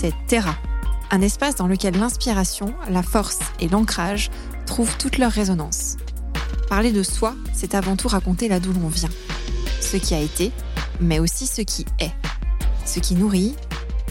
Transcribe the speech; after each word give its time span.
c'est 0.00 0.14
Terra, 0.26 0.56
un 1.10 1.20
espace 1.20 1.56
dans 1.56 1.66
lequel 1.66 1.98
l'inspiration, 1.98 2.72
la 2.88 3.02
force 3.02 3.40
et 3.60 3.68
l'ancrage 3.68 4.30
trouvent 4.64 4.96
toute 4.96 5.18
leur 5.18 5.30
résonance. 5.30 5.98
Parler 6.70 6.90
de 6.90 7.02
soi, 7.02 7.34
c'est 7.52 7.74
avant 7.74 7.96
tout 7.96 8.08
raconter 8.08 8.48
là 8.48 8.60
d'où 8.60 8.72
l'on 8.72 8.88
vient, 8.88 9.10
ce 9.78 9.98
qui 9.98 10.14
a 10.14 10.20
été, 10.20 10.52
mais 11.02 11.18
aussi 11.18 11.46
ce 11.46 11.60
qui 11.60 11.84
est, 11.98 12.12
ce 12.86 12.98
qui 12.98 13.14
nourrit, 13.14 13.54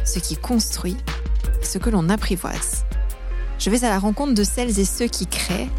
ce 0.05 0.19
qui 0.19 0.37
construit, 0.37 0.95
ce 1.63 1.79
que 1.79 1.89
l'on 1.89 2.07
apprivoise. 2.09 2.85
Je 3.57 3.71
vais 3.71 3.83
à 3.83 3.89
la 3.89 3.97
rencontre 3.97 4.35
de 4.35 4.43
celles 4.43 4.79
et 4.79 4.85
ceux 4.85 5.07
qui 5.07 5.25
créent, 5.25 5.69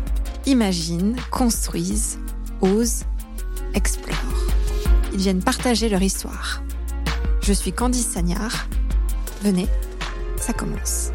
imaginent, 0.44 1.14
construisent, 1.30 2.18
osent, 2.62 3.04
explorent. 3.74 4.16
Ils 5.12 5.20
viennent 5.20 5.44
partager 5.44 5.88
leur 5.88 6.02
histoire. 6.02 6.64
Je 7.42 7.52
suis 7.52 7.72
Candice 7.72 8.08
Sagnard. 8.08 8.66
Venez, 9.42 9.68
commence. 10.52 11.10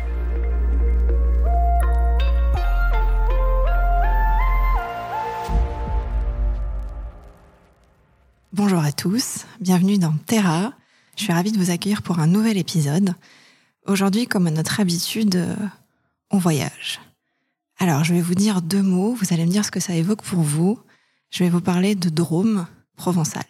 Bonjour 8.53 8.79
à 8.79 8.91
tous, 8.91 9.45
bienvenue 9.59 9.97
dans 9.97 10.13
Terra. 10.25 10.73
Je 11.17 11.23
suis 11.23 11.33
ravie 11.33 11.51
de 11.51 11.57
vous 11.57 11.71
accueillir 11.71 12.01
pour 12.01 12.19
un 12.19 12.27
nouvel 12.27 12.57
épisode. 12.57 13.13
Aujourd'hui, 13.85 14.27
comme 14.27 14.47
à 14.47 14.51
notre 14.51 14.79
habitude, 14.79 15.35
euh, 15.35 15.55
on 16.31 16.37
voyage. 16.37 17.01
Alors, 17.77 18.03
je 18.03 18.13
vais 18.13 18.21
vous 18.21 18.35
dire 18.35 18.61
deux 18.61 18.81
mots, 18.81 19.13
vous 19.13 19.33
allez 19.33 19.45
me 19.45 19.51
dire 19.51 19.65
ce 19.65 19.71
que 19.71 19.79
ça 19.79 19.93
évoque 19.93 20.21
pour 20.21 20.41
vous. 20.41 20.79
Je 21.29 21.43
vais 21.43 21.49
vous 21.49 21.61
parler 21.61 21.95
de 21.95 22.09
Drôme 22.09 22.65
provençal. 22.95 23.45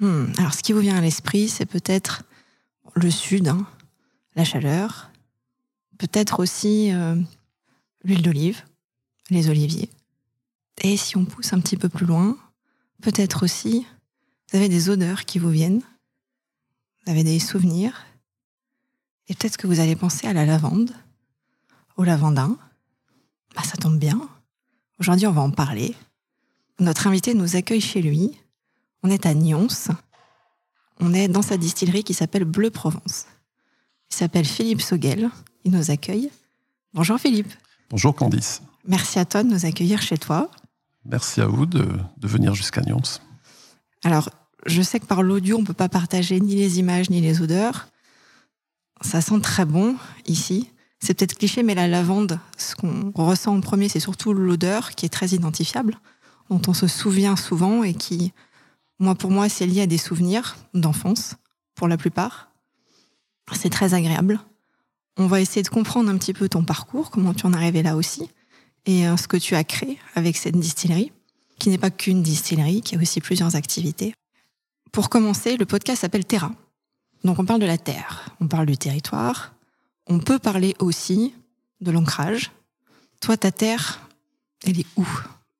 Hmm, 0.00 0.26
alors, 0.38 0.54
ce 0.54 0.62
qui 0.62 0.72
vous 0.72 0.80
vient 0.80 0.96
à 0.96 1.00
l'esprit, 1.00 1.48
c'est 1.48 1.66
peut-être 1.66 2.22
le 2.94 3.10
sud, 3.10 3.48
hein, 3.48 3.66
la 4.34 4.44
chaleur, 4.44 5.10
peut-être 5.98 6.40
aussi 6.40 6.92
euh, 6.92 7.16
l'huile 8.02 8.22
d'olive, 8.22 8.62
les 9.30 9.48
oliviers. 9.48 9.90
Et 10.82 10.96
si 10.96 11.16
on 11.16 11.24
pousse 11.24 11.52
un 11.52 11.60
petit 11.60 11.76
peu 11.76 11.88
plus 11.88 12.06
loin, 12.06 12.36
peut-être 13.02 13.44
aussi, 13.44 13.86
vous 14.50 14.56
avez 14.56 14.68
des 14.68 14.90
odeurs 14.90 15.24
qui 15.24 15.38
vous 15.38 15.50
viennent, 15.50 15.82
vous 17.04 17.12
avez 17.12 17.22
des 17.22 17.38
souvenirs, 17.38 18.04
et 19.28 19.34
peut-être 19.34 19.56
que 19.56 19.66
vous 19.66 19.80
allez 19.80 19.96
penser 19.96 20.26
à 20.26 20.32
la 20.32 20.44
lavande, 20.44 20.92
au 21.96 22.04
lavandin. 22.04 22.58
Bah, 23.54 23.62
ça 23.62 23.76
tombe 23.76 23.98
bien. 23.98 24.28
Aujourd'hui, 24.98 25.26
on 25.26 25.32
va 25.32 25.42
en 25.42 25.50
parler. 25.50 25.94
Notre 26.80 27.06
invité 27.06 27.34
nous 27.34 27.56
accueille 27.56 27.80
chez 27.80 28.02
lui. 28.02 28.38
On 29.02 29.10
est 29.10 29.26
à 29.26 29.34
Nyons. 29.34 29.68
On 31.00 31.14
est 31.14 31.28
dans 31.28 31.42
sa 31.42 31.56
distillerie 31.56 32.04
qui 32.04 32.14
s'appelle 32.14 32.44
Bleu 32.44 32.70
Provence. 32.70 33.26
Il 34.14 34.18
s'appelle 34.18 34.44
Philippe 34.44 34.80
Soguel. 34.80 35.28
Il 35.64 35.72
nous 35.72 35.90
accueille. 35.90 36.30
Bonjour 36.92 37.18
Philippe. 37.18 37.52
Bonjour 37.90 38.14
Candice. 38.14 38.62
Merci 38.86 39.18
à 39.18 39.24
toi 39.24 39.42
de 39.42 39.48
nous 39.48 39.66
accueillir 39.66 40.00
chez 40.02 40.18
toi. 40.18 40.52
Merci 41.04 41.40
à 41.40 41.46
vous 41.46 41.66
de, 41.66 41.84
de 42.16 42.28
venir 42.28 42.54
jusqu'à 42.54 42.80
Nyons. 42.82 43.18
Alors, 44.04 44.30
je 44.66 44.82
sais 44.82 45.00
que 45.00 45.06
par 45.06 45.24
l'audio, 45.24 45.56
on 45.56 45.62
ne 45.62 45.66
peut 45.66 45.72
pas 45.72 45.88
partager 45.88 46.38
ni 46.38 46.54
les 46.54 46.78
images 46.78 47.10
ni 47.10 47.20
les 47.20 47.42
odeurs. 47.42 47.88
Ça 49.00 49.20
sent 49.20 49.40
très 49.40 49.64
bon 49.64 49.96
ici. 50.26 50.70
C'est 51.00 51.14
peut-être 51.14 51.36
cliché, 51.36 51.64
mais 51.64 51.74
la 51.74 51.88
lavande, 51.88 52.38
ce 52.56 52.76
qu'on 52.76 53.10
ressent 53.16 53.56
en 53.56 53.60
premier, 53.60 53.88
c'est 53.88 53.98
surtout 53.98 54.32
l'odeur 54.32 54.92
qui 54.92 55.06
est 55.06 55.12
très 55.12 55.30
identifiable, 55.30 55.98
dont 56.50 56.62
on 56.68 56.72
se 56.72 56.86
souvient 56.86 57.34
souvent 57.34 57.82
et 57.82 57.94
qui, 57.94 58.32
moi, 59.00 59.16
pour 59.16 59.32
moi, 59.32 59.48
c'est 59.48 59.66
lié 59.66 59.82
à 59.82 59.86
des 59.88 59.98
souvenirs 59.98 60.56
d'enfance, 60.72 61.34
pour 61.74 61.88
la 61.88 61.96
plupart. 61.96 62.53
C'est 63.52 63.70
très 63.70 63.94
agréable. 63.94 64.40
On 65.16 65.26
va 65.26 65.40
essayer 65.40 65.62
de 65.62 65.68
comprendre 65.68 66.10
un 66.10 66.18
petit 66.18 66.32
peu 66.32 66.48
ton 66.48 66.64
parcours, 66.64 67.10
comment 67.10 67.34
tu 67.34 67.46
en 67.46 67.52
es 67.52 67.56
arrivé 67.56 67.82
là 67.82 67.96
aussi, 67.96 68.28
et 68.86 69.06
euh, 69.06 69.16
ce 69.16 69.28
que 69.28 69.36
tu 69.36 69.54
as 69.54 69.64
créé 69.64 69.98
avec 70.14 70.36
cette 70.36 70.56
distillerie, 70.56 71.12
qui 71.58 71.70
n'est 71.70 71.78
pas 71.78 71.90
qu'une 71.90 72.22
distillerie, 72.22 72.82
qui 72.82 72.96
a 72.96 72.98
aussi 72.98 73.20
plusieurs 73.20 73.54
activités. 73.54 74.14
Pour 74.92 75.08
commencer, 75.08 75.56
le 75.56 75.66
podcast 75.66 76.00
s'appelle 76.00 76.24
Terra. 76.24 76.52
Donc 77.22 77.38
on 77.38 77.44
parle 77.44 77.60
de 77.60 77.66
la 77.66 77.78
terre, 77.78 78.36
on 78.40 78.48
parle 78.48 78.66
du 78.66 78.76
territoire, 78.76 79.54
on 80.06 80.18
peut 80.18 80.38
parler 80.38 80.74
aussi 80.78 81.32
de 81.80 81.90
l'ancrage. 81.90 82.50
Toi, 83.20 83.36
ta 83.36 83.50
terre, 83.50 84.00
elle 84.64 84.80
est 84.80 84.86
où? 84.96 85.06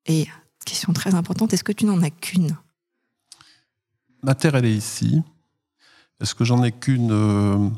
Et 0.07 0.27
question 0.67 0.93
très 0.93 1.15
importante, 1.15 1.53
est-ce 1.53 1.65
que 1.65 1.73
tu 1.73 1.87
n'en 1.87 2.03
as 2.03 2.11
qu'une? 2.11 2.57
Ma 4.23 4.35
terre, 4.35 4.57
elle 4.57 4.67
est 4.67 4.75
ici. 4.75 5.23
Est-ce 6.25 6.35
que 6.35 6.47
j'en 6.47 6.65
ai 6.65 6.73
qu'une 6.73 7.11
euh, 7.13 7.69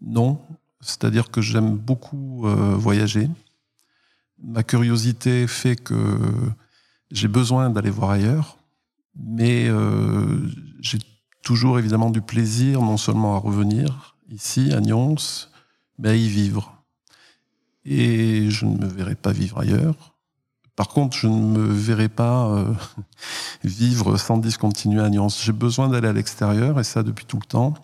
Non. 0.00 0.40
C'est-à-dire 0.80 1.30
que 1.30 1.42
j'aime 1.42 1.76
beaucoup 1.76 2.46
euh, 2.46 2.74
voyager. 2.74 3.28
Ma 4.42 4.62
curiosité 4.62 5.46
fait 5.46 5.76
que 5.76 6.18
j'ai 7.10 7.28
besoin 7.28 7.68
d'aller 7.68 7.90
voir 7.90 8.12
ailleurs, 8.12 8.56
mais 9.14 9.68
euh, 9.68 10.48
j'ai 10.80 10.98
toujours 11.42 11.78
évidemment 11.78 12.08
du 12.08 12.22
plaisir 12.22 12.80
non 12.80 12.96
seulement 12.96 13.36
à 13.36 13.38
revenir 13.38 14.16
ici 14.30 14.72
à 14.72 14.80
Nyons, 14.80 15.16
mais 15.98 16.08
à 16.08 16.14
y 16.14 16.26
vivre. 16.26 16.82
Et 17.84 18.48
je 18.48 18.64
ne 18.64 18.78
me 18.78 18.86
verrai 18.86 19.14
pas 19.14 19.32
vivre 19.32 19.58
ailleurs. 19.58 20.07
Par 20.78 20.86
contre, 20.86 21.16
je 21.16 21.26
ne 21.26 21.34
me 21.34 21.66
verrai 21.72 22.08
pas 22.08 22.46
euh, 22.50 22.72
vivre 23.64 24.16
sans 24.16 24.38
discontinuer 24.38 25.00
à 25.00 25.10
Nyons. 25.10 25.28
J'ai 25.28 25.50
besoin 25.50 25.88
d'aller 25.88 26.06
à 26.06 26.12
l'extérieur, 26.12 26.78
et 26.78 26.84
ça 26.84 27.02
depuis 27.02 27.24
tout 27.24 27.36
le 27.36 27.46
temps, 27.46 27.74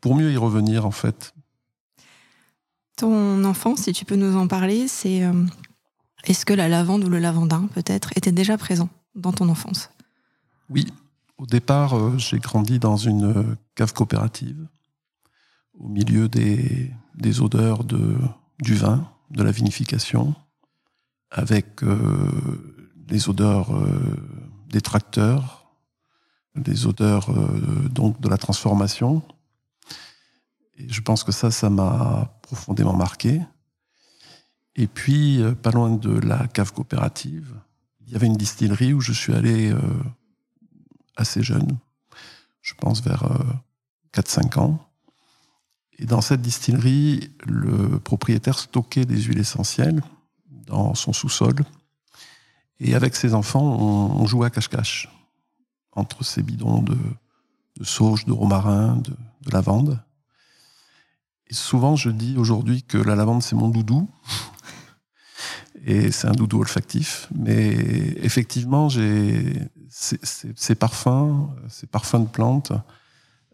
pour 0.00 0.14
mieux 0.14 0.30
y 0.30 0.36
revenir 0.36 0.86
en 0.86 0.92
fait. 0.92 1.34
Ton 2.94 3.42
enfance, 3.42 3.80
si 3.80 3.92
tu 3.92 4.04
peux 4.04 4.14
nous 4.14 4.36
en 4.36 4.46
parler, 4.46 4.86
c'est 4.86 5.24
euh, 5.24 5.32
est-ce 6.22 6.46
que 6.46 6.54
la 6.54 6.68
lavande 6.68 7.02
ou 7.02 7.08
le 7.08 7.18
lavandin 7.18 7.68
peut-être 7.74 8.16
était 8.16 8.30
déjà 8.30 8.56
présent 8.56 8.88
dans 9.16 9.32
ton 9.32 9.48
enfance? 9.48 9.90
Oui, 10.68 10.86
au 11.38 11.46
départ, 11.46 11.98
euh, 11.98 12.16
j'ai 12.18 12.38
grandi 12.38 12.78
dans 12.78 12.98
une 12.98 13.56
cave 13.74 13.94
coopérative, 13.94 14.64
au 15.80 15.88
milieu 15.88 16.28
des, 16.28 16.92
des 17.16 17.40
odeurs 17.40 17.82
de, 17.82 18.16
du 18.60 18.76
vin, 18.76 19.10
de 19.32 19.42
la 19.42 19.50
vinification, 19.50 20.36
avec 21.30 21.82
euh, 21.82 22.30
les 23.08 23.28
odeurs 23.28 23.74
euh, 23.74 24.16
des 24.68 24.80
tracteurs, 24.80 25.70
les 26.54 26.86
odeurs 26.86 27.30
euh, 27.30 27.88
donc 27.88 28.20
de 28.20 28.28
la 28.28 28.36
transformation. 28.36 29.22
Et 30.76 30.88
je 30.88 31.00
pense 31.00 31.24
que 31.24 31.32
ça, 31.32 31.50
ça 31.50 31.70
m'a 31.70 32.38
profondément 32.42 32.94
marqué. 32.94 33.40
Et 34.76 34.86
puis, 34.86 35.42
pas 35.62 35.72
loin 35.72 35.90
de 35.90 36.10
la 36.20 36.46
cave 36.46 36.72
coopérative, 36.72 37.54
il 38.06 38.12
y 38.12 38.16
avait 38.16 38.28
une 38.28 38.36
distillerie 38.36 38.92
où 38.92 39.00
je 39.00 39.12
suis 39.12 39.34
allé 39.34 39.74
assez 41.16 41.42
jeune, 41.42 41.76
je 42.62 42.72
pense 42.74 43.02
vers 43.02 43.28
4-5 44.14 44.58
ans. 44.58 44.88
Et 45.98 46.06
dans 46.06 46.20
cette 46.20 46.40
distillerie, 46.40 47.30
le 47.44 47.98
propriétaire 47.98 48.58
stockait 48.58 49.04
des 49.04 49.20
huiles 49.20 49.40
essentielles 49.40 50.00
dans 50.70 50.94
son 50.94 51.12
sous-sol. 51.12 51.54
Et 52.78 52.94
avec 52.94 53.14
ses 53.14 53.34
enfants, 53.34 53.62
on, 53.62 54.22
on 54.22 54.26
jouait 54.26 54.46
à 54.46 54.50
cache-cache 54.50 55.08
entre 55.92 56.24
ces 56.24 56.42
bidons 56.42 56.82
de, 56.82 56.96
sauge, 57.82 58.24
de 58.24 58.32
romarin, 58.32 58.96
de, 58.96 59.10
de 59.10 59.50
lavande. 59.50 60.00
Et 61.48 61.54
souvent, 61.54 61.96
je 61.96 62.10
dis 62.10 62.36
aujourd'hui 62.38 62.82
que 62.82 62.96
la 62.96 63.14
lavande, 63.14 63.42
c'est 63.42 63.56
mon 63.56 63.68
doudou. 63.68 64.08
Et 65.86 66.12
c'est 66.12 66.28
un 66.28 66.32
doudou 66.32 66.60
olfactif. 66.60 67.28
Mais 67.34 67.70
effectivement, 68.22 68.88
j'ai 68.88 69.54
ces 69.88 70.74
parfums, 70.74 71.48
ces 71.68 71.86
parfums 71.86 72.20
de 72.20 72.28
plantes, 72.28 72.72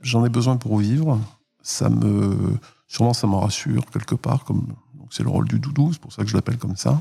j'en 0.03 0.25
ai 0.25 0.29
besoin 0.29 0.57
pour 0.57 0.79
vivre. 0.79 1.19
Ça 1.63 1.89
me, 1.89 2.59
sûrement, 2.87 3.15
ça 3.15 3.27
m'en 3.27 3.41
rassure 3.41 3.87
quelque 3.87 4.15
part. 4.15 4.45
Comme, 4.45 4.75
c'est 5.11 5.23
le 5.23 5.31
rôle 5.31 5.49
du 5.49 5.59
doudou, 5.59 5.93
c'est 5.93 6.01
pour 6.01 6.13
ça 6.13 6.23
que 6.23 6.29
je 6.29 6.35
l'appelle 6.35 6.59
comme 6.59 6.77
ça. 6.77 7.01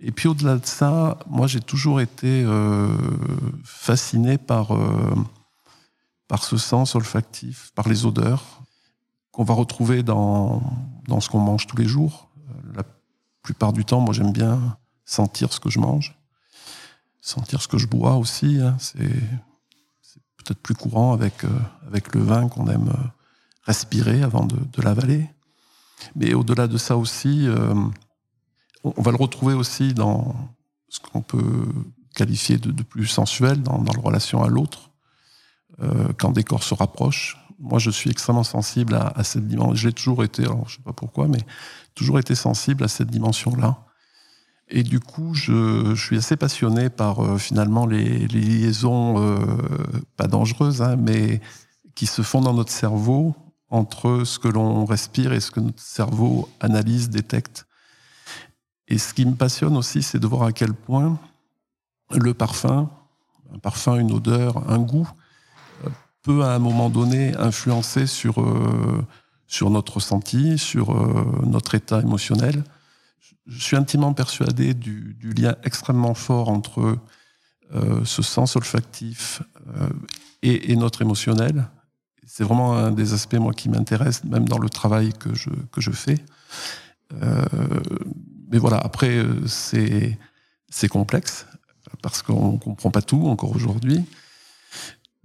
Et 0.00 0.12
puis 0.12 0.28
au-delà 0.28 0.56
de 0.56 0.66
ça, 0.66 1.18
moi 1.28 1.46
j'ai 1.46 1.60
toujours 1.60 2.00
été 2.00 2.42
euh, 2.44 2.88
fasciné 3.64 4.38
par, 4.38 4.74
euh, 4.74 5.14
par 6.26 6.42
ce 6.42 6.56
sens 6.56 6.94
olfactif, 6.94 7.70
par 7.74 7.88
les 7.88 8.06
odeurs 8.06 8.62
qu'on 9.30 9.44
va 9.44 9.54
retrouver 9.54 10.02
dans, 10.02 10.62
ce 11.20 11.28
qu'on 11.28 11.38
mange 11.38 11.66
tous 11.66 11.76
les 11.76 11.86
jours. 11.86 12.30
La 12.74 12.82
plupart 13.42 13.72
du 13.72 13.84
temps, 13.84 14.00
moi 14.00 14.14
j'aime 14.14 14.32
bien 14.32 14.78
sentir 15.04 15.52
ce 15.52 15.60
que 15.60 15.70
je 15.70 15.78
mange, 15.78 16.18
sentir 17.20 17.60
ce 17.60 17.68
que 17.68 17.78
je 17.78 17.86
bois 17.86 18.16
aussi. 18.16 18.58
Hein. 18.60 18.76
C'est 18.80 18.98
peut-être 20.38 20.60
plus 20.60 20.74
courant 20.74 21.12
avec, 21.12 21.44
euh, 21.44 21.48
le 22.14 22.22
vin 22.22 22.48
qu'on 22.48 22.68
aime 22.68 22.88
euh, 22.88 23.08
respirer 23.64 24.22
avant 24.22 24.46
de 24.46 24.82
l'avaler. 24.82 25.28
Mais 26.14 26.34
au-delà 26.34 26.66
de 26.66 26.78
ça 26.78 26.96
aussi, 26.96 27.46
euh, 27.46 27.74
on 28.84 29.02
va 29.02 29.10
le 29.10 29.16
retrouver 29.16 29.54
aussi 29.54 29.94
dans 29.94 30.34
ce 30.88 31.00
qu'on 31.00 31.22
peut 31.22 31.68
qualifier 32.14 32.58
de, 32.58 32.82
plus 32.82 33.06
sensuel, 33.06 33.62
dans, 33.62 33.78
dans 33.78 33.92
la 33.92 34.00
relation 34.00 34.42
à 34.42 34.48
l'autre. 34.48 34.90
Euh, 35.82 36.08
quand 36.18 36.32
des 36.32 36.44
corps 36.44 36.62
se 36.62 36.74
rapprochent, 36.74 37.36
moi, 37.58 37.78
je 37.78 37.90
suis 37.90 38.10
extrêmement 38.10 38.42
sensible 38.42 38.94
à, 38.94 39.22
cette 39.22 39.46
dimension. 39.46 39.74
J'ai 39.74 39.92
toujours 39.92 40.24
été, 40.24 40.44
alors 40.44 40.66
je 40.68 40.76
sais 40.76 40.82
pas 40.82 40.94
pourquoi, 40.94 41.28
mais 41.28 41.40
toujours 41.94 42.18
été 42.18 42.34
sensible 42.34 42.84
à 42.84 42.88
cette 42.88 43.10
dimension-là. 43.10 43.84
Et 44.68 44.82
du 44.82 44.98
coup, 44.98 45.34
je, 45.34 45.94
suis 45.94 46.16
assez 46.16 46.36
passionné 46.36 46.88
par 46.88 47.20
euh, 47.20 47.38
finalement 47.38 47.86
les, 47.86 48.26
liaisons, 48.28 49.38
pas 50.16 50.26
dangereuses, 50.26 50.80
hein, 50.80 50.96
mais 50.96 51.40
qui 51.94 52.06
se 52.06 52.22
font 52.22 52.40
dans 52.40 52.54
notre 52.54 52.72
cerveau 52.72 53.34
entre 53.70 54.24
ce 54.24 54.38
que 54.38 54.48
l'on 54.48 54.84
respire 54.84 55.32
et 55.32 55.40
ce 55.40 55.50
que 55.50 55.60
notre 55.60 55.80
cerveau 55.80 56.48
analyse, 56.60 57.08
détecte. 57.08 57.66
Et 58.88 58.98
ce 58.98 59.14
qui 59.14 59.24
me 59.24 59.34
passionne 59.34 59.76
aussi, 59.76 60.02
c'est 60.02 60.18
de 60.18 60.26
voir 60.26 60.42
à 60.42 60.52
quel 60.52 60.74
point 60.74 61.18
le 62.10 62.34
parfum, 62.34 62.90
un 63.54 63.58
parfum, 63.58 63.96
une 63.96 64.12
odeur, 64.12 64.68
un 64.68 64.78
goût, 64.78 65.08
peut 66.22 66.42
à 66.42 66.54
un 66.54 66.58
moment 66.58 66.90
donné 66.90 67.34
influencer 67.36 68.06
sur, 68.06 68.40
euh, 68.40 69.06
sur 69.46 69.70
notre 69.70 69.94
ressenti, 69.94 70.58
sur 70.58 70.90
euh, 70.90 71.42
notre 71.46 71.74
état 71.74 72.00
émotionnel. 72.00 72.62
Je 73.46 73.60
suis 73.60 73.76
intimement 73.76 74.12
persuadé 74.12 74.74
du, 74.74 75.16
lien 75.36 75.56
extrêmement 75.64 76.14
fort 76.14 76.50
entre 76.50 76.98
euh, 77.74 78.04
ce 78.04 78.22
sens 78.22 78.56
olfactif 78.56 79.42
et, 80.42 80.76
notre 80.76 81.02
émotionnel. 81.02 81.68
C'est 82.40 82.46
vraiment 82.46 82.74
un 82.74 82.90
des 82.90 83.12
aspects 83.12 83.34
moi 83.34 83.52
qui 83.52 83.68
m'intéresse, 83.68 84.24
même 84.24 84.48
dans 84.48 84.56
le 84.56 84.70
travail 84.70 85.12
que 85.12 85.34
je, 85.34 85.50
que 85.72 85.82
je 85.82 85.90
fais. 85.90 86.24
mais 88.50 88.56
voilà, 88.56 88.78
après, 88.78 89.22
c'est 89.44 90.88
complexe 90.88 91.46
parce 92.00 92.22
qu'on 92.22 92.52
ne 92.52 92.56
comprend 92.56 92.90
pas 92.90 93.02
tout 93.02 93.26
encore 93.26 93.54
aujourd'hui 93.54 94.06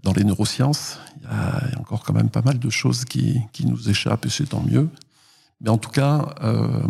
dans 0.04 0.12
les 0.12 0.26
neurosciences, 0.26 1.00
il 1.22 1.24
y, 1.24 1.32
a, 1.32 1.80
encore 1.80 2.04
quand 2.04 2.12
même 2.12 2.30
pas 2.30 2.42
mal 2.42 2.60
de 2.60 2.70
choses 2.70 3.06
qui, 3.06 3.40
qui 3.54 3.66
nous 3.66 3.90
échappent 3.90 4.26
et 4.26 4.30
c'est 4.30 4.48
tant 4.48 4.62
mieux. 4.62 4.90
Mais 5.62 5.70
en 5.70 5.78
tout 5.78 5.92
cas, 5.92 6.36
euh, 6.44 6.86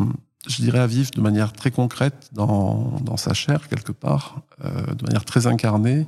je 0.47 0.55
dirais 0.63 0.79
à 0.79 0.87
vivre 0.87 1.11
de 1.11 1.21
manière 1.21 1.53
très 1.53 1.69
concrète 1.69 2.29
dans, 2.31 2.99
dans 3.01 3.17
sa 3.17 3.35
chair, 3.35 3.67
quelque 3.67 3.91
part, 3.91 4.41
euh, 4.63 4.95
de 4.95 5.05
manière 5.05 5.23
très 5.23 5.45
incarnée. 5.45 6.07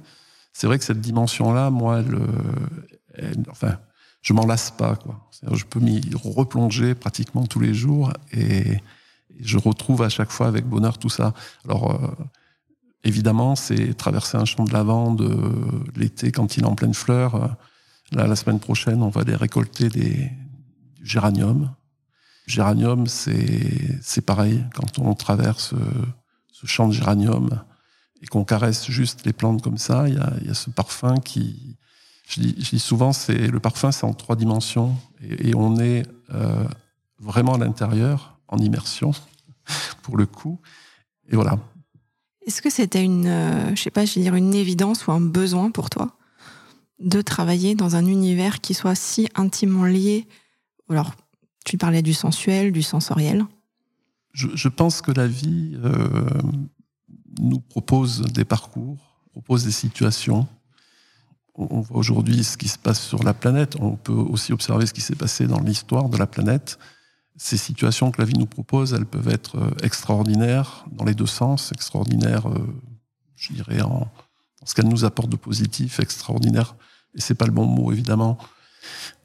C'est 0.54 0.66
vrai 0.66 0.80
que 0.80 0.84
cette 0.84 1.02
dimension-là, 1.02 1.70
moi, 1.70 2.00
elle, 2.00 3.38
enfin, 3.52 3.78
je 4.22 4.34
m'en 4.34 4.46
lasse 4.46 4.72
pas. 4.72 4.96
Quoi. 4.96 5.30
Je 5.54 5.64
peux 5.66 5.80
m'y 5.80 6.02
replonger 6.16 6.96
pratiquement 6.96 7.46
tous 7.46 7.60
les 7.60 7.74
jours 7.74 8.14
et, 8.32 8.78
je 9.40 9.60
retrouve 9.60 10.02
à 10.02 10.10
chaque 10.10 10.32
fois 10.32 10.48
avec 10.48 10.66
bonheur 10.66 10.98
tout 10.98 11.10
ça. 11.10 11.32
Alors, 11.64 11.92
euh, 11.92 12.08
Évidemment, 13.08 13.56
c'est 13.56 13.94
traverser 13.94 14.38
un 14.38 14.44
champ 14.44 14.66
de 14.66 14.74
lavande 14.74 15.22
euh, 15.22 15.84
l'été 15.96 16.34
quand 16.34 16.58
il 16.58 16.64
est 16.64 16.68
en 16.68 16.76
pleine 16.76 16.94
fleur. 16.94 17.56
Là, 18.12 18.28
la 18.28 18.36
semaine 18.36 18.60
prochaine, 18.60 19.02
on 19.02 19.08
va 19.08 19.22
aller 19.22 19.36
récolter 19.36 19.88
des, 19.88 20.30
du 20.98 21.06
géranium. 21.06 21.74
Géranium, 22.48 23.08
c'est 23.08 24.26
pareil. 24.26 24.64
Quand 24.74 25.00
on 25.00 25.14
traverse 25.14 25.74
euh, 25.74 26.06
ce 26.52 26.68
champ 26.68 26.90
de 26.90 26.94
géranium 26.94 27.64
et 28.22 28.28
qu'on 28.28 28.44
caresse 28.44 28.90
juste 28.90 29.26
les 29.26 29.34
plantes 29.34 29.62
comme 29.62 29.78
ça, 29.78 30.10
il 30.10 30.16
y 30.16 30.18
a, 30.18 30.34
y 30.44 30.50
a, 30.50 30.54
ce 30.54 30.70
parfum 30.70 31.16
qui... 31.24 31.78
Je 32.28 32.42
dis, 32.42 32.56
je 32.60 32.70
dis 32.72 32.80
souvent, 32.80 33.14
c'est 33.14 33.48
le 33.48 33.60
parfum, 33.60 33.92
c'est 33.92 34.06
en 34.06 34.14
trois 34.14 34.36
dimensions. 34.36 34.96
Et, 35.22 35.50
et 35.50 35.56
on 35.56 35.80
est 35.80 36.06
euh, 36.34 36.68
vraiment 37.20 37.56
à 37.56 37.58
l'intérieur, 37.58 38.38
en 38.48 38.58
immersion, 38.58 39.12
pour 40.02 40.18
le 40.18 40.26
coup. 40.26 40.60
Et 41.30 41.36
voilà, 41.36 41.58
est-ce 42.48 42.62
que 42.62 42.70
c'était 42.70 43.04
une, 43.04 43.28
euh, 43.28 43.76
je 43.76 43.82
sais 43.82 43.92
pas, 43.92 44.06
je 44.06 44.16
vais 44.16 44.22
dire 44.22 44.36
une 44.36 44.54
évidence 44.54 45.06
ou 45.06 45.12
un 45.12 45.20
besoin 45.20 45.70
pour 45.70 45.90
toi 45.90 46.16
de 47.00 47.22
travailler 47.22 47.76
dans 47.76 47.98
un 47.98 48.06
univers 48.06 48.62
qui 48.62 48.74
soit 48.74 48.96
si 48.96 49.28
intimement 49.36 49.84
lié? 49.84 50.26
Alors, 50.90 51.14
tu 51.66 51.78
parlais 51.78 52.02
du 52.02 52.14
sensuel, 52.14 52.72
du 52.72 52.82
sensoriel. 52.82 53.46
Je, 54.32 54.70
pense 54.70 55.02
que 55.02 55.12
la 55.12 55.28
vie 55.28 55.78
euh, 55.84 56.30
nous 57.42 57.60
propose 57.60 58.22
des 58.22 58.46
parcours, 58.46 59.20
propose 59.32 59.66
des 59.66 59.72
situations. 59.72 60.48
On 61.58 61.82
voit 61.82 61.98
aujourd'hui 61.98 62.44
ce 62.44 62.56
qui 62.56 62.68
se 62.68 62.78
passe 62.78 63.02
sur 63.02 63.24
la 63.24 63.34
planète. 63.34 63.76
On 63.80 63.96
peut 63.96 64.14
aussi 64.14 64.54
observer 64.54 64.86
ce 64.86 64.94
qui 64.94 65.02
s'est 65.02 65.16
passé 65.16 65.48
dans 65.48 65.60
l'histoire 65.60 66.10
de 66.10 66.18
la 66.18 66.28
planète 66.28 66.78
ces 67.38 67.58
situations 67.58 68.12
que 68.12 68.20
la 68.20 68.26
vie 68.26 68.38
nous 68.38 68.48
propose, 68.48 68.94
elles 68.94 69.06
peuvent 69.06 69.30
être 69.30 69.58
euh, 69.58 69.72
extraordinaires 69.84 70.86
dans 70.92 71.06
les 71.06 71.14
deux 71.14 71.28
sens, 71.28 71.72
extraordinaires, 71.72 72.50
euh, 72.50 72.68
je 73.36 73.54
dirais, 73.54 73.82
en, 73.82 74.12
ce 74.66 74.74
qu'elles 74.74 74.88
nous 74.88 75.06
apportent 75.06 75.30
de 75.30 75.38
positif, 75.38 76.00
extraordinaires, 76.00 76.76
et 77.14 77.22
c'est 77.22 77.36
pas 77.36 77.46
le 77.46 77.52
bon 77.52 77.66
mot 77.66 77.92
évidemment, 77.92 78.40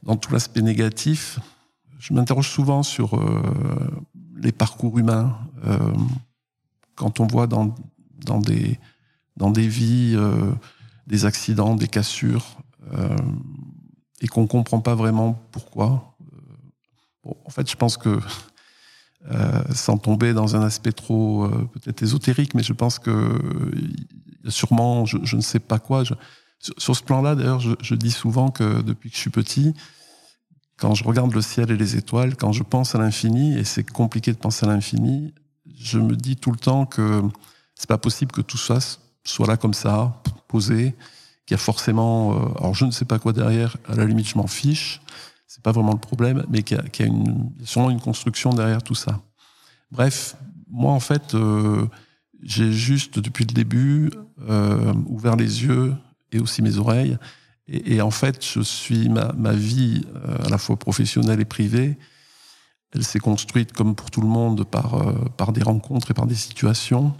dans 0.02 0.16
tout 0.16 0.30
l'aspect 0.32 0.60
négatif. 0.60 1.40
Je 1.98 2.12
m'interroge 2.12 2.50
souvent 2.50 2.82
sur 2.82 3.16
euh, 3.16 4.04
les 4.36 4.52
parcours 4.52 4.98
humains, 4.98 5.38
quand 6.96 7.20
on 7.20 7.26
voit 7.28 7.46
dans 7.46 7.74
des 8.40 8.78
vies 9.68 10.16
des 11.06 11.24
accidents, 11.24 11.74
des 11.74 11.88
cassures, 11.88 12.56
et 14.20 14.28
qu'on 14.28 14.46
comprend 14.46 14.80
pas 14.80 14.94
vraiment 14.94 15.34
pourquoi 15.50 16.12
en 17.24 17.50
fait, 17.50 17.70
je 17.70 17.76
pense 17.76 17.96
que, 17.96 18.18
euh, 19.30 19.62
sans 19.74 19.98
tomber 19.98 20.32
dans 20.32 20.56
un 20.56 20.62
aspect 20.62 20.92
trop 20.92 21.44
euh, 21.44 21.68
peut-être 21.72 22.02
ésotérique, 22.02 22.54
mais 22.54 22.62
je 22.62 22.72
pense 22.72 22.98
que 22.98 23.40
sûrement, 24.48 25.06
je, 25.06 25.36
ne 25.36 25.40
sais 25.40 25.60
pas 25.60 25.78
quoi. 25.78 26.02
sur, 26.04 26.96
ce 26.96 27.02
plan-là, 27.02 27.34
d'ailleurs, 27.34 27.60
je, 27.60 27.94
dis 27.94 28.10
souvent 28.10 28.50
que 28.50 28.82
depuis 28.82 29.10
que 29.10 29.16
je 29.16 29.20
suis 29.20 29.30
petit, 29.30 29.74
quand 30.76 30.94
je 30.94 31.04
regarde 31.04 31.32
le 31.32 31.42
ciel 31.42 31.70
et 31.70 31.76
les 31.76 31.96
étoiles, 31.96 32.36
quand 32.36 32.50
je 32.50 32.64
pense 32.64 32.96
à 32.96 32.98
l'infini, 32.98 33.56
et 33.56 33.64
c'est 33.64 33.88
compliqué 33.88 34.32
de 34.32 34.38
penser 34.38 34.66
à 34.66 34.68
l'infini, 34.68 35.32
je 35.78 35.98
me 35.98 36.16
dis 36.16 36.34
tout 36.36 36.50
le 36.50 36.58
temps 36.58 36.86
que 36.86 37.22
c'est 37.76 37.88
pas 37.88 37.98
possible 37.98 38.32
que 38.32 38.40
tout 38.40 38.58
ça 38.58 38.78
soit 39.24 39.46
là 39.46 39.56
comme 39.56 39.74
ça, 39.74 40.22
posé, 40.48 40.94
qu'il 41.46 41.54
y 41.54 41.54
a 41.54 41.58
forcément, 41.58 42.32
euh, 42.32 42.58
alors 42.58 42.74
je 42.74 42.84
ne 42.84 42.90
sais 42.90 43.04
pas 43.04 43.18
quoi 43.18 43.32
derrière, 43.32 43.76
à 43.88 43.94
la 43.94 44.04
limite 44.04 44.28
je 44.28 44.38
m'en 44.38 44.46
fiche, 44.46 45.00
c'est 45.46 45.62
pas 45.62 45.72
vraiment 45.72 45.92
le 45.92 45.98
problème, 45.98 46.46
mais 46.48 46.62
qu'il 46.62 46.78
y, 46.78 47.02
a, 47.02 47.06
une, 47.06 47.50
sûrement 47.62 47.90
une 47.90 48.00
construction 48.00 48.54
derrière 48.54 48.82
tout 48.82 48.94
ça. 48.94 49.20
Bref, 49.90 50.34
moi 50.70 50.92
en 50.92 51.00
fait, 51.00 51.34
euh, 51.34 51.86
j'ai 52.42 52.72
juste 52.72 53.18
depuis 53.18 53.44
le 53.44 53.52
début 53.52 54.10
euh, 54.48 54.94
ouvert 55.06 55.36
les 55.36 55.64
yeux 55.64 55.94
et 56.32 56.38
aussi 56.38 56.62
mes 56.62 56.78
oreilles. 56.78 57.18
Et, 57.68 58.00
en 58.00 58.10
fait, 58.10 58.44
je 58.44 58.60
suis 58.60 59.08
ma, 59.08 59.32
ma 59.34 59.52
vie 59.52 60.04
euh, 60.16 60.46
à 60.46 60.48
la 60.48 60.58
fois 60.58 60.76
professionnelle 60.76 61.40
et 61.40 61.44
privée. 61.44 61.96
Elle 62.92 63.04
s'est 63.04 63.20
construite 63.20 63.72
comme 63.72 63.94
pour 63.94 64.10
tout 64.10 64.20
le 64.22 64.26
monde 64.26 64.64
par 64.64 65.14
par 65.36 65.52
des 65.52 65.62
rencontres 65.62 66.10
et 66.10 66.14
par 66.14 66.26
des 66.26 66.34
situations. 66.34 67.14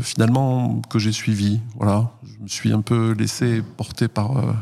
Finalement, 0.00 0.80
que 0.82 0.98
j'ai 0.98 1.12
suivies. 1.12 1.60
Voilà, 1.76 2.12
je 2.22 2.42
me 2.42 2.48
suis 2.48 2.72
un 2.72 2.80
peu 2.80 3.12
laissé 3.12 3.62
porter 3.76 4.08
par 4.08 4.54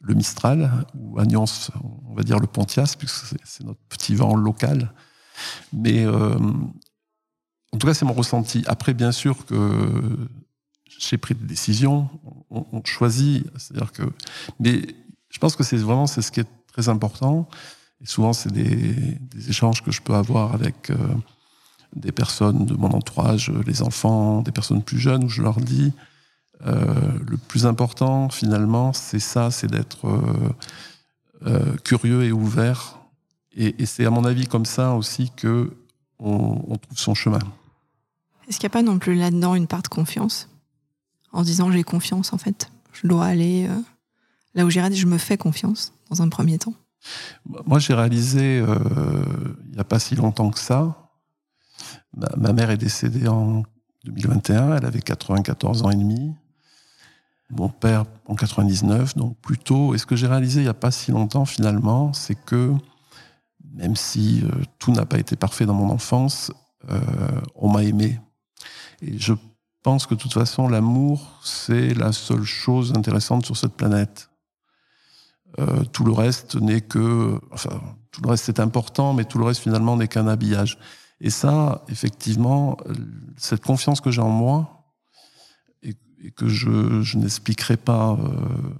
le 0.00 0.14
Mistral, 0.14 0.86
ou 0.94 1.18
Agnance, 1.18 1.70
on 2.08 2.14
va 2.14 2.22
dire 2.22 2.38
le 2.38 2.46
Pontias, 2.46 2.94
puisque 2.98 3.36
c'est 3.44 3.64
notre 3.64 3.80
petit 3.88 4.14
vent 4.14 4.34
local. 4.34 4.92
Mais 5.72 6.04
euh, 6.04 6.38
en 7.72 7.78
tout 7.78 7.86
cas, 7.86 7.94
c'est 7.94 8.04
mon 8.04 8.14
ressenti. 8.14 8.64
Après, 8.66 8.94
bien 8.94 9.12
sûr 9.12 9.44
que 9.46 9.56
j'ai 10.86 11.18
pris 11.18 11.34
des 11.34 11.46
décisions, 11.46 12.08
on, 12.50 12.82
choisit, 12.84 13.46
c'est-à-dire 13.56 13.92
que. 13.92 14.02
Mais 14.58 14.82
je 15.28 15.38
pense 15.38 15.54
que 15.54 15.62
c'est 15.62 15.76
vraiment 15.76 16.06
c'est 16.06 16.22
ce 16.22 16.32
qui 16.32 16.40
est 16.40 16.48
très 16.72 16.88
important. 16.88 17.48
Et 18.00 18.06
souvent, 18.06 18.32
c'est 18.32 18.52
des, 18.52 19.18
des, 19.18 19.50
échanges 19.50 19.82
que 19.82 19.90
je 19.90 20.00
peux 20.00 20.14
avoir 20.14 20.54
avec 20.54 20.90
euh, 20.90 20.96
des 21.94 22.12
personnes 22.12 22.66
de 22.66 22.74
mon 22.74 22.90
entourage, 22.90 23.50
les 23.66 23.82
enfants, 23.82 24.42
des 24.42 24.52
personnes 24.52 24.82
plus 24.82 24.98
jeunes, 24.98 25.24
où 25.24 25.28
je 25.28 25.42
leur 25.42 25.60
dis 25.60 25.92
euh, 26.66 27.18
le 27.26 27.36
plus 27.36 27.66
important, 27.66 28.28
finalement, 28.28 28.92
c'est 28.92 29.20
ça, 29.20 29.50
c'est 29.50 29.68
d'être 29.68 30.08
euh, 30.08 30.52
euh, 31.46 31.76
curieux 31.84 32.24
et 32.24 32.32
ouvert. 32.32 32.98
Et, 33.54 33.86
c'est 33.86 34.04
à 34.04 34.10
mon 34.10 34.24
avis 34.24 34.46
comme 34.46 34.66
ça 34.66 34.94
aussi 34.94 35.30
que 35.36 35.72
on, 36.20 36.76
trouve 36.76 36.98
son 36.98 37.14
chemin. 37.14 37.38
Est-ce 38.48 38.58
qu'il 38.58 38.66
n'y 38.66 38.72
a 38.72 38.76
pas 38.78 38.82
non 38.82 38.98
plus 38.98 39.14
là-dedans 39.14 39.54
une 39.54 39.66
part 39.66 39.82
de 39.82 39.88
confiance? 39.88 40.48
En 41.32 41.42
disant 41.42 41.70
j'ai 41.70 41.82
confiance, 41.82 42.32
en 42.32 42.38
fait, 42.38 42.70
je 42.92 43.06
dois 43.06 43.26
aller 43.26 43.68
là 44.54 44.64
où 44.64 44.70
j'irai, 44.70 44.92
je 44.94 45.06
me 45.06 45.18
fais 45.18 45.36
confiance 45.36 45.92
dans 46.08 46.22
un 46.22 46.28
premier 46.28 46.58
temps. 46.58 46.74
Moi, 47.66 47.78
j'ai 47.78 47.94
réalisé 47.94 48.58
il 48.58 49.72
n'y 49.72 49.78
a 49.78 49.84
pas 49.84 49.98
si 49.98 50.14
longtemps 50.14 50.50
que 50.50 50.58
ça. 50.58 51.07
Ma, 52.16 52.52
mère 52.52 52.70
est 52.70 52.76
décédée 52.76 53.28
en 53.28 53.62
2021, 54.04 54.76
elle 54.76 54.84
avait 54.84 55.00
94 55.00 55.82
ans 55.82 55.90
et 55.90 55.96
demi 55.96 56.34
mon 57.50 57.68
père 57.68 58.04
en 58.26 58.34
99, 58.34 59.16
donc 59.16 59.38
plutôt. 59.38 59.94
Et 59.94 59.98
ce 59.98 60.06
que 60.06 60.16
j'ai 60.16 60.26
réalisé 60.26 60.60
il 60.60 60.64
n'y 60.64 60.68
a 60.68 60.74
pas 60.74 60.90
si 60.90 61.12
longtemps 61.12 61.46
finalement, 61.46 62.12
c'est 62.12 62.34
que 62.34 62.74
même 63.74 63.96
si 63.96 64.42
euh, 64.44 64.62
tout 64.78 64.92
n'a 64.92 65.06
pas 65.06 65.18
été 65.18 65.36
parfait 65.36 65.66
dans 65.66 65.74
mon 65.74 65.90
enfance, 65.90 66.52
euh, 66.90 67.00
on 67.54 67.70
m'a 67.70 67.84
aimé. 67.84 68.20
Et 69.02 69.18
je 69.18 69.34
pense 69.82 70.06
que 70.06 70.14
de 70.14 70.20
toute 70.20 70.32
façon, 70.32 70.68
l'amour, 70.68 71.38
c'est 71.42 71.94
la 71.94 72.12
seule 72.12 72.44
chose 72.44 72.92
intéressante 72.96 73.46
sur 73.46 73.56
cette 73.56 73.74
planète. 73.74 74.30
Euh, 75.58 75.84
tout 75.84 76.04
le 76.04 76.12
reste 76.12 76.56
n'est 76.56 76.80
que, 76.80 77.38
enfin, 77.52 77.80
tout 78.10 78.20
le 78.22 78.30
reste 78.30 78.48
est 78.48 78.60
important, 78.60 79.14
mais 79.14 79.24
tout 79.24 79.38
le 79.38 79.44
reste 79.44 79.62
finalement 79.62 79.96
n'est 79.96 80.08
qu'un 80.08 80.26
habillage. 80.26 80.78
Et 81.20 81.30
ça, 81.30 81.84
effectivement, 81.88 82.76
cette 83.36 83.62
confiance 83.62 84.00
que 84.00 84.10
j'ai 84.10 84.20
en 84.20 84.30
moi 84.30 84.84
et, 85.82 85.94
que 86.36 86.48
je, 86.48 87.02
je 87.02 87.18
n'expliquerai 87.18 87.76
pas 87.76 88.12
euh, 88.12 88.74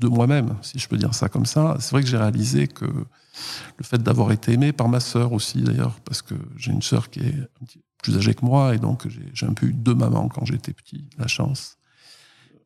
de 0.00 0.08
moi-même, 0.08 0.56
si 0.62 0.78
je 0.78 0.88
peux 0.88 0.96
dire 0.96 1.14
ça 1.14 1.28
comme 1.28 1.46
ça, 1.46 1.76
c'est 1.80 1.92
vrai 1.92 2.02
que 2.02 2.08
j'ai 2.08 2.16
réalisé 2.16 2.68
que 2.68 2.84
le 2.84 3.84
fait 3.84 4.02
d'avoir 4.02 4.32
été 4.32 4.52
aimé 4.52 4.72
par 4.72 4.88
ma 4.88 5.00
sœur 5.00 5.32
aussi 5.32 5.62
d'ailleurs, 5.62 6.00
parce 6.00 6.22
que 6.22 6.34
j'ai 6.56 6.72
une 6.72 6.82
sœur 6.82 7.10
qui 7.10 7.20
est 7.20 7.34
un 7.34 7.64
petit 7.66 7.80
plus 8.02 8.16
âgée 8.16 8.34
que 8.34 8.44
moi 8.44 8.74
et 8.74 8.78
donc 8.78 9.06
j'ai 9.34 9.46
un 9.46 9.52
peu 9.52 9.66
eu 9.66 9.72
deux 9.72 9.94
mamans 9.94 10.28
quand 10.28 10.44
j'étais 10.44 10.72
petit, 10.72 11.04
la 11.18 11.26
chance. 11.26 11.76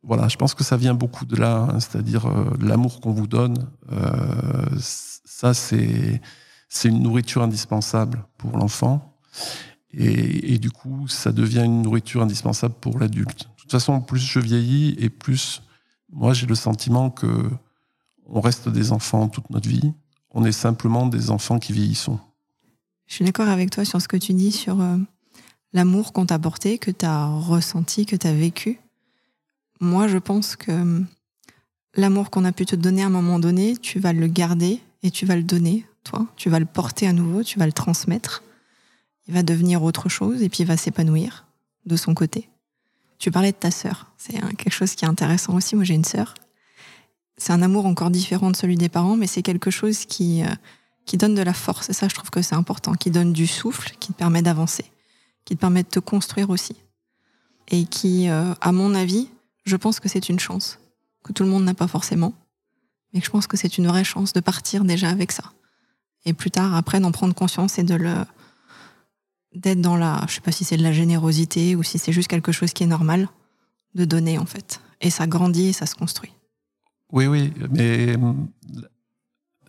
Voilà, 0.03 0.27
je 0.27 0.37
pense 0.37 0.53
que 0.53 0.63
ça 0.63 0.77
vient 0.77 0.93
beaucoup 0.93 1.25
de 1.25 1.35
là, 1.35 1.67
hein, 1.69 1.79
c'est-à-dire 1.79 2.27
euh, 2.27 2.45
l'amour 2.59 3.01
qu'on 3.01 3.11
vous 3.11 3.25
donne. 3.25 3.67
Euh, 3.91 4.65
ça, 4.79 5.55
c'est 5.55 6.21
c'est 6.67 6.89
une 6.89 7.01
nourriture 7.01 7.41
indispensable 7.43 8.25
pour 8.37 8.57
l'enfant. 8.57 9.17
Et, 9.97 10.57
du 10.57 10.71
coup, 10.71 11.07
ça 11.07 11.31
devient 11.31 11.63
une 11.63 11.81
nourriture 11.81 12.21
indispensable 12.21 12.75
pour 12.81 12.99
l'adulte. 12.99 13.43
De 13.43 13.61
toute 13.61 13.71
façon, 13.71 14.01
plus 14.01 14.19
je 14.19 14.39
vieillis 14.39 14.95
et 14.99 15.09
plus 15.09 15.61
moi 16.11 16.33
j'ai 16.33 16.45
le 16.45 16.55
sentiment 16.55 17.09
que 17.09 17.49
on 18.27 18.41
reste 18.41 18.69
des 18.69 18.91
enfants 18.91 19.27
toute 19.27 19.49
notre 19.49 19.69
vie. 19.69 19.93
On 20.31 20.43
est 20.43 20.51
simplement 20.51 21.07
des 21.07 21.29
enfants 21.29 21.59
qui 21.59 21.71
vieillissons. 21.73 22.19
Je 23.07 23.15
suis 23.15 23.25
d'accord 23.25 23.47
avec 23.47 23.69
toi 23.69 23.85
sur 23.85 24.01
ce 24.01 24.07
que 24.07 24.17
tu 24.17 24.33
dis 24.33 24.51
sur 24.51 24.81
euh, 24.81 24.97
l'amour 25.73 26.11
qu'on 26.11 26.25
t'a 26.25 26.35
apporté, 26.35 26.77
que 26.77 26.91
tu 26.91 27.05
as 27.05 27.27
ressenti, 27.27 28.05
que 28.05 28.15
tu 28.15 28.27
as 28.27 28.33
vécu. 28.33 28.79
Moi, 29.79 30.07
je 30.07 30.17
pense 30.17 30.55
que 30.55 30.71
euh, 30.71 31.01
l'amour 31.95 32.31
qu'on 32.31 32.45
a 32.45 32.51
pu 32.51 32.65
te 32.65 32.75
donner 32.75 33.03
à 33.03 33.07
un 33.07 33.11
moment 33.11 33.39
donné, 33.39 33.77
tu 33.77 33.99
vas 33.99 34.13
le 34.13 34.27
garder 34.27 34.81
et 35.03 35.11
tu 35.11 35.25
vas 35.25 35.35
le 35.35 35.43
donner, 35.43 35.85
toi. 36.05 36.25
Tu 36.37 36.49
vas 36.49 36.59
le 36.59 36.65
porter 36.65 37.07
à 37.07 37.13
nouveau, 37.13 37.43
tu 37.43 37.59
vas 37.59 37.65
le 37.65 37.73
transmettre. 37.73 38.43
Il 39.27 39.33
va 39.33 39.43
devenir 39.43 39.83
autre 39.83 40.07
chose 40.07 40.41
et 40.41 40.49
puis 40.49 40.59
il 40.63 40.67
va 40.67 40.77
s'épanouir 40.77 41.45
de 41.85 41.97
son 41.97 42.13
côté. 42.13 42.49
Tu 43.17 43.31
parlais 43.31 43.51
de 43.51 43.57
ta 43.57 43.71
sœur. 43.71 44.11
C'est 44.17 44.33
quelque 44.55 44.71
chose 44.71 44.95
qui 44.95 45.05
est 45.05 45.07
intéressant 45.07 45.53
aussi. 45.55 45.75
Moi, 45.75 45.83
j'ai 45.83 45.95
une 45.95 46.05
sœur. 46.05 46.35
C'est 47.37 47.53
un 47.53 47.61
amour 47.61 47.85
encore 47.85 48.11
différent 48.11 48.51
de 48.51 48.55
celui 48.55 48.77
des 48.77 48.89
parents, 48.89 49.17
mais 49.17 49.27
c'est 49.27 49.41
quelque 49.41 49.71
chose 49.71 50.05
qui, 50.05 50.43
euh, 50.43 50.55
qui 51.05 51.17
donne 51.17 51.35
de 51.35 51.41
la 51.41 51.53
force. 51.53 51.89
Et 51.89 51.93
ça, 51.93 52.07
je 52.07 52.15
trouve 52.15 52.29
que 52.29 52.41
c'est 52.41 52.55
important. 52.55 52.93
Qui 52.93 53.11
donne 53.11 53.33
du 53.33 53.47
souffle, 53.47 53.95
qui 53.99 54.13
te 54.13 54.17
permet 54.17 54.41
d'avancer, 54.41 54.85
qui 55.43 55.55
te 55.55 55.59
permet 55.59 55.83
de 55.83 55.89
te 55.89 55.99
construire 55.99 56.49
aussi. 56.49 56.75
Et 57.69 57.85
qui, 57.85 58.29
euh, 58.29 58.53
à 58.61 58.71
mon 58.71 58.93
avis, 58.93 59.29
je 59.65 59.75
pense 59.75 59.99
que 59.99 60.07
c'est 60.07 60.29
une 60.29 60.39
chance 60.39 60.79
que 61.23 61.33
tout 61.33 61.43
le 61.43 61.49
monde 61.49 61.63
n'a 61.63 61.73
pas 61.73 61.87
forcément. 61.87 62.33
Mais 63.13 63.21
je 63.21 63.29
pense 63.29 63.47
que 63.47 63.57
c'est 63.57 63.77
une 63.77 63.87
vraie 63.87 64.03
chance 64.03 64.33
de 64.33 64.39
partir 64.39 64.83
déjà 64.83 65.09
avec 65.09 65.31
ça. 65.31 65.51
Et 66.25 66.33
plus 66.33 66.51
tard, 66.51 66.73
après, 66.75 66.99
d'en 66.99 67.11
prendre 67.11 67.33
conscience 67.35 67.77
et 67.77 67.83
de 67.83 67.95
le, 67.95 68.13
d'être 69.53 69.81
dans 69.81 69.95
la, 69.95 70.21
je 70.27 70.33
sais 70.33 70.41
pas 70.41 70.51
si 70.51 70.63
c'est 70.63 70.77
de 70.77 70.83
la 70.83 70.91
générosité 70.91 71.75
ou 71.75 71.83
si 71.83 71.97
c'est 71.99 72.11
juste 72.11 72.27
quelque 72.27 72.51
chose 72.51 72.73
qui 72.73 72.83
est 72.83 72.87
normal, 72.87 73.29
de 73.93 74.05
donner 74.05 74.37
en 74.37 74.45
fait. 74.45 74.81
Et 75.01 75.09
ça 75.09 75.27
grandit 75.27 75.67
et 75.67 75.73
ça 75.73 75.85
se 75.85 75.95
construit. 75.95 76.33
Oui, 77.11 77.27
oui, 77.27 77.53
mais 77.69 78.17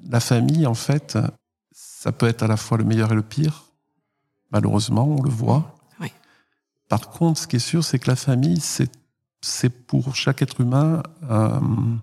la 0.02 0.20
famille, 0.20 0.66
en 0.66 0.74
fait, 0.74 1.18
ça 1.72 2.12
peut 2.12 2.26
être 2.26 2.42
à 2.42 2.46
la 2.46 2.56
fois 2.56 2.78
le 2.78 2.84
meilleur 2.84 3.12
et 3.12 3.14
le 3.14 3.22
pire. 3.22 3.64
Malheureusement, 4.50 5.06
on 5.06 5.22
le 5.22 5.30
voit. 5.30 5.76
Oui. 6.00 6.10
Par 6.88 7.10
contre, 7.10 7.40
ce 7.40 7.46
qui 7.46 7.56
est 7.56 7.60
sûr, 7.60 7.84
c'est 7.84 7.98
que 7.98 8.08
la 8.08 8.16
famille, 8.16 8.60
c'est, 8.60 8.90
c'est 9.42 9.70
pour 9.70 10.14
chaque 10.14 10.40
être 10.40 10.60
humain 10.60 11.02
un, 11.28 11.98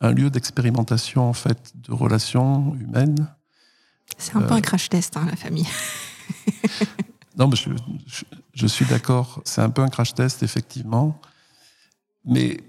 un 0.00 0.12
lieu 0.12 0.30
d'expérimentation, 0.30 1.28
en 1.28 1.32
fait, 1.32 1.72
de 1.74 1.92
relations 1.92 2.74
humaines. 2.76 3.28
C'est 4.18 4.36
un 4.36 4.42
peu 4.42 4.54
un 4.54 4.58
euh, 4.58 4.60
crash 4.60 4.88
test, 4.88 5.16
hein, 5.16 5.26
la 5.28 5.36
famille. 5.36 5.66
non, 7.36 7.48
mais 7.48 7.56
je, 8.54 8.66
suis 8.66 8.84
d'accord. 8.86 9.42
C'est 9.44 9.60
un 9.60 9.70
peu 9.70 9.82
un 9.82 9.88
crash 9.88 10.14
test, 10.14 10.42
effectivement. 10.42 11.20
Mais 12.24 12.60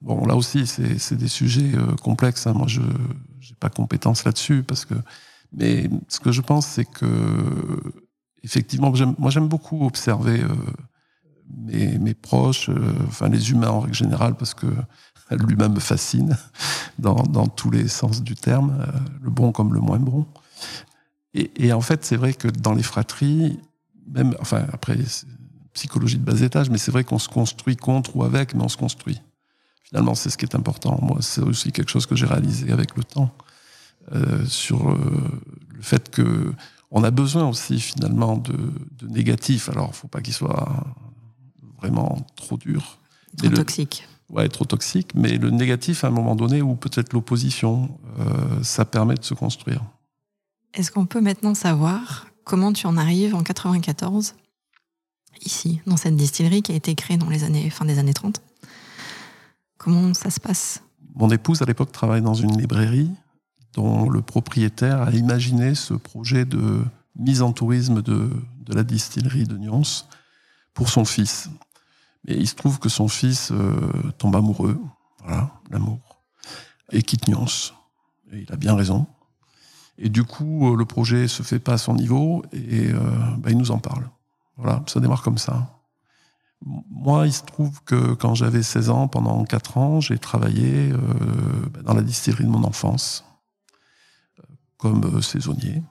bon, 0.00 0.26
là 0.26 0.36
aussi, 0.36 0.66
c'est 0.66 1.16
des 1.16 1.28
sujets 1.28 1.72
euh, 1.74 1.94
complexes. 1.96 2.46
Hein. 2.46 2.52
Moi, 2.52 2.66
je 2.68 2.80
n'ai 2.80 3.56
pas 3.58 3.70
compétence 3.70 4.24
là-dessus. 4.24 4.62
parce 4.62 4.84
que. 4.84 4.94
Mais 5.52 5.88
ce 6.08 6.20
que 6.20 6.32
je 6.32 6.40
pense, 6.40 6.66
c'est 6.66 6.84
que, 6.84 7.06
effectivement, 8.42 8.92
moi, 9.18 9.30
j'aime 9.30 9.48
beaucoup 9.48 9.86
observer 9.86 10.42
euh, 10.42 10.48
mes, 11.56 11.98
mes, 11.98 12.14
proches, 12.14 12.68
euh, 12.68 12.92
enfin, 13.06 13.28
les 13.28 13.52
humains 13.52 13.70
en 13.70 13.80
règle 13.80 13.94
générale, 13.94 14.34
parce 14.36 14.54
que 14.54 14.66
l'humain 15.30 15.68
me 15.68 15.80
fascine 15.80 16.36
dans, 16.98 17.22
dans, 17.22 17.46
tous 17.46 17.70
les 17.70 17.88
sens 17.88 18.22
du 18.22 18.34
terme, 18.34 18.86
le 19.22 19.30
bon 19.30 19.52
comme 19.52 19.72
le 19.72 19.80
moins 19.80 19.98
bon. 19.98 20.26
Et, 21.34 21.72
en 21.72 21.82
fait, 21.82 22.04
c'est 22.04 22.16
vrai 22.16 22.32
que 22.32 22.48
dans 22.48 22.72
les 22.72 22.82
fratries, 22.82 23.60
même, 24.08 24.34
enfin, 24.40 24.64
après, 24.72 24.96
psychologie 25.74 26.16
de 26.16 26.24
bas 26.24 26.40
étage, 26.40 26.70
mais 26.70 26.78
c'est 26.78 26.90
vrai 26.90 27.04
qu'on 27.04 27.18
se 27.18 27.28
construit 27.28 27.76
contre 27.76 28.16
ou 28.16 28.24
avec, 28.24 28.54
mais 28.54 28.62
on 28.62 28.70
se 28.70 28.78
construit. 28.78 29.20
Finalement, 29.82 30.14
c'est 30.14 30.30
ce 30.30 30.38
qui 30.38 30.46
est 30.46 30.54
important. 30.54 30.98
Moi, 31.02 31.18
c'est 31.20 31.42
aussi 31.42 31.72
quelque 31.72 31.90
chose 31.90 32.06
que 32.06 32.16
j'ai 32.16 32.26
réalisé 32.26 32.72
avec 32.72 32.96
le 32.96 33.04
temps 33.04 33.30
euh, 34.14 34.46
sur 34.46 34.90
euh, 34.90 34.96
le 35.68 35.82
fait 35.82 36.10
que 36.10 36.54
on 36.90 37.04
a 37.04 37.10
besoin 37.10 37.48
aussi 37.48 37.80
finalement 37.80 38.36
de, 38.36 38.56
de 38.92 39.06
négatifs. 39.08 39.68
Alors, 39.68 39.94
faut 39.94 40.08
pas 40.08 40.22
qu'il 40.22 40.32
soit 40.32 40.86
vraiment 41.78 42.24
trop 42.36 42.56
dur, 42.56 42.98
trop 43.36 43.50
toxique. 43.50 44.08
Ouais, 44.30 44.48
trop 44.48 44.64
toxique. 44.64 45.14
Mais 45.14 45.36
le 45.38 45.50
négatif, 45.50 46.04
à 46.04 46.08
un 46.08 46.10
moment 46.10 46.34
donné, 46.34 46.62
ou 46.62 46.74
peut-être 46.74 47.12
l'opposition, 47.12 47.98
euh, 48.18 48.62
ça 48.62 48.84
permet 48.84 49.14
de 49.14 49.24
se 49.24 49.34
construire. 49.34 49.84
Est-ce 50.76 50.90
qu'on 50.90 51.06
peut 51.06 51.22
maintenant 51.22 51.54
savoir 51.54 52.26
comment 52.44 52.70
tu 52.70 52.86
en 52.86 52.98
arrives 52.98 53.34
en 53.34 53.42
94, 53.42 54.34
ici, 55.40 55.80
dans 55.86 55.96
cette 55.96 56.16
distillerie 56.16 56.60
qui 56.60 56.72
a 56.72 56.74
été 56.74 56.94
créée 56.94 57.16
dans 57.16 57.30
les 57.30 57.44
années, 57.44 57.70
fin 57.70 57.86
des 57.86 57.98
années 57.98 58.12
30 58.12 58.42
Comment 59.78 60.12
ça 60.12 60.30
se 60.30 60.38
passe? 60.38 60.82
Mon 61.14 61.30
épouse, 61.30 61.62
à 61.62 61.64
l'époque, 61.64 61.92
travaille 61.92 62.20
dans 62.20 62.34
une 62.34 62.60
librairie 62.60 63.10
dont 63.72 64.10
le 64.10 64.20
propriétaire 64.20 65.00
a 65.00 65.12
imaginé 65.12 65.74
ce 65.74 65.94
projet 65.94 66.44
de 66.44 66.84
mise 67.18 67.40
en 67.40 67.54
tourisme 67.54 68.02
de, 68.02 68.30
de 68.60 68.74
la 68.74 68.84
distillerie 68.84 69.44
de 69.44 69.56
Nyons 69.56 70.04
pour 70.74 70.90
son 70.90 71.06
fils. 71.06 71.48
Mais 72.28 72.34
il 72.34 72.46
se 72.46 72.54
trouve 72.54 72.78
que 72.80 72.90
son 72.90 73.08
fils 73.08 73.50
euh, 73.50 73.80
tombe 74.18 74.36
amoureux, 74.36 74.78
voilà, 75.20 75.52
l'amour, 75.70 76.22
et 76.92 77.02
quitte 77.02 77.28
Nyons. 77.28 77.72
Et 78.32 78.40
il 78.40 78.52
a 78.52 78.56
bien 78.56 78.74
raison. 78.74 79.06
Et 79.98 80.08
du 80.08 80.24
coup, 80.24 80.72
euh, 80.72 80.76
le 80.76 80.84
projet 80.84 81.28
se 81.28 81.42
fait 81.42 81.58
pas 81.58 81.74
à 81.74 81.78
son 81.78 81.94
niveau 81.94 82.44
et 82.52 82.90
euh, 82.92 83.00
bah, 83.38 83.50
il 83.50 83.58
nous 83.58 83.70
en 83.70 83.78
parle. 83.78 84.08
Voilà, 84.56 84.82
ça 84.86 85.00
démarre 85.00 85.22
comme 85.22 85.38
ça. 85.38 85.72
Moi, 86.64 87.26
il 87.26 87.32
se 87.32 87.42
trouve 87.42 87.82
que 87.84 88.14
quand 88.14 88.34
j'avais 88.34 88.62
16 88.62 88.90
ans, 88.90 89.08
pendant 89.08 89.44
4 89.44 89.78
ans, 89.78 90.00
j'ai 90.00 90.18
travaillé 90.18 90.90
euh, 90.92 90.98
bah, 91.70 91.82
dans 91.82 91.94
la 91.94 92.02
distillerie 92.02 92.44
de 92.44 92.50
mon 92.50 92.64
enfance, 92.64 93.24
comme 94.78 95.22
saisonnier, 95.22 95.82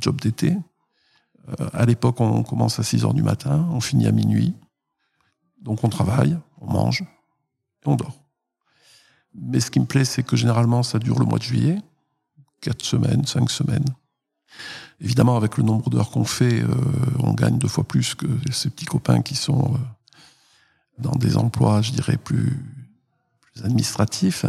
job 0.00 0.20
d'été. 0.20 0.56
à 1.72 1.84
l'époque, 1.86 2.20
on 2.20 2.42
commence 2.42 2.78
à 2.78 2.82
6 2.82 3.04
heures 3.04 3.14
du 3.14 3.22
matin, 3.22 3.68
on 3.70 3.80
finit 3.80 4.06
à 4.06 4.12
minuit. 4.12 4.54
Donc 5.60 5.84
on 5.84 5.88
travaille, 5.88 6.38
on 6.60 6.70
mange 6.70 7.02
et 7.02 7.88
on 7.88 7.96
dort. 7.96 8.18
Mais 9.34 9.60
ce 9.60 9.70
qui 9.70 9.80
me 9.80 9.86
plaît, 9.86 10.04
c'est 10.04 10.22
que 10.22 10.36
généralement, 10.36 10.82
ça 10.82 10.98
dure 10.98 11.18
le 11.18 11.24
mois 11.24 11.38
de 11.38 11.44
juillet 11.44 11.78
quatre 12.62 12.84
semaines, 12.84 13.26
cinq 13.26 13.50
semaines. 13.50 13.84
Évidemment, 15.00 15.36
avec 15.36 15.58
le 15.58 15.64
nombre 15.64 15.90
d'heures 15.90 16.10
qu'on 16.10 16.24
fait, 16.24 16.62
euh, 16.62 16.68
on 17.18 17.34
gagne 17.34 17.58
deux 17.58 17.68
fois 17.68 17.84
plus 17.84 18.14
que 18.14 18.26
ces 18.50 18.70
petits 18.70 18.86
copains 18.86 19.20
qui 19.20 19.34
sont 19.34 19.74
euh, 19.74 19.78
dans 20.98 21.16
des 21.16 21.36
emplois, 21.36 21.82
je 21.82 21.90
dirais, 21.90 22.16
plus, 22.16 22.56
administratifs. 23.64 24.46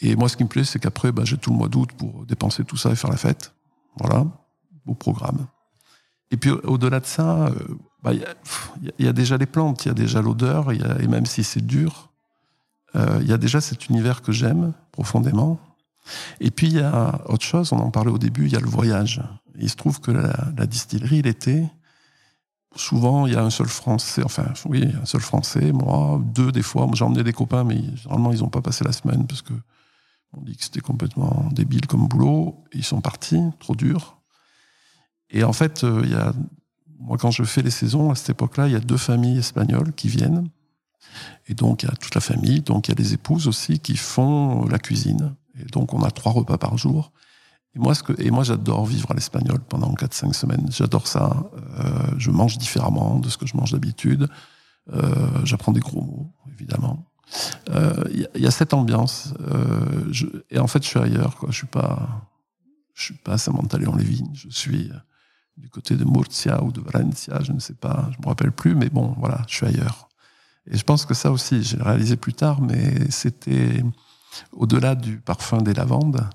Et 0.00 0.16
moi, 0.16 0.28
ce 0.28 0.36
qui 0.36 0.44
me 0.44 0.48
plaît, 0.48 0.64
c'est 0.64 0.78
qu'après, 0.78 1.12
bah, 1.12 1.24
j'ai 1.24 1.36
tout 1.36 1.50
le 1.50 1.56
mois 1.56 1.68
d'août 1.68 1.90
pour 1.96 2.24
dépenser 2.26 2.64
tout 2.64 2.76
ça 2.76 2.90
et 2.90 2.96
faire 2.96 3.10
la 3.10 3.18
fête. 3.18 3.54
Voilà, 3.96 4.24
beau 4.86 4.94
programme. 4.94 5.46
Et 6.30 6.38
puis, 6.38 6.50
au-delà 6.50 6.98
de 6.98 7.06
ça, 7.06 7.48
euh, 7.48 7.54
bah, 8.02 8.14
il 8.14 8.24
y, 8.98 9.06
a 9.06 9.12
déjà 9.12 9.36
les 9.36 9.46
plantes, 9.46 9.84
il 9.84 9.88
y 9.88 9.90
a 9.90 9.94
déjà 9.94 10.22
l'odeur, 10.22 10.72
et 10.72 11.06
même 11.06 11.26
si 11.26 11.44
c'est 11.44 11.64
dur, 11.64 12.08
il 12.94 13.26
y 13.26 13.32
a 13.32 13.38
déjà 13.38 13.60
cet 13.60 13.88
univers 13.88 14.22
que 14.22 14.32
j'aime 14.32 14.72
profondément. 14.90 15.60
Et 16.40 16.50
puis 16.50 16.68
il 16.68 16.74
y 16.74 16.80
a 16.80 17.20
autre 17.26 17.44
chose, 17.44 17.72
on 17.72 17.78
en 17.78 17.90
parlait 17.90 18.10
au 18.10 18.18
début, 18.18 18.46
il 18.46 18.52
y 18.52 18.56
a 18.56 18.60
le 18.60 18.66
voyage. 18.66 19.22
il 19.58 19.70
se 19.70 19.76
trouve 19.76 20.00
que 20.00 20.10
la, 20.10 20.66
distillerie, 20.66 21.22
l'été, 21.22 21.68
souvent 22.74 23.26
il 23.26 23.34
y 23.34 23.36
a 23.36 23.42
un 23.42 23.50
seul 23.50 23.68
Français, 23.68 24.22
enfin 24.24 24.52
oui, 24.66 24.88
un 25.00 25.04
seul 25.04 25.20
Français, 25.20 25.72
moi, 25.72 26.20
deux 26.24 26.52
des 26.52 26.62
fois. 26.62 26.86
Moi 26.86 26.94
j'ai 26.96 27.04
emmené 27.04 27.22
des 27.22 27.32
copains, 27.32 27.64
mais 27.64 27.80
généralement 27.96 28.32
ils 28.32 28.40
n'ont 28.40 28.48
pas 28.48 28.62
passé 28.62 28.84
la 28.84 28.92
semaine 28.92 29.26
parce 29.26 29.42
que 29.42 29.54
on 30.34 30.40
dit 30.42 30.56
que 30.56 30.64
c'était 30.64 30.80
complètement 30.80 31.48
débile 31.52 31.86
comme 31.86 32.08
boulot. 32.08 32.64
ils 32.72 32.84
sont 32.84 33.00
partis, 33.00 33.40
trop 33.60 33.74
dur. 33.74 34.18
Et 35.30 35.44
en 35.44 35.52
fait, 35.52 35.84
euh, 35.84 36.32
moi 36.98 37.18
quand 37.18 37.30
je 37.30 37.42
fais 37.44 37.62
les 37.62 37.70
saisons, 37.70 38.10
à 38.10 38.14
cette 38.14 38.30
époque-là, 38.30 38.66
il 38.66 38.72
y 38.72 38.76
a 38.76 38.80
deux 38.80 38.96
familles 38.96 39.38
espagnoles 39.38 39.92
qui 39.92 40.08
viennent 40.08 40.48
Et 41.48 41.54
donc, 41.54 41.82
il 41.82 41.86
y 41.86 41.92
a 41.92 41.96
toute 41.96 42.14
la 42.14 42.20
famille, 42.20 42.60
donc 42.62 42.88
il 42.88 42.92
y 42.92 42.94
a 42.94 42.98
les 42.98 43.12
épouses 43.14 43.46
aussi 43.46 43.78
qui 43.78 43.96
font 43.96 44.64
la 44.66 44.78
cuisine. 44.78 45.34
Et 45.58 45.64
donc, 45.64 45.92
on 45.94 46.02
a 46.02 46.10
trois 46.10 46.32
repas 46.32 46.58
par 46.58 46.76
jour. 46.78 47.12
Et 47.74 47.78
moi, 47.78 47.94
ce 47.94 48.02
que, 48.02 48.12
et 48.20 48.30
moi, 48.30 48.44
j'adore 48.44 48.84
vivre 48.84 49.10
à 49.10 49.14
l'espagnol 49.14 49.60
pendant 49.60 49.92
4-5 49.94 50.32
semaines. 50.34 50.66
J'adore 50.70 51.06
ça. 51.06 51.50
Euh, 51.78 52.14
je 52.18 52.30
mange 52.30 52.58
différemment 52.58 53.18
de 53.18 53.28
ce 53.28 53.38
que 53.38 53.46
je 53.46 53.56
mange 53.56 53.72
d'habitude. 53.72 54.28
Euh, 54.92 55.44
J'apprends 55.44 55.72
des 55.72 55.80
gros 55.80 56.02
mots, 56.02 56.32
évidemment. 56.52 57.06
Il 57.68 57.74
euh, 57.74 58.26
y, 58.34 58.42
y, 58.42 58.46
a 58.46 58.50
cette 58.50 58.74
ambiance. 58.74 59.32
Euh, 59.40 60.04
je, 60.10 60.26
et 60.50 60.58
en 60.58 60.66
fait, 60.66 60.82
je 60.82 60.88
suis 60.88 60.98
ailleurs. 60.98 61.36
Quoi. 61.36 61.50
Je 61.50 61.56
suis 61.56 61.66
pas, 61.66 62.30
je 62.92 63.04
suis 63.04 63.14
pas 63.14 63.34
à 63.34 63.38
Saint-Montaléon-les-Vignes. 63.38 64.32
Je 64.34 64.50
suis 64.50 64.90
du 65.56 65.70
côté 65.70 65.96
de 65.96 66.04
Murcia 66.04 66.62
ou 66.62 66.72
de 66.72 66.80
Valencia. 66.82 67.40
Je 67.42 67.52
ne 67.52 67.58
sais 67.58 67.74
pas. 67.74 68.10
Je 68.12 68.18
me 68.22 68.26
rappelle 68.26 68.52
plus. 68.52 68.74
Mais 68.74 68.90
bon, 68.90 69.14
voilà, 69.18 69.42
je 69.48 69.54
suis 69.54 69.66
ailleurs. 69.66 70.08
Et 70.70 70.76
je 70.76 70.84
pense 70.84 71.06
que 71.06 71.14
ça 71.14 71.32
aussi, 71.32 71.62
j'ai 71.62 71.78
réalisé 71.78 72.16
plus 72.16 72.34
tard, 72.34 72.60
mais 72.60 73.10
c'était 73.10 73.82
au-delà 74.52 74.94
du 74.94 75.18
parfum 75.18 75.58
des 75.58 75.74
lavandes 75.74 76.28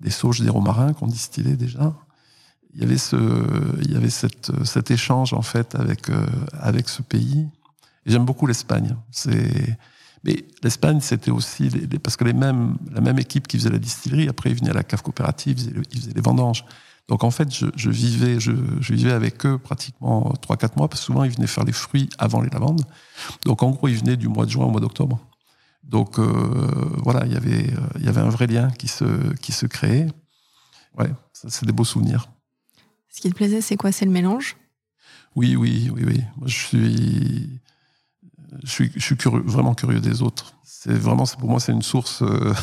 des 0.00 0.10
sauges, 0.10 0.40
des 0.40 0.50
romarins 0.50 0.92
qu'on 0.92 1.06
distillait 1.06 1.56
déjà. 1.56 1.94
Il 2.74 2.80
y 2.80 2.84
avait 2.84 2.98
ce, 2.98 3.16
il 3.82 3.92
y 3.92 3.96
avait 3.96 4.10
cet 4.10 4.90
échange 4.90 5.32
en 5.32 5.42
fait 5.42 5.74
avec 5.74 6.10
euh, 6.10 6.26
avec 6.52 6.88
ce 6.88 7.02
pays. 7.02 7.48
J'aime 8.04 8.24
beaucoup 8.24 8.46
l'Espagne. 8.46 8.96
C'est, 9.10 9.78
mais 10.24 10.44
l'Espagne 10.62 11.00
c'était 11.00 11.30
aussi 11.30 11.70
les, 11.70 11.98
parce 11.98 12.16
que 12.16 12.24
les 12.24 12.34
mêmes, 12.34 12.76
la 12.92 13.00
même 13.00 13.18
équipe 13.18 13.48
qui 13.48 13.56
faisait 13.56 13.70
la 13.70 13.78
distillerie, 13.78 14.28
après 14.28 14.50
ils 14.50 14.56
venaient 14.56 14.70
à 14.70 14.74
la 14.74 14.84
cave 14.84 15.02
coopérative, 15.02 15.58
ils 15.90 16.00
faisaient, 16.00 16.12
les 16.14 16.20
vendanges. 16.20 16.64
Donc 17.08 17.22
en 17.22 17.30
fait, 17.30 17.54
je, 17.54 17.66
je 17.76 17.88
vivais, 17.88 18.40
je, 18.40 18.50
je, 18.80 18.92
vivais 18.92 19.12
avec 19.12 19.46
eux 19.46 19.58
pratiquement 19.58 20.34
3-4 20.42 20.76
mois, 20.76 20.88
parce 20.88 21.00
que 21.00 21.06
souvent 21.06 21.22
ils 21.22 21.30
venaient 21.30 21.46
faire 21.46 21.64
les 21.64 21.72
fruits 21.72 22.10
avant 22.18 22.40
les 22.40 22.50
lavandes. 22.50 22.82
Donc 23.44 23.62
en 23.62 23.70
gros, 23.70 23.86
ils 23.86 23.96
venaient 23.96 24.16
du 24.16 24.26
mois 24.26 24.44
de 24.44 24.50
juin 24.50 24.66
au 24.66 24.70
mois 24.70 24.80
d'octobre. 24.80 25.20
Donc 25.86 26.18
euh, 26.18 26.26
voilà, 27.04 27.24
il 27.26 27.32
y 27.32 27.36
avait 27.36 27.70
euh, 27.70 27.80
il 27.98 28.04
y 28.04 28.08
avait 28.08 28.20
un 28.20 28.28
vrai 28.28 28.48
lien 28.48 28.70
qui 28.70 28.88
se 28.88 29.32
qui 29.36 29.52
se 29.52 29.66
créait. 29.66 30.08
Ouais, 30.98 31.10
c'est 31.32 31.64
des 31.64 31.72
beaux 31.72 31.84
souvenirs. 31.84 32.28
Ce 33.08 33.20
qui 33.20 33.30
te 33.30 33.34
plaisait, 33.34 33.60
c'est 33.60 33.76
quoi? 33.76 33.92
C'est 33.92 34.04
le 34.04 34.10
mélange? 34.10 34.56
Oui, 35.36 35.54
oui, 35.54 35.90
oui, 35.94 36.02
oui. 36.06 36.24
Moi, 36.36 36.48
je 36.48 36.56
suis 36.56 37.60
je 38.62 38.70
suis, 38.70 38.92
je 38.94 39.00
suis 39.00 39.16
curieux, 39.16 39.42
vraiment 39.44 39.74
curieux 39.74 40.00
des 40.00 40.22
autres. 40.22 40.54
C'est 40.64 40.92
vraiment, 40.92 41.24
pour 41.38 41.50
moi, 41.50 41.60
c'est 41.60 41.72
une 41.72 41.82
source 41.82 42.22
euh, 42.22 42.54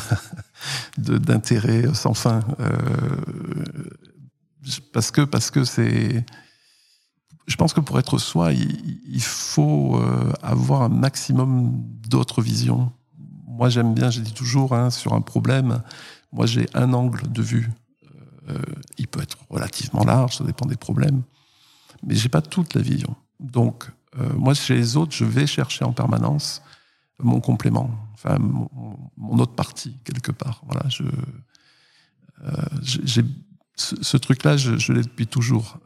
d'intérêt 0.98 1.94
sans 1.94 2.14
fin. 2.14 2.40
Euh, 2.60 2.72
parce 4.92 5.10
que, 5.10 5.20
parce 5.20 5.50
que 5.50 5.64
c'est, 5.64 6.24
je 7.46 7.56
pense 7.56 7.72
que 7.72 7.80
pour 7.80 7.98
être 7.98 8.18
soi, 8.18 8.52
il, 8.52 9.00
il 9.06 9.22
faut 9.22 10.00
avoir 10.42 10.82
un 10.82 10.88
maximum 10.88 11.84
d'autres 12.08 12.42
visions 12.42 12.90
moi 13.54 13.68
j'aime 13.68 13.94
bien, 13.94 14.10
je 14.10 14.20
dis 14.20 14.32
toujours, 14.32 14.74
hein, 14.74 14.90
sur 14.90 15.12
un 15.12 15.20
problème, 15.20 15.80
moi 16.32 16.46
j'ai 16.46 16.68
un 16.74 16.92
angle 16.92 17.30
de 17.30 17.42
vue. 17.42 17.70
Euh, 18.48 18.58
il 18.98 19.06
peut 19.06 19.22
être 19.22 19.38
relativement 19.48 20.04
large, 20.04 20.36
ça 20.36 20.44
dépend 20.44 20.66
des 20.66 20.76
problèmes, 20.76 21.22
mais 22.02 22.14
j'ai 22.14 22.28
pas 22.28 22.42
toute 22.42 22.74
la 22.74 22.82
vision. 22.82 23.14
Donc 23.40 23.90
euh, 24.18 24.32
moi 24.34 24.54
chez 24.54 24.74
les 24.74 24.96
autres, 24.96 25.14
je 25.14 25.24
vais 25.24 25.46
chercher 25.46 25.84
en 25.84 25.92
permanence 25.92 26.62
mon 27.20 27.40
complément, 27.40 27.90
enfin 28.14 28.38
mon, 28.38 29.38
autre 29.38 29.54
partie 29.54 29.96
quelque 30.04 30.32
part. 30.32 30.62
Voilà, 30.66 30.88
je, 30.88 31.04
euh, 32.44 32.52
j'ai 32.82 33.24
ce, 33.76 34.16
truc-là, 34.16 34.56
je, 34.56 34.92
l'ai 34.92 35.02
depuis 35.02 35.26
toujours, 35.26 35.78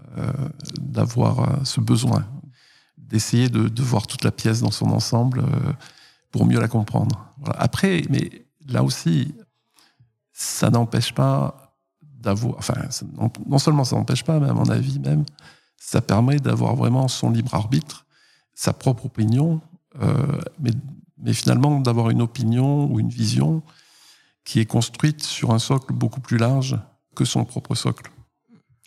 d'avoir 0.79 1.67
ce 1.67 1.81
besoin, 1.81 2.27
d'essayer 2.99 3.49
de, 3.49 3.83
voir 3.83 4.07
toute 4.07 4.25
la 4.25 4.31
pièce 4.31 4.61
dans 4.61 4.71
son 4.71 4.91
ensemble 4.91 5.43
pour 6.31 6.47
mieux 6.47 6.61
la 6.61 6.69
comprendre. 6.69 7.33
Voilà. 7.39 7.61
Après, 7.61 8.03
mais 8.11 8.47
là 8.69 8.83
aussi, 8.83 9.35
ça 10.33 10.71
n'empêche 10.71 11.15
pas 11.15 11.77
d'avoir, 12.03 12.59
enfin, 12.59 12.75
non, 13.17 13.31
non, 13.47 13.59
seulement 13.59 13.85
ça 13.85 13.97
n'empêche 13.97 14.25
pas, 14.25 14.41
mais 14.41 14.49
à 14.49 14.53
mon 14.53 14.69
avis 14.69 14.99
même, 14.99 15.25
ça 15.77 16.01
permet 16.01 16.39
d'avoir 16.39 16.75
vraiment 16.75 17.09
son 17.09 17.31
libre 17.31 17.55
arbitre, 17.55 18.07
sa 18.55 18.73
propre 18.73 19.07
opinion, 19.07 19.61
euh, 20.03 20.41
mais, 20.59 20.73
mais 21.19 21.33
finalement 21.33 21.81
d'avoir 21.81 22.11
une 22.11 22.23
opinion 22.23 22.91
ou 22.91 23.01
une 23.01 23.09
vision 23.09 23.63
qui 24.45 24.61
est 24.61 24.67
construite 24.67 25.23
sur 25.23 25.53
un 25.53 25.59
socle 25.59 25.93
beaucoup 25.93 26.21
plus 26.21 26.39
large 26.39 26.79
que 27.15 27.25
son 27.25 27.45
propre 27.45 27.75
socle. 27.75 28.11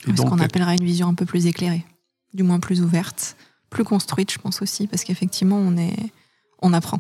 Et 0.08 0.16
ce 0.16 0.22
qu'on 0.22 0.40
appellera 0.40 0.74
une 0.74 0.84
vision 0.84 1.08
un 1.08 1.14
peu 1.14 1.26
plus 1.26 1.46
éclairée, 1.46 1.86
du 2.34 2.44
moins 2.44 2.60
plus 2.60 2.82
ouverte, 2.82 3.36
plus 3.70 3.84
construite, 3.84 4.32
je 4.32 4.40
pense 4.40 4.62
aussi, 4.62 4.88
parce 4.88 5.04
qu'effectivement, 5.04 5.58
on 5.58 5.78
est, 5.78 6.12
on 6.62 6.74
apprend. 6.74 7.00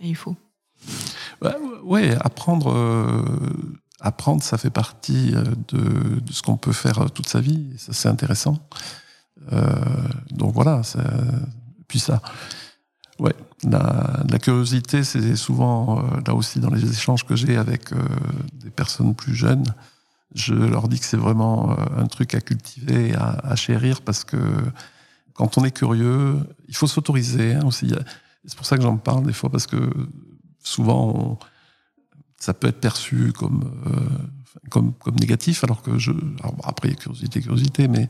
Et 0.00 0.08
il 0.08 0.16
faut. 0.16 0.36
Ouais, 1.42 1.56
ouais 1.82 2.16
apprendre, 2.20 2.72
euh, 2.72 3.22
apprendre, 4.00 4.42
ça 4.42 4.58
fait 4.58 4.70
partie 4.70 5.34
euh, 5.34 5.44
de, 5.68 6.32
ce 6.32 6.42
qu'on 6.42 6.56
peut 6.56 6.72
faire 6.72 7.02
euh, 7.02 7.08
toute 7.08 7.28
sa 7.28 7.40
vie. 7.40 7.74
Ça, 7.78 7.92
c'est 7.92 8.08
intéressant. 8.08 8.58
Donc 10.30 10.54
voilà. 10.54 10.80
Puis 11.86 11.98
ça, 11.98 12.22
ouais, 13.18 13.34
la, 13.62 14.38
curiosité, 14.40 15.04
c'est 15.04 15.36
souvent 15.36 16.02
là 16.26 16.34
aussi 16.34 16.60
dans 16.60 16.70
les 16.70 16.88
échanges 16.88 17.26
que 17.26 17.36
j'ai 17.36 17.58
avec 17.58 17.90
des 18.54 18.70
personnes 18.70 19.14
plus 19.14 19.34
jeunes. 19.34 19.66
Je 20.34 20.54
leur 20.54 20.88
dis 20.88 20.98
que 20.98 21.04
c'est 21.04 21.18
vraiment 21.18 21.76
un 21.94 22.06
truc 22.06 22.34
à 22.34 22.40
cultiver, 22.40 23.14
à, 23.14 23.32
à, 23.44 23.54
chérir, 23.54 24.00
parce 24.00 24.24
que 24.24 24.38
quand 25.34 25.58
on 25.58 25.64
est 25.66 25.72
curieux, 25.72 26.38
il 26.66 26.74
faut 26.74 26.86
s'autoriser 26.86 27.52
hein, 27.52 27.66
aussi. 27.66 27.92
C'est 28.46 28.56
pour 28.56 28.66
ça 28.66 28.76
que 28.76 28.82
j'en 28.82 28.96
parle 28.96 29.24
des 29.24 29.32
fois, 29.32 29.50
parce 29.50 29.66
que 29.66 29.90
souvent, 30.62 31.38
ça 32.38 32.52
peut 32.54 32.68
être 32.68 32.80
perçu 32.80 33.32
comme, 33.32 33.70
euh, 33.86 34.60
comme, 34.70 34.92
comme 34.94 35.16
négatif, 35.16 35.64
alors 35.64 35.82
que 35.82 35.98
je. 35.98 36.12
Alors 36.40 36.56
après, 36.64 36.88
il 36.88 36.90
y 36.92 36.94
a 36.94 37.00
curiosité, 37.00 37.40
curiosité, 37.40 37.88
mais, 37.88 38.08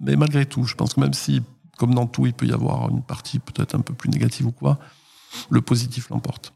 mais 0.00 0.16
malgré 0.16 0.46
tout, 0.46 0.64
je 0.64 0.74
pense 0.74 0.94
que 0.94 1.00
même 1.00 1.14
si, 1.14 1.42
comme 1.78 1.94
dans 1.94 2.06
tout, 2.06 2.26
il 2.26 2.34
peut 2.34 2.46
y 2.46 2.52
avoir 2.52 2.88
une 2.90 3.02
partie 3.02 3.38
peut-être 3.38 3.74
un 3.74 3.80
peu 3.80 3.94
plus 3.94 4.10
négative 4.10 4.46
ou 4.46 4.52
quoi, 4.52 4.78
le 5.50 5.60
positif 5.60 6.08
l'emporte. 6.08 6.52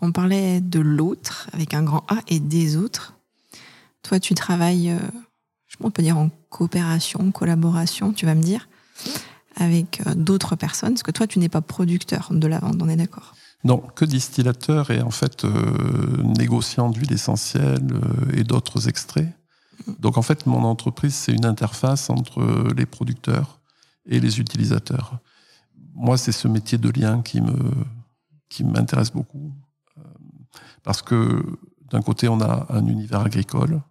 On 0.00 0.12
parlait 0.12 0.60
de 0.60 0.80
l'autre 0.80 1.48
avec 1.52 1.74
un 1.74 1.82
grand 1.82 2.04
A 2.08 2.18
et 2.28 2.40
des 2.40 2.76
autres. 2.76 3.14
Toi, 4.02 4.20
tu 4.20 4.34
travailles, 4.34 4.90
euh, 4.90 4.98
on 5.80 5.90
peut 5.90 6.02
dire 6.02 6.18
en 6.18 6.30
coopération, 6.50 7.30
collaboration, 7.32 8.12
tu 8.12 8.26
vas 8.26 8.34
me 8.34 8.42
dire 8.42 8.68
avec 9.56 10.02
euh, 10.06 10.14
d'autres 10.14 10.56
personnes 10.56 10.90
Parce 10.90 11.02
que 11.02 11.10
toi, 11.10 11.26
tu 11.26 11.38
n'es 11.38 11.48
pas 11.48 11.60
producteur 11.60 12.28
de 12.30 12.46
la 12.46 12.58
vente, 12.58 12.76
on 12.80 12.88
est 12.88 12.96
d'accord 12.96 13.34
Non, 13.64 13.78
que 13.78 14.04
distillateur 14.04 14.90
et 14.90 15.00
en 15.02 15.10
fait 15.10 15.44
euh, 15.44 16.22
négociant 16.22 16.90
d'huile 16.90 17.12
essentielle 17.12 17.86
euh, 17.92 18.36
et 18.36 18.44
d'autres 18.44 18.88
extraits. 18.88 19.28
Donc 20.00 20.16
en 20.16 20.22
fait, 20.22 20.46
mon 20.46 20.64
entreprise, 20.64 21.14
c'est 21.14 21.32
une 21.32 21.44
interface 21.44 22.08
entre 22.08 22.72
les 22.74 22.86
producteurs 22.86 23.60
et 24.06 24.20
les 24.20 24.40
utilisateurs. 24.40 25.18
Moi, 25.94 26.16
c'est 26.16 26.32
ce 26.32 26.48
métier 26.48 26.78
de 26.78 26.88
lien 26.88 27.22
qui 27.22 27.40
me 27.40 27.72
qui 28.48 28.64
m'intéresse 28.64 29.10
beaucoup 29.10 29.52
parce 30.82 31.02
que 31.02 31.44
d'un 31.90 32.00
côté, 32.00 32.28
on 32.28 32.40
a 32.40 32.66
un 32.70 32.86
univers 32.86 33.20
agricole 33.20 33.82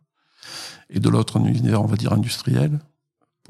et 0.90 1.00
de 1.00 1.10
l'autre, 1.10 1.40
un 1.40 1.46
univers, 1.46 1.82
on 1.82 1.88
va 1.88 1.98
dire, 1.98 2.14
industriel. 2.14 2.80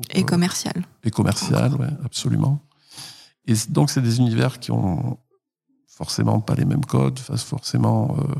Et 0.09 0.23
commercial. 0.23 0.85
Et 1.03 1.11
commercial, 1.11 1.75
ouais, 1.75 1.89
absolument. 2.03 2.59
Et 3.45 3.53
donc, 3.69 3.89
c'est 3.89 4.01
des 4.01 4.17
univers 4.19 4.59
qui 4.59 4.71
ont 4.71 5.17
forcément 5.87 6.41
pas 6.41 6.55
les 6.55 6.65
mêmes 6.65 6.85
codes, 6.85 7.19
forcément 7.19 8.17
euh, 8.19 8.35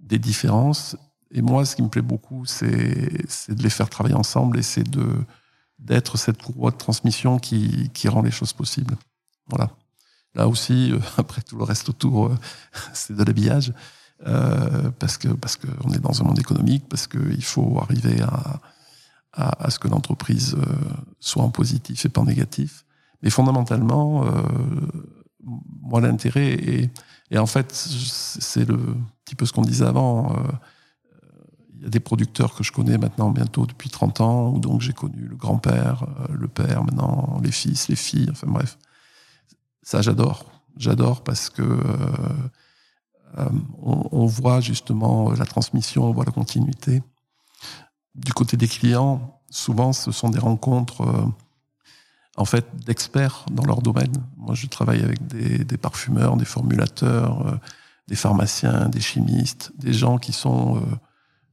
des 0.00 0.18
différences. 0.18 0.96
Et 1.30 1.42
moi, 1.42 1.64
ce 1.66 1.76
qui 1.76 1.82
me 1.82 1.88
plaît 1.88 2.02
beaucoup, 2.02 2.46
c'est 2.46 2.70
de 2.70 3.62
les 3.62 3.70
faire 3.70 3.90
travailler 3.90 4.14
ensemble 4.14 4.58
et 4.58 4.62
c'est 4.62 4.88
de 4.88 5.06
d'être 5.78 6.18
cette 6.18 6.42
courroie 6.42 6.72
de 6.72 6.76
transmission 6.76 7.38
qui, 7.38 7.90
qui 7.94 8.08
rend 8.08 8.22
les 8.22 8.32
choses 8.32 8.52
possibles. 8.52 8.96
Voilà. 9.46 9.70
Là 10.34 10.48
aussi, 10.48 10.92
euh, 10.92 10.98
après 11.16 11.42
tout 11.42 11.56
le 11.56 11.64
reste 11.64 11.88
autour, 11.88 12.26
euh, 12.26 12.36
c'est 12.92 13.14
de 13.14 13.22
l'habillage, 13.22 13.72
euh, 14.26 14.90
parce 14.98 15.16
que 15.16 15.28
parce 15.28 15.56
qu'on 15.56 15.92
est 15.92 16.00
dans 16.00 16.20
un 16.20 16.24
monde 16.24 16.38
économique, 16.38 16.88
parce 16.88 17.06
qu'il 17.06 17.44
faut 17.44 17.78
arriver 17.80 18.20
à 18.22 18.60
à, 19.32 19.64
à 19.64 19.70
ce 19.70 19.78
que 19.78 19.88
l'entreprise 19.88 20.56
euh, 20.58 20.64
soit 21.20 21.42
en 21.42 21.50
positif 21.50 22.04
et 22.04 22.08
pas 22.08 22.20
en 22.20 22.26
négatif. 22.26 22.84
Mais 23.22 23.30
fondamentalement, 23.30 24.24
euh, 24.26 24.30
moi, 25.82 26.00
l'intérêt 26.00 26.52
est, 26.52 26.90
et 27.30 27.38
en 27.38 27.46
fait, 27.46 27.72
c'est 27.72 28.66
le 28.68 28.78
petit 29.24 29.34
peu 29.34 29.46
ce 29.46 29.52
qu'on 29.52 29.62
disait 29.62 29.86
avant. 29.86 30.32
Euh, 30.32 30.36
il 31.76 31.82
y 31.84 31.86
a 31.86 31.90
des 31.90 32.00
producteurs 32.00 32.54
que 32.54 32.64
je 32.64 32.72
connais 32.72 32.98
maintenant 32.98 33.30
bientôt 33.30 33.64
depuis 33.64 33.88
30 33.88 34.20
ans, 34.20 34.50
où 34.50 34.58
donc 34.58 34.80
j'ai 34.80 34.92
connu 34.92 35.22
le 35.22 35.36
grand-père, 35.36 36.06
le 36.32 36.48
père, 36.48 36.82
maintenant 36.82 37.40
les 37.42 37.52
fils, 37.52 37.86
les 37.86 37.94
filles, 37.94 38.28
enfin 38.32 38.48
bref. 38.48 38.78
Ça, 39.82 40.02
j'adore. 40.02 40.44
J'adore 40.76 41.22
parce 41.22 41.50
que 41.50 41.62
euh, 41.62 43.48
on, 43.80 44.08
on, 44.10 44.26
voit 44.26 44.60
justement 44.60 45.30
la 45.30 45.44
transmission, 45.44 46.04
on 46.04 46.12
voit 46.12 46.24
la 46.24 46.32
continuité 46.32 47.02
du 48.14 48.32
côté 48.32 48.56
des 48.56 48.68
clients, 48.68 49.38
souvent, 49.50 49.92
ce 49.92 50.12
sont 50.12 50.30
des 50.30 50.38
rencontres. 50.38 51.02
Euh, 51.02 51.26
en 52.36 52.44
fait, 52.44 52.66
d'experts 52.86 53.46
dans 53.50 53.64
leur 53.64 53.82
domaine. 53.82 54.12
Moi, 54.36 54.54
je 54.54 54.68
travaille 54.68 55.02
avec 55.02 55.26
des, 55.26 55.76
parfumeurs, 55.76 56.36
des 56.36 56.44
formulateurs, 56.44 57.44
euh, 57.48 57.56
des 58.06 58.14
pharmaciens, 58.14 58.88
des 58.88 59.00
chimistes, 59.00 59.72
des 59.76 59.92
gens 59.92 60.18
qui 60.18 60.32
sont 60.32 60.76
euh, 60.76 60.80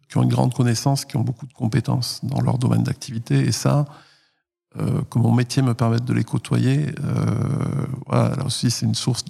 qui 0.07 0.19
ont 0.19 0.23
une 0.23 0.29
grande 0.29 0.53
connaissance, 0.53 1.03
qui 1.03 1.17
ont 1.17 1.23
beaucoup 1.23 1.47
de 1.47 1.53
compétences 1.53 2.19
dans 2.23 2.39
leur 2.39 2.59
domaine 2.59 2.83
d'activité. 2.83 3.39
Et 3.39 3.51
ça, 3.51 3.85
que 4.75 5.17
mon 5.17 5.31
métier 5.31 5.63
me 5.63 5.73
permette 5.73 6.05
de 6.05 6.13
les 6.13 6.23
côtoyer, 6.23 6.93
voilà, 8.05 8.35
là 8.35 8.45
aussi, 8.45 8.69
c'est 8.69 8.85
une 8.85 8.93
source 8.93 9.25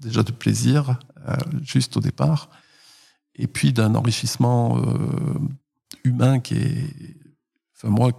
déjà 0.00 0.24
de 0.24 0.32
plaisir, 0.32 0.98
juste 1.62 1.96
au 1.96 2.00
départ, 2.00 2.50
et 3.36 3.46
puis 3.46 3.72
d'un 3.72 3.94
enrichissement 3.94 4.80
humain 6.08 6.40
qui 6.40 6.54
est, 6.54 7.16
enfin 7.76 7.88
moi, 7.88 8.10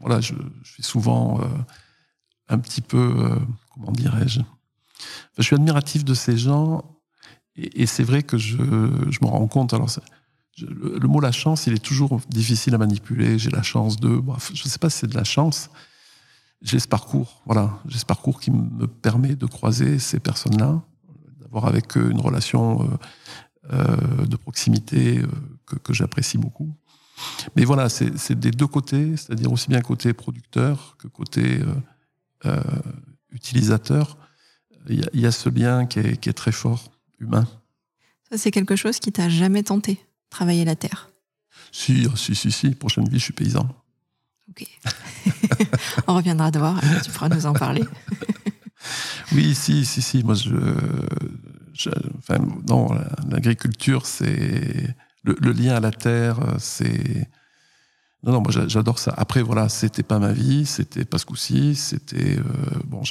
voilà, 0.00 0.20
je, 0.20 0.34
suis 0.64 0.82
souvent 0.82 1.40
un 2.48 2.58
petit 2.58 2.80
peu, 2.80 3.14
euh, 3.18 3.38
comment 3.72 3.92
dirais-je, 3.92 4.40
je 5.36 5.42
suis 5.42 5.54
admiratif 5.54 6.04
de 6.04 6.14
ces 6.14 6.36
gens 6.36 6.82
et, 7.56 7.86
c'est 7.86 8.02
vrai 8.02 8.24
que 8.24 8.36
je, 8.36 8.56
je 8.56 9.18
me 9.22 9.26
rends 9.26 9.46
compte. 9.46 9.74
Alors, 9.74 9.88
le, 10.60 11.06
mot 11.06 11.20
la 11.20 11.30
chance, 11.30 11.68
il 11.68 11.72
est 11.72 11.84
toujours 11.84 12.20
difficile 12.28 12.74
à 12.74 12.78
manipuler. 12.78 13.38
J'ai 13.38 13.50
la 13.50 13.62
chance 13.62 13.96
de, 14.00 14.20
je 14.52 14.64
ne 14.64 14.68
sais 14.68 14.80
pas 14.80 14.90
si 14.90 14.98
c'est 14.98 15.06
de 15.06 15.14
la 15.14 15.22
chance. 15.22 15.70
J'ai 16.62 16.80
ce 16.80 16.88
parcours, 16.88 17.42
voilà, 17.46 17.78
j'ai 17.86 17.98
ce 17.98 18.06
parcours 18.06 18.40
qui 18.40 18.50
me 18.50 18.88
permet 18.88 19.36
de 19.36 19.46
croiser 19.46 20.00
ces 20.00 20.18
personnes-là, 20.18 20.82
d'avoir 21.40 21.66
avec 21.66 21.96
eux 21.96 22.10
une 22.10 22.20
relation 22.20 22.82
euh, 22.82 22.86
euh, 23.72 24.26
de 24.26 24.36
proximité 24.36 25.22
que 25.84 25.92
j'apprécie 25.92 26.38
beaucoup. 26.38 26.74
Mais 27.56 27.64
voilà, 27.64 27.88
c'est 27.88 28.38
des 28.38 28.50
deux 28.50 28.66
côtés, 28.66 29.16
c'est-à-dire 29.16 29.52
aussi 29.52 29.68
bien 29.68 29.80
côté 29.80 30.12
producteur 30.12 30.96
que 30.98 31.08
côté 31.08 31.60
euh, 32.46 32.60
utilisateur, 33.30 34.18
il 34.88 35.08
y, 35.14 35.26
a 35.26 35.32
ce 35.32 35.48
lien 35.48 35.86
qui 35.86 35.98
est, 35.98 36.32
très 36.34 36.52
fort, 36.52 36.92
humain. 37.18 37.48
Ça, 38.30 38.36
c'est 38.36 38.50
quelque 38.50 38.76
chose 38.76 38.98
qui 38.98 39.12
t'a 39.12 39.30
jamais 39.30 39.62
tenté, 39.62 39.98
travailler 40.28 40.64
la 40.64 40.76
terre? 40.76 41.10
Si, 41.72 42.06
oh, 42.10 42.16
si, 42.16 42.34
si, 42.34 42.52
si. 42.52 42.70
Prochaine 42.70 43.08
vie, 43.08 43.18
je 43.18 43.24
suis 43.24 43.32
paysan. 43.32 43.66
Ok. 44.50 44.66
On 46.06 46.16
reviendra 46.16 46.50
te 46.50 46.58
voir, 46.58 46.80
tu 47.02 47.10
pourras 47.10 47.30
nous 47.30 47.46
en 47.46 47.54
parler. 47.54 47.84
oui, 49.32 49.54
si, 49.54 49.86
si, 49.86 50.02
si. 50.02 50.22
Moi, 50.22 50.34
je. 50.34 50.54
enfin, 52.18 52.38
non, 52.68 52.88
l'agriculture, 53.30 54.04
c'est. 54.04 54.94
Le, 55.24 55.52
lien 55.52 55.74
à 55.74 55.80
la 55.80 55.90
terre, 55.90 56.38
c'est 56.58 57.28
non, 58.24 58.32
non, 58.32 58.40
moi 58.40 58.52
j'adore 58.68 58.98
ça. 58.98 59.12
Après, 59.16 59.42
voilà, 59.42 59.68
c'était 59.68 60.02
pas 60.02 60.18
ma 60.18 60.32
vie, 60.32 60.64
c'était 60.64 61.04
pas 61.04 61.18
ce 61.18 61.26
coup-ci, 61.26 61.74
c'était. 61.74 62.38
Euh, 62.38 62.42
bon, 62.86 63.02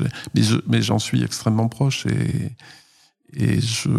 mais 0.67 0.81
j'en 0.81 0.97
suis 0.97 1.23
extrêmement 1.23 1.69
proche 1.69 2.07
et, 2.07 2.55
et 3.33 3.61
je, 3.61 3.89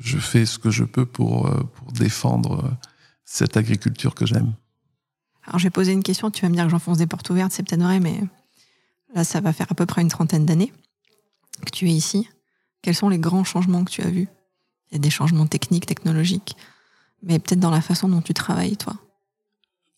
je, 0.00 0.18
fais 0.18 0.46
ce 0.46 0.58
que 0.58 0.70
je 0.70 0.84
peux 0.84 1.04
pour, 1.04 1.48
euh, 1.48 1.62
pour 1.74 1.92
défendre 1.92 2.78
cette 3.26 3.58
agriculture 3.58 4.14
que 4.14 4.24
j'aime. 4.24 4.54
Alors, 5.46 5.58
j'ai 5.58 5.68
posé 5.68 5.92
une 5.92 6.02
question, 6.02 6.30
tu 6.30 6.42
vas 6.42 6.48
me 6.48 6.54
dire 6.54 6.64
que 6.64 6.70
j'enfonce 6.70 6.96
des 6.96 7.06
portes 7.06 7.28
ouvertes, 7.28 7.52
c'est 7.52 7.62
peut-être 7.62 7.82
vrai, 7.82 8.00
mais 8.00 8.22
là, 9.14 9.24
ça 9.24 9.42
va 9.42 9.52
faire 9.52 9.66
à 9.70 9.74
peu 9.74 9.84
près 9.84 10.00
une 10.00 10.08
trentaine 10.08 10.46
d'années 10.46 10.72
que 11.64 11.70
tu 11.70 11.88
es 11.88 11.92
ici. 11.92 12.26
Quels 12.80 12.94
sont 12.94 13.10
les 13.10 13.18
grands 13.18 13.44
changements 13.44 13.84
que 13.84 13.90
tu 13.90 14.00
as 14.02 14.10
vus? 14.10 14.28
Il 14.90 14.94
y 14.94 14.96
a 14.96 14.98
des 14.98 15.10
changements 15.10 15.46
techniques, 15.46 15.86
technologiques, 15.86 16.56
mais 17.24 17.38
peut-être 17.38 17.60
dans 17.60 17.70
la 17.70 17.80
façon 17.80 18.08
dont 18.08 18.22
tu 18.22 18.34
travailles, 18.34 18.76
toi. 18.76 18.94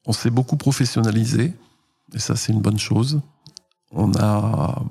On 0.06 0.12
s'est 0.12 0.30
beaucoup 0.30 0.56
professionnalisé, 0.56 1.52
et 2.14 2.18
ça 2.18 2.36
c'est 2.36 2.52
une 2.52 2.60
bonne 2.60 2.78
chose. 2.78 3.20
On 3.90 4.14
a 4.14 4.82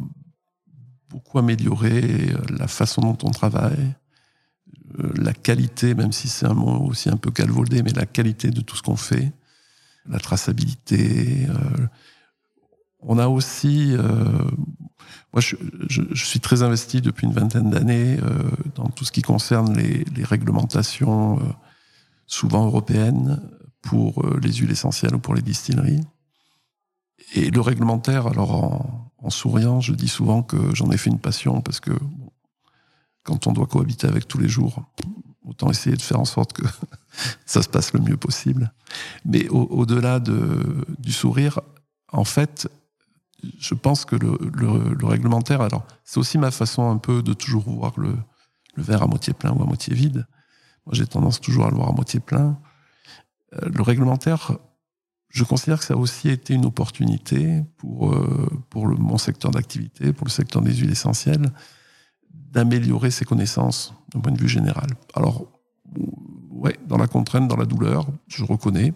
beaucoup 1.10 1.39
amélioré 1.39 2.34
la 2.50 2.67
façon 2.67 3.02
dont 3.02 3.17
on 3.24 3.32
travaille, 3.32 3.95
euh, 5.00 5.12
la 5.15 5.34
qualité, 5.34 5.93
même 5.93 6.12
si 6.12 6.28
c'est 6.28 6.45
un 6.45 6.54
mot 6.54 6.86
aussi 6.89 7.10
un 7.10 7.17
peu 7.17 7.32
calvaudé, 7.32 7.84
mais 7.84 7.91
la 7.91 8.06
qualité 8.06 8.52
de 8.52 8.62
tout 8.62 8.76
ce 8.76 8.82
qu'on 8.82 8.95
fait, 8.95 9.32
la 10.08 10.19
traçabilité. 10.19 11.48
Euh, 11.50 11.88
on 13.00 13.17
a 13.17 13.28
aussi, 13.28 13.93
euh, 13.93 14.02
moi 15.32 15.41
je, 15.41 15.56
suis 16.15 16.39
très 16.39 16.63
investi 16.63 17.02
depuis 17.02 17.28
une 17.28 17.34
vingtaine 17.34 17.69
d'années 17.69 18.17
dans 18.76 18.89
tout 18.89 19.06
ce 19.06 19.12
qui 19.12 19.21
concerne 19.21 19.78
les, 19.78 20.04
les 20.15 20.24
réglementations, 20.24 21.39
souvent 22.27 22.65
européennes, 22.65 23.41
pour 23.85 24.25
euh, 24.25 24.39
les 24.41 24.51
huiles 24.51 24.71
essentielles 24.71 25.15
ou 25.15 25.19
pour 25.19 25.35
les 25.35 25.41
distilleries. 25.41 26.01
Et 27.35 27.49
le 27.49 27.61
réglementaire, 27.61 28.27
alors 28.27 28.51
en, 29.17 29.29
souriant, 29.29 29.79
je 29.79 29.93
dis 29.93 30.07
souvent 30.07 30.43
que 30.43 30.75
j'en 30.75 30.91
ai 30.91 30.97
fait 30.97 31.09
une 31.09 31.19
passion 31.19 31.61
parce 31.61 31.79
que 31.79 31.91
quand 33.23 33.47
on 33.47 33.53
doit 33.53 33.65
cohabiter 33.65 34.07
avec 34.07 34.27
tous 34.27 34.38
les 34.38 34.49
jours, 34.49 34.83
autant 35.43 35.71
essayer 35.71 35.95
de 35.95 36.01
faire 36.01 36.19
en 36.19 36.25
sorte 36.25 36.53
que 36.53 36.63
ça 37.45 37.61
se 37.61 37.69
passe 37.69 37.93
le 37.93 37.99
mieux 37.99 38.17
possible. 38.17 38.71
Mais 39.23 39.47
au-delà 39.49 40.19
de, 40.19 40.85
du 40.99 41.11
sourire, 41.11 41.59
en 42.11 42.25
fait, 42.25 42.67
je 43.59 43.73
pense 43.73 44.05
que 44.05 44.15
le, 44.15 44.38
le, 44.53 45.05
réglementaire, 45.05 45.61
alors 45.61 45.85
c'est 46.03 46.19
aussi 46.19 46.38
ma 46.38 46.51
façon 46.51 46.89
un 46.89 46.97
peu 46.97 47.23
de 47.23 47.33
toujours 47.33 47.63
voir 47.63 47.93
le 47.97 48.15
verre 48.77 49.03
à 49.03 49.07
moitié 49.07 49.33
plein 49.33 49.51
ou 49.51 49.61
à 49.61 49.65
moitié 49.65 49.93
vide. 49.93 50.25
J'ai 50.91 51.08
tendance 51.08 51.41
toujours 51.41 51.65
à 51.65 51.69
le 51.69 51.76
voir 51.76 51.89
à 51.89 51.91
moitié 51.91 52.19
plein. 52.19 52.60
Euh, 53.54 53.69
le 53.74 53.82
réglementaire, 53.82 54.58
je 55.30 55.43
considère 55.43 55.80
que 55.80 55.86
ça 55.86 55.95
a 55.95 55.98
aussi 55.98 56.30
été 56.30 56.54
une 56.54 56.65
opportunité 56.65 57.63
pour, 57.78 58.13
euh, 58.13 58.50
pour 58.69 58.88
le, 58.88 58.95
mon 58.95 59.17
secteur 59.17 59.52
d'activité, 59.52 60.13
pour 60.13 60.26
le 60.26 60.32
secteur 60.32 60.62
des 60.62 60.74
huiles 60.74 60.91
essentielles, 60.91 61.52
d'améliorer 62.32 63.12
ses 63.12 63.26
connaissances 63.26 63.93
d'un 64.13 64.21
point 64.21 64.32
de 64.32 64.39
vue 64.39 64.48
général. 64.48 64.88
Alors, 65.13 65.45
ouais, 66.52 66.78
dans 66.88 66.98
la 66.98 67.08
contrainte, 67.08 67.48
dans 67.48 67.58
la 67.58 67.65
douleur, 67.65 68.08
je 68.28 68.43
reconnais, 68.43 68.93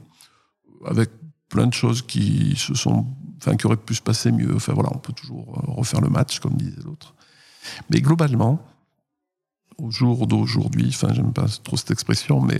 avec 0.85 1.09
plein 1.49 1.67
de 1.67 1.73
choses 1.73 2.01
qui 2.01 2.55
se 2.55 2.73
sont, 2.73 3.07
enfin, 3.37 3.57
qui 3.57 3.65
auraient 3.65 3.75
pu 3.75 3.95
se 3.95 4.01
passer 4.01 4.31
mieux. 4.31 4.55
Enfin 4.55 4.73
voilà, 4.73 4.89
on 4.93 4.99
peut 4.99 5.13
toujours 5.13 5.57
euh, 5.57 5.71
refaire 5.71 5.99
le 5.99 6.09
match, 6.09 6.39
comme 6.39 6.55
disait 6.55 6.81
l'autre. 6.85 7.15
Mais 7.89 7.99
globalement, 7.99 8.61
au 9.81 9.91
jour 9.91 10.27
d'aujourd'hui, 10.27 10.89
enfin, 10.89 11.13
j'aime 11.13 11.33
pas 11.33 11.45
trop 11.63 11.77
cette 11.77 11.91
expression, 11.91 12.41
mais 12.41 12.59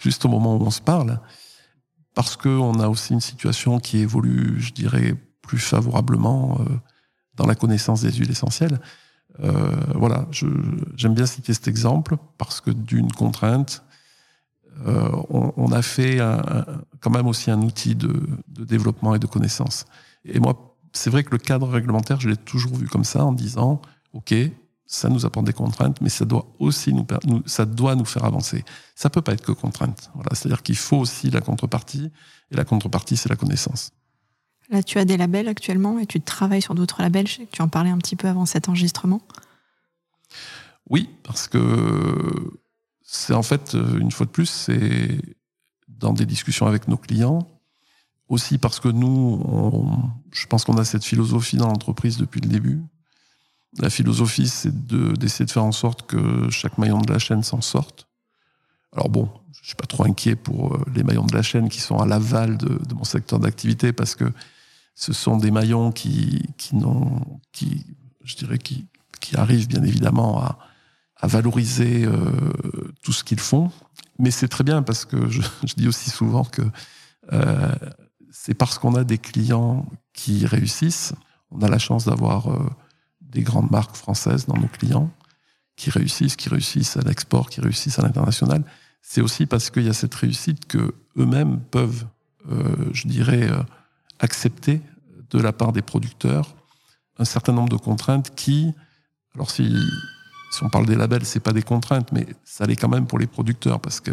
juste 0.00 0.24
au 0.24 0.28
moment 0.28 0.56
où 0.56 0.62
on 0.62 0.70
se 0.70 0.80
parle, 0.80 1.20
parce 2.14 2.36
qu'on 2.36 2.78
a 2.80 2.88
aussi 2.88 3.12
une 3.12 3.20
situation 3.20 3.80
qui 3.80 3.98
évolue, 3.98 4.60
je 4.60 4.72
dirais, 4.72 5.16
plus 5.42 5.58
favorablement 5.58 6.58
euh, 6.60 6.64
dans 7.34 7.46
la 7.46 7.54
connaissance 7.54 8.02
des 8.02 8.12
huiles 8.12 8.30
essentielles. 8.30 8.80
Euh, 9.40 9.74
voilà, 9.94 10.28
j'aime 10.96 11.14
bien 11.14 11.26
citer 11.26 11.52
cet 11.52 11.66
exemple 11.66 12.16
parce 12.38 12.60
que 12.60 12.70
d'une 12.70 13.10
contrainte, 13.10 13.82
euh, 14.86 15.08
on, 15.28 15.70
a 15.70 15.82
fait 15.82 16.18
quand 17.00 17.10
même 17.10 17.28
aussi 17.28 17.50
un 17.50 17.62
outil 17.62 17.94
de, 17.94 18.12
de, 18.48 18.64
développement 18.64 19.14
et 19.14 19.20
de 19.20 19.26
connaissance. 19.26 19.86
Et 20.24 20.40
moi, 20.40 20.76
c'est 20.92 21.10
vrai 21.10 21.22
que 21.22 21.30
le 21.30 21.38
cadre 21.38 21.68
réglementaire, 21.68 22.20
je 22.20 22.28
l'ai 22.28 22.36
toujours 22.36 22.74
vu 22.74 22.88
comme 22.88 23.04
ça, 23.04 23.24
en 23.24 23.32
disant, 23.32 23.80
OK, 24.12 24.34
ça 24.86 25.08
nous 25.08 25.24
apporte 25.24 25.46
des 25.46 25.52
contraintes, 25.52 26.00
mais 26.00 26.08
ça 26.08 26.24
doit 26.24 26.46
aussi 26.58 26.92
nous, 26.92 27.06
ça 27.46 27.64
doit 27.64 27.94
nous 27.94 28.04
faire 28.04 28.24
avancer. 28.24 28.64
Ça 28.94 29.10
peut 29.10 29.22
pas 29.22 29.32
être 29.32 29.42
que 29.42 29.52
contrainte. 29.52 30.10
Voilà, 30.14 30.30
c'est-à-dire 30.34 30.62
qu'il 30.62 30.76
faut 30.76 30.98
aussi 30.98 31.30
la 31.30 31.40
contrepartie, 31.40 32.10
et 32.50 32.56
la 32.56 32.64
contrepartie, 32.64 33.16
c'est 33.16 33.28
la 33.28 33.36
connaissance. 33.36 33.92
Là, 34.70 34.82
tu 34.82 34.98
as 34.98 35.04
des 35.04 35.16
labels 35.16 35.48
actuellement 35.48 35.98
et 35.98 36.06
tu 36.06 36.20
travailles 36.20 36.62
sur 36.62 36.74
d'autres 36.74 37.02
labels. 37.02 37.26
Je 37.26 37.36
sais 37.36 37.46
que 37.46 37.50
tu 37.50 37.62
en 37.62 37.68
parlais 37.68 37.90
un 37.90 37.98
petit 37.98 38.16
peu 38.16 38.28
avant 38.28 38.46
cet 38.46 38.68
enregistrement. 38.68 39.20
Oui, 40.88 41.10
parce 41.22 41.48
que 41.48 42.58
c'est 43.02 43.34
en 43.34 43.42
fait, 43.42 43.74
une 43.74 44.10
fois 44.10 44.26
de 44.26 44.30
plus, 44.30 44.46
c'est 44.46 45.18
dans 45.88 46.12
des 46.12 46.26
discussions 46.26 46.66
avec 46.66 46.88
nos 46.88 46.96
clients, 46.96 47.48
aussi 48.28 48.58
parce 48.58 48.80
que 48.80 48.88
nous, 48.88 49.42
je 50.32 50.46
pense 50.46 50.64
qu'on 50.64 50.76
a 50.76 50.84
cette 50.84 51.04
philosophie 51.04 51.56
dans 51.56 51.68
l'entreprise 51.68 52.16
depuis 52.16 52.40
le 52.40 52.48
début, 52.48 52.82
la 53.78 53.90
philosophie, 53.90 54.48
c'est 54.48 54.86
d'essayer 54.86 55.46
de, 55.46 55.50
faire 55.50 55.64
en 55.64 55.72
sorte 55.72 56.06
que 56.06 56.48
chaque 56.50 56.78
maillon 56.78 57.00
de 57.00 57.12
la 57.12 57.18
chaîne 57.18 57.42
s'en 57.42 57.60
sorte. 57.60 58.06
Alors 58.92 59.08
bon, 59.08 59.28
je 59.60 59.68
suis 59.68 59.76
pas 59.76 59.86
trop 59.86 60.04
inquiet 60.04 60.36
pour 60.36 60.74
euh, 60.74 60.84
les 60.94 61.02
maillons 61.02 61.26
de 61.26 61.34
la 61.34 61.42
chaîne 61.42 61.68
qui 61.68 61.80
sont 61.80 61.98
à 61.98 62.06
l'aval 62.06 62.56
de, 62.56 62.78
mon 62.94 63.04
secteur 63.04 63.40
d'activité 63.40 63.92
parce 63.92 64.14
que 64.14 64.30
ce 64.94 65.12
sont 65.12 65.36
des 65.36 65.50
maillons 65.50 65.90
qui, 65.90 66.42
qui 66.56 66.76
qui, 67.52 67.84
je 68.22 68.36
dirais, 68.36 68.58
qui, 68.58 68.86
qui 69.20 69.36
arrivent 69.36 69.66
bien 69.66 69.82
évidemment 69.82 70.40
à, 70.40 70.58
à 71.16 71.26
valoriser 71.26 72.04
euh, 72.04 72.16
tout 73.02 73.12
ce 73.12 73.24
qu'ils 73.24 73.40
font. 73.40 73.70
Mais 74.18 74.30
c'est 74.30 74.48
très 74.48 74.62
bien 74.62 74.82
parce 74.82 75.04
que 75.04 75.28
je, 75.28 75.42
je 75.64 75.74
dis 75.74 75.88
aussi 75.88 76.10
souvent 76.10 76.44
que 76.44 76.62
euh, 77.32 77.74
c'est 78.30 78.54
parce 78.54 78.78
qu'on 78.78 78.94
a 78.94 79.04
des 79.04 79.18
clients 79.18 79.86
qui 80.12 80.44
réussissent, 80.46 81.14
on 81.50 81.62
a 81.62 81.68
la 81.68 81.78
chance 81.78 82.04
d'avoir 82.04 82.50
euh, 82.50 82.68
des 83.34 83.42
grandes 83.42 83.70
marques 83.70 83.96
françaises 83.96 84.46
dans 84.46 84.56
nos 84.56 84.68
clients 84.68 85.10
qui 85.76 85.90
réussissent, 85.90 86.36
qui 86.36 86.48
réussissent 86.48 86.96
à 86.96 87.02
l'export, 87.02 87.50
qui 87.50 87.60
réussissent 87.60 87.98
à 87.98 88.02
l'international, 88.02 88.64
c'est 89.02 89.20
aussi 89.20 89.44
parce 89.44 89.70
qu'il 89.70 89.84
y 89.84 89.88
a 89.88 89.92
cette 89.92 90.14
réussite 90.14 90.66
que 90.66 90.94
eux-mêmes 91.18 91.60
peuvent, 91.70 92.06
euh, 92.50 92.76
je 92.92 93.06
dirais, 93.08 93.50
euh, 93.50 93.62
accepter 94.20 94.80
de 95.30 95.38
la 95.38 95.52
part 95.52 95.72
des 95.72 95.82
producteurs 95.82 96.54
un 97.18 97.24
certain 97.24 97.52
nombre 97.52 97.68
de 97.68 97.76
contraintes 97.76 98.34
qui, 98.34 98.72
alors 99.34 99.50
si, 99.50 99.72
on 100.62 100.68
parle 100.68 100.86
des 100.86 100.96
labels, 100.96 101.24
c'est 101.24 101.40
pas 101.40 101.52
des 101.52 101.62
contraintes, 101.62 102.12
mais 102.12 102.26
ça 102.44 102.64
l'est 102.66 102.76
quand 102.76 102.88
même 102.88 103.06
pour 103.06 103.18
les 103.18 103.26
producteurs 103.26 103.80
parce 103.80 104.00
que 104.00 104.12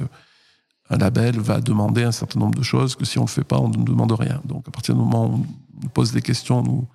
un 0.89 0.97
label 0.97 1.39
va 1.39 1.61
demander 1.61 2.03
un 2.03 2.11
certain 2.11 2.39
nombre 2.39 2.57
de 2.57 2.63
choses 2.63 2.95
que 2.95 3.05
si 3.05 3.17
on 3.17 3.23
le 3.23 3.27
fait 3.27 3.43
pas, 3.43 3.59
on 3.59 3.69
ne 3.69 3.83
demande 3.83 4.11
rien. 4.11 4.41
Donc 4.45 4.67
à 4.67 4.71
partir 4.71 4.93
du 4.93 4.99
moment 4.99 5.27
où 5.27 5.33
on 5.33 5.83
nous 5.83 5.89
pose 5.89 6.11
des 6.11 6.21
questions, 6.21 6.87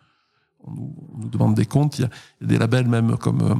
on 0.66 1.18
nous, 1.18 1.28
demande 1.28 1.54
des 1.54 1.66
comptes, 1.66 1.98
il 1.98 2.02
y, 2.02 2.04
a, 2.04 2.10
des 2.40 2.58
labels 2.58 2.88
même 2.88 3.16
comme 3.16 3.42
euh, 3.42 3.54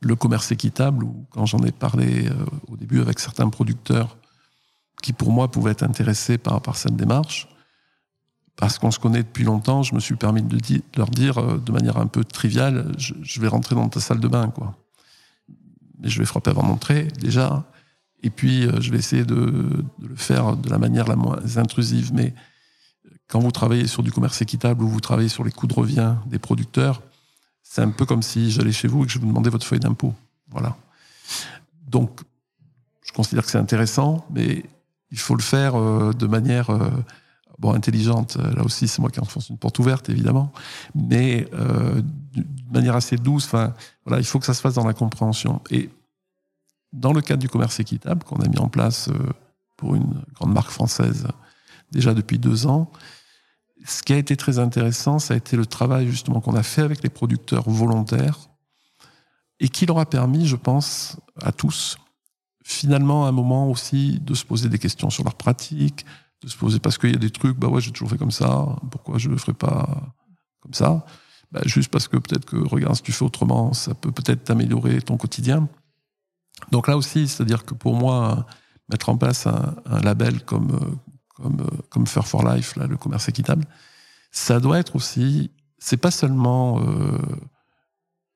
le 0.00 0.14
commerce 0.16 0.52
équitable, 0.52 1.04
ou 1.04 1.26
quand 1.30 1.46
j'en 1.46 1.60
ai 1.60 1.72
parlé 1.72 2.28
euh, 2.28 2.34
au 2.68 2.76
début 2.76 3.00
avec 3.00 3.18
certains 3.18 3.48
producteurs 3.48 4.16
qui 5.02 5.12
pour 5.12 5.32
moi 5.32 5.50
pouvaient 5.50 5.72
être 5.72 5.82
intéressés 5.82 6.38
par, 6.38 6.76
cette 6.76 6.96
démarche, 6.96 7.48
parce 8.56 8.78
qu'on 8.78 8.90
se 8.90 8.98
connaît 8.98 9.22
depuis 9.22 9.44
longtemps, 9.44 9.82
je 9.82 9.94
me 9.94 10.00
suis 10.00 10.16
permis 10.16 10.42
de, 10.42 10.58
leur 10.96 11.08
dire 11.08 11.38
euh, 11.38 11.58
de 11.58 11.72
manière 11.72 11.96
un 11.96 12.06
peu 12.06 12.24
triviale, 12.24 12.92
je, 12.98 13.40
vais 13.40 13.48
rentrer 13.48 13.74
dans 13.74 13.88
ta 13.88 14.00
salle 14.00 14.20
de 14.20 14.28
bain, 14.28 14.48
quoi. 14.48 14.76
Mais 15.98 16.08
je 16.08 16.18
vais 16.18 16.26
frapper 16.26 16.50
avant 16.50 16.66
d'entrer, 16.66 17.08
déjà. 17.20 17.64
Et 18.22 18.30
puis, 18.30 18.62
je 18.80 18.90
vais 18.90 18.98
essayer 18.98 19.24
de, 19.24 19.34
de, 19.98 20.06
le 20.06 20.16
faire 20.16 20.56
de 20.56 20.70
la 20.70 20.78
manière 20.78 21.06
la 21.06 21.16
moins 21.16 21.38
intrusive. 21.56 22.12
Mais 22.14 22.34
quand 23.30 23.40
vous 23.40 23.50
travaillez 23.50 23.86
sur 23.86 24.02
du 24.02 24.12
commerce 24.12 24.40
équitable 24.42 24.82
ou 24.82 24.88
vous 24.88 25.00
travaillez 25.00 25.28
sur 25.28 25.44
les 25.44 25.52
coûts 25.52 25.66
de 25.66 25.74
revient 25.74 26.14
des 26.26 26.38
producteurs, 26.38 27.02
c'est 27.62 27.82
un 27.82 27.90
peu 27.90 28.04
comme 28.04 28.22
si 28.22 28.50
j'allais 28.50 28.72
chez 28.72 28.88
vous 28.88 29.04
et 29.04 29.06
que 29.06 29.12
je 29.12 29.18
vous 29.18 29.26
demandais 29.26 29.50
votre 29.50 29.66
feuille 29.66 29.80
d'impôt. 29.80 30.14
Voilà. 30.50 30.76
Donc, 31.86 32.20
je 33.02 33.12
considère 33.12 33.44
que 33.44 33.50
c'est 33.50 33.58
intéressant, 33.58 34.26
mais 34.30 34.64
il 35.10 35.18
faut 35.18 35.36
le 35.36 35.42
faire 35.42 35.76
euh, 35.76 36.12
de 36.12 36.26
manière 36.26 36.70
bon, 37.60 37.72
intelligente, 37.74 38.36
euh, 38.38 38.52
là 38.54 38.64
aussi, 38.64 38.88
c'est 38.88 39.00
moi 39.00 39.10
qui 39.10 39.20
enfonce 39.20 39.50
une 39.50 39.58
porte 39.58 39.78
ouverte, 39.78 40.08
évidemment, 40.08 40.52
mais 40.94 41.46
euh, 41.52 42.00
de 42.34 42.72
manière 42.72 42.96
assez 42.96 43.16
douce. 43.16 43.48
Voilà, 43.48 43.74
il 44.18 44.24
faut 44.24 44.40
que 44.40 44.46
ça 44.46 44.54
se 44.54 44.60
fasse 44.60 44.74
dans 44.74 44.86
la 44.86 44.94
compréhension. 44.94 45.60
Et 45.70 45.90
dans 46.92 47.12
le 47.12 47.20
cadre 47.20 47.40
du 47.40 47.48
commerce 47.48 47.78
équitable 47.78 48.24
qu'on 48.24 48.40
a 48.40 48.48
mis 48.48 48.58
en 48.58 48.68
place 48.68 49.08
euh, 49.08 49.32
pour 49.76 49.94
une 49.94 50.22
grande 50.34 50.52
marque 50.52 50.70
française 50.70 51.28
déjà 51.92 52.14
depuis 52.14 52.38
deux 52.38 52.66
ans, 52.66 52.90
ce 53.84 54.02
qui 54.02 54.12
a 54.12 54.16
été 54.16 54.36
très 54.36 54.58
intéressant, 54.58 55.18
ça 55.18 55.34
a 55.34 55.36
été 55.36 55.56
le 55.56 55.66
travail 55.66 56.08
justement 56.08 56.40
qu'on 56.40 56.54
a 56.54 56.62
fait 56.62 56.82
avec 56.82 57.02
les 57.02 57.08
producteurs 57.08 57.68
volontaires 57.68 58.50
et 59.58 59.68
qui 59.68 59.86
leur 59.86 59.98
a 59.98 60.06
permis, 60.06 60.46
je 60.46 60.56
pense, 60.56 61.18
à 61.40 61.52
tous, 61.52 61.98
finalement, 62.64 63.26
à 63.26 63.28
un 63.28 63.32
moment 63.32 63.70
aussi 63.70 64.18
de 64.20 64.34
se 64.34 64.44
poser 64.44 64.68
des 64.68 64.78
questions 64.78 65.10
sur 65.10 65.24
leurs 65.24 65.34
pratiques, 65.34 66.06
de 66.42 66.48
se 66.48 66.56
poser 66.56 66.78
parce 66.78 66.98
qu'il 66.98 67.10
y 67.10 67.14
a 67.14 67.18
des 67.18 67.30
trucs, 67.30 67.58
bah 67.58 67.68
ouais, 67.68 67.80
j'ai 67.80 67.90
toujours 67.90 68.10
fait 68.10 68.18
comme 68.18 68.30
ça, 68.30 68.66
pourquoi 68.90 69.18
je 69.18 69.28
ne 69.28 69.34
le 69.34 69.38
ferais 69.38 69.52
pas 69.52 70.14
comme 70.60 70.74
ça? 70.74 71.04
Bah, 71.52 71.60
Juste 71.66 71.90
parce 71.90 72.08
que 72.08 72.16
peut-être 72.16 72.44
que, 72.44 72.56
regarde, 72.56 72.94
si 72.94 73.02
tu 73.02 73.12
fais 73.12 73.24
autrement, 73.24 73.72
ça 73.72 73.94
peut 73.94 74.12
peut-être 74.12 74.44
t'améliorer 74.44 75.02
ton 75.02 75.16
quotidien. 75.16 75.68
Donc 76.70 76.88
là 76.88 76.96
aussi, 76.96 77.28
c'est-à-dire 77.28 77.64
que 77.64 77.74
pour 77.74 77.94
moi, 77.94 78.46
mettre 78.88 79.08
en 79.08 79.16
place 79.16 79.46
un, 79.46 79.74
label 80.02 80.44
comme, 80.44 80.98
comme, 81.42 81.66
comme 81.88 82.06
Fair 82.06 82.26
for 82.26 82.48
Life, 82.48 82.76
là, 82.76 82.86
le 82.86 82.96
commerce 82.96 83.28
équitable, 83.28 83.64
ça 84.30 84.60
doit 84.60 84.78
être 84.78 84.96
aussi, 84.96 85.50
c'est 85.78 85.96
pas 85.96 86.10
seulement 86.10 86.80
euh, 86.80 87.18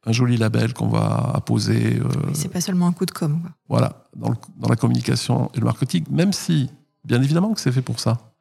un 0.05 0.13
joli 0.13 0.37
label 0.37 0.75
qu'on 0.75 0.89
va 0.89 1.33
apposer. 1.35 1.99
Euh, 1.99 2.09
c'est 2.33 2.49
pas 2.49 2.61
seulement 2.61 2.89
un 2.89 2.93
coup 2.93 3.07
de 3.07 3.13
com. 3.13 3.51
Voilà, 3.69 4.05
dans, 4.17 4.35
dans 4.57 4.69
la 4.69 4.77
communication 4.77 5.51
et 5.55 5.59
le 5.61 5.65
marketing, 5.65 6.05
même 6.11 6.33
si 6.33 6.69
Bien 7.05 7.23
évidemment 7.23 7.53
que 7.53 7.61
c'est 7.61 7.73
fait 7.73 7.83
pour 7.83 8.01
ça. 8.01 8.35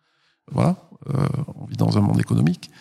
Voilà, 0.52 0.78
euh, 1.10 1.28
on 1.56 1.66
vit 1.66 1.76
dans 1.76 1.98
un 1.98 2.02
monde 2.02 2.20
économique. 2.20 2.72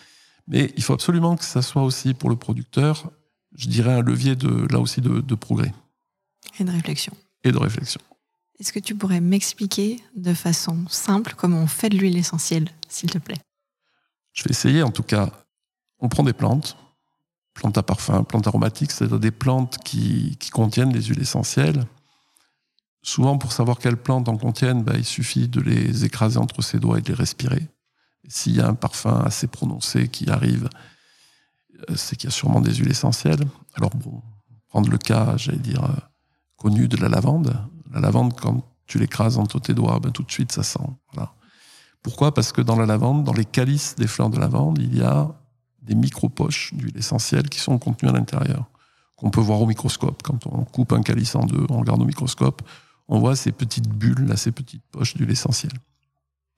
Mais 0.46 0.72
il 0.76 0.82
faut 0.82 0.92
absolument 0.92 1.36
que 1.36 1.44
ça 1.44 1.62
soit 1.62 1.82
aussi 1.82 2.14
pour 2.14 2.30
le 2.30 2.36
producteur, 2.36 3.10
je 3.54 3.68
dirais, 3.68 3.92
un 3.92 4.02
levier 4.02 4.36
de, 4.36 4.66
là 4.72 4.78
aussi 4.78 5.00
de, 5.00 5.34
progrès. 5.34 5.72
Et 6.58 6.64
de 6.64 6.70
réflexion. 6.70 7.12
Et 7.44 7.52
de 7.52 7.58
réflexion. 7.58 8.00
Est-ce 8.62 8.72
que 8.72 8.78
tu 8.78 8.94
pourrais 8.94 9.20
m'expliquer 9.20 10.00
de 10.14 10.32
façon 10.34 10.84
simple 10.88 11.34
comment 11.36 11.62
on 11.62 11.66
fait 11.66 11.88
de 11.88 11.98
l'huile 11.98 12.16
essentielle, 12.16 12.70
s'il 12.88 13.10
te 13.10 13.18
plaît? 13.18 13.40
Je 14.34 14.44
vais 14.44 14.50
essayer 14.50 14.84
en 14.84 14.92
tout 14.92 15.02
cas. 15.02 15.32
On 15.98 16.08
prend 16.08 16.22
des 16.22 16.32
plantes, 16.32 16.76
plantes 17.54 17.76
à 17.76 17.82
parfum, 17.82 18.22
plantes 18.22 18.46
aromatiques, 18.46 18.92
c'est-à-dire 18.92 19.18
des 19.18 19.32
plantes 19.32 19.78
qui, 19.78 20.38
contiennent 20.52 20.92
des 20.92 21.02
huiles 21.02 21.22
essentielles 21.22 21.86
Souvent, 23.02 23.36
pour 23.36 23.50
savoir 23.50 23.80
quelles 23.80 23.96
plantes 23.96 24.28
en 24.28 24.36
contiennent, 24.36 24.84
bah, 24.84 24.94
il 24.96 25.04
suffit 25.04 25.48
de 25.48 25.60
les 25.60 26.04
écraser 26.04 26.38
entre 26.38 26.62
ses 26.62 26.78
doigts 26.78 26.98
et 26.98 27.02
de 27.02 27.08
les 27.08 27.14
respirer. 27.14 27.66
S'il 28.28 28.54
y 28.54 28.60
a 28.60 28.68
un 28.68 28.74
parfum 28.74 29.24
assez 29.24 29.48
prononcé 29.48 30.06
qui 30.06 30.30
arrive, 30.30 30.70
euh, 31.90 31.96
c'est 31.96 32.14
qu'il 32.14 32.30
y 32.30 32.32
a 32.32 32.36
sûrement 32.36 32.60
des 32.60 32.74
huiles 32.74 32.92
essentielles. 32.92 33.44
Alors 33.74 33.90
prendre 34.68 34.88
le 34.88 34.98
cas, 34.98 35.36
j'allais 35.36 35.58
dire, 35.58 35.82
euh, 35.82 35.96
connu 36.58 36.86
de 36.86 36.96
la 36.96 37.08
lavande. 37.08 37.52
La 37.92 38.00
lavande, 38.00 38.38
quand 38.38 38.64
tu 38.86 38.98
l'écrases 38.98 39.38
entre 39.38 39.58
tes 39.58 39.74
doigts, 39.74 40.00
ben, 40.00 40.10
tout 40.10 40.22
de 40.22 40.30
suite, 40.30 40.52
ça 40.52 40.62
sent. 40.62 40.80
Pourquoi? 42.02 42.34
Parce 42.34 42.52
que 42.52 42.60
dans 42.60 42.76
la 42.76 42.86
lavande, 42.86 43.24
dans 43.24 43.32
les 43.32 43.44
calices 43.44 43.94
des 43.96 44.06
fleurs 44.06 44.30
de 44.30 44.38
lavande, 44.38 44.78
il 44.78 44.96
y 44.96 45.02
a 45.02 45.30
des 45.82 45.94
micro-poches 45.94 46.74
d'huile 46.74 46.96
essentielle 46.96 47.48
qui 47.48 47.60
sont 47.60 47.78
contenues 47.78 48.10
à 48.10 48.12
l'intérieur, 48.12 48.68
qu'on 49.16 49.30
peut 49.30 49.40
voir 49.40 49.60
au 49.60 49.66
microscope. 49.66 50.22
Quand 50.22 50.46
on 50.46 50.64
coupe 50.64 50.92
un 50.92 51.02
calice 51.02 51.34
en 51.34 51.44
deux, 51.44 51.64
on 51.68 51.78
regarde 51.78 52.02
au 52.02 52.04
microscope, 52.04 52.62
on 53.08 53.18
voit 53.18 53.36
ces 53.36 53.52
petites 53.52 53.88
bulles, 53.88 54.26
là, 54.26 54.36
ces 54.36 54.52
petites 54.52 54.84
poches 54.90 55.14
d'huile 55.14 55.30
essentielle. 55.30 55.72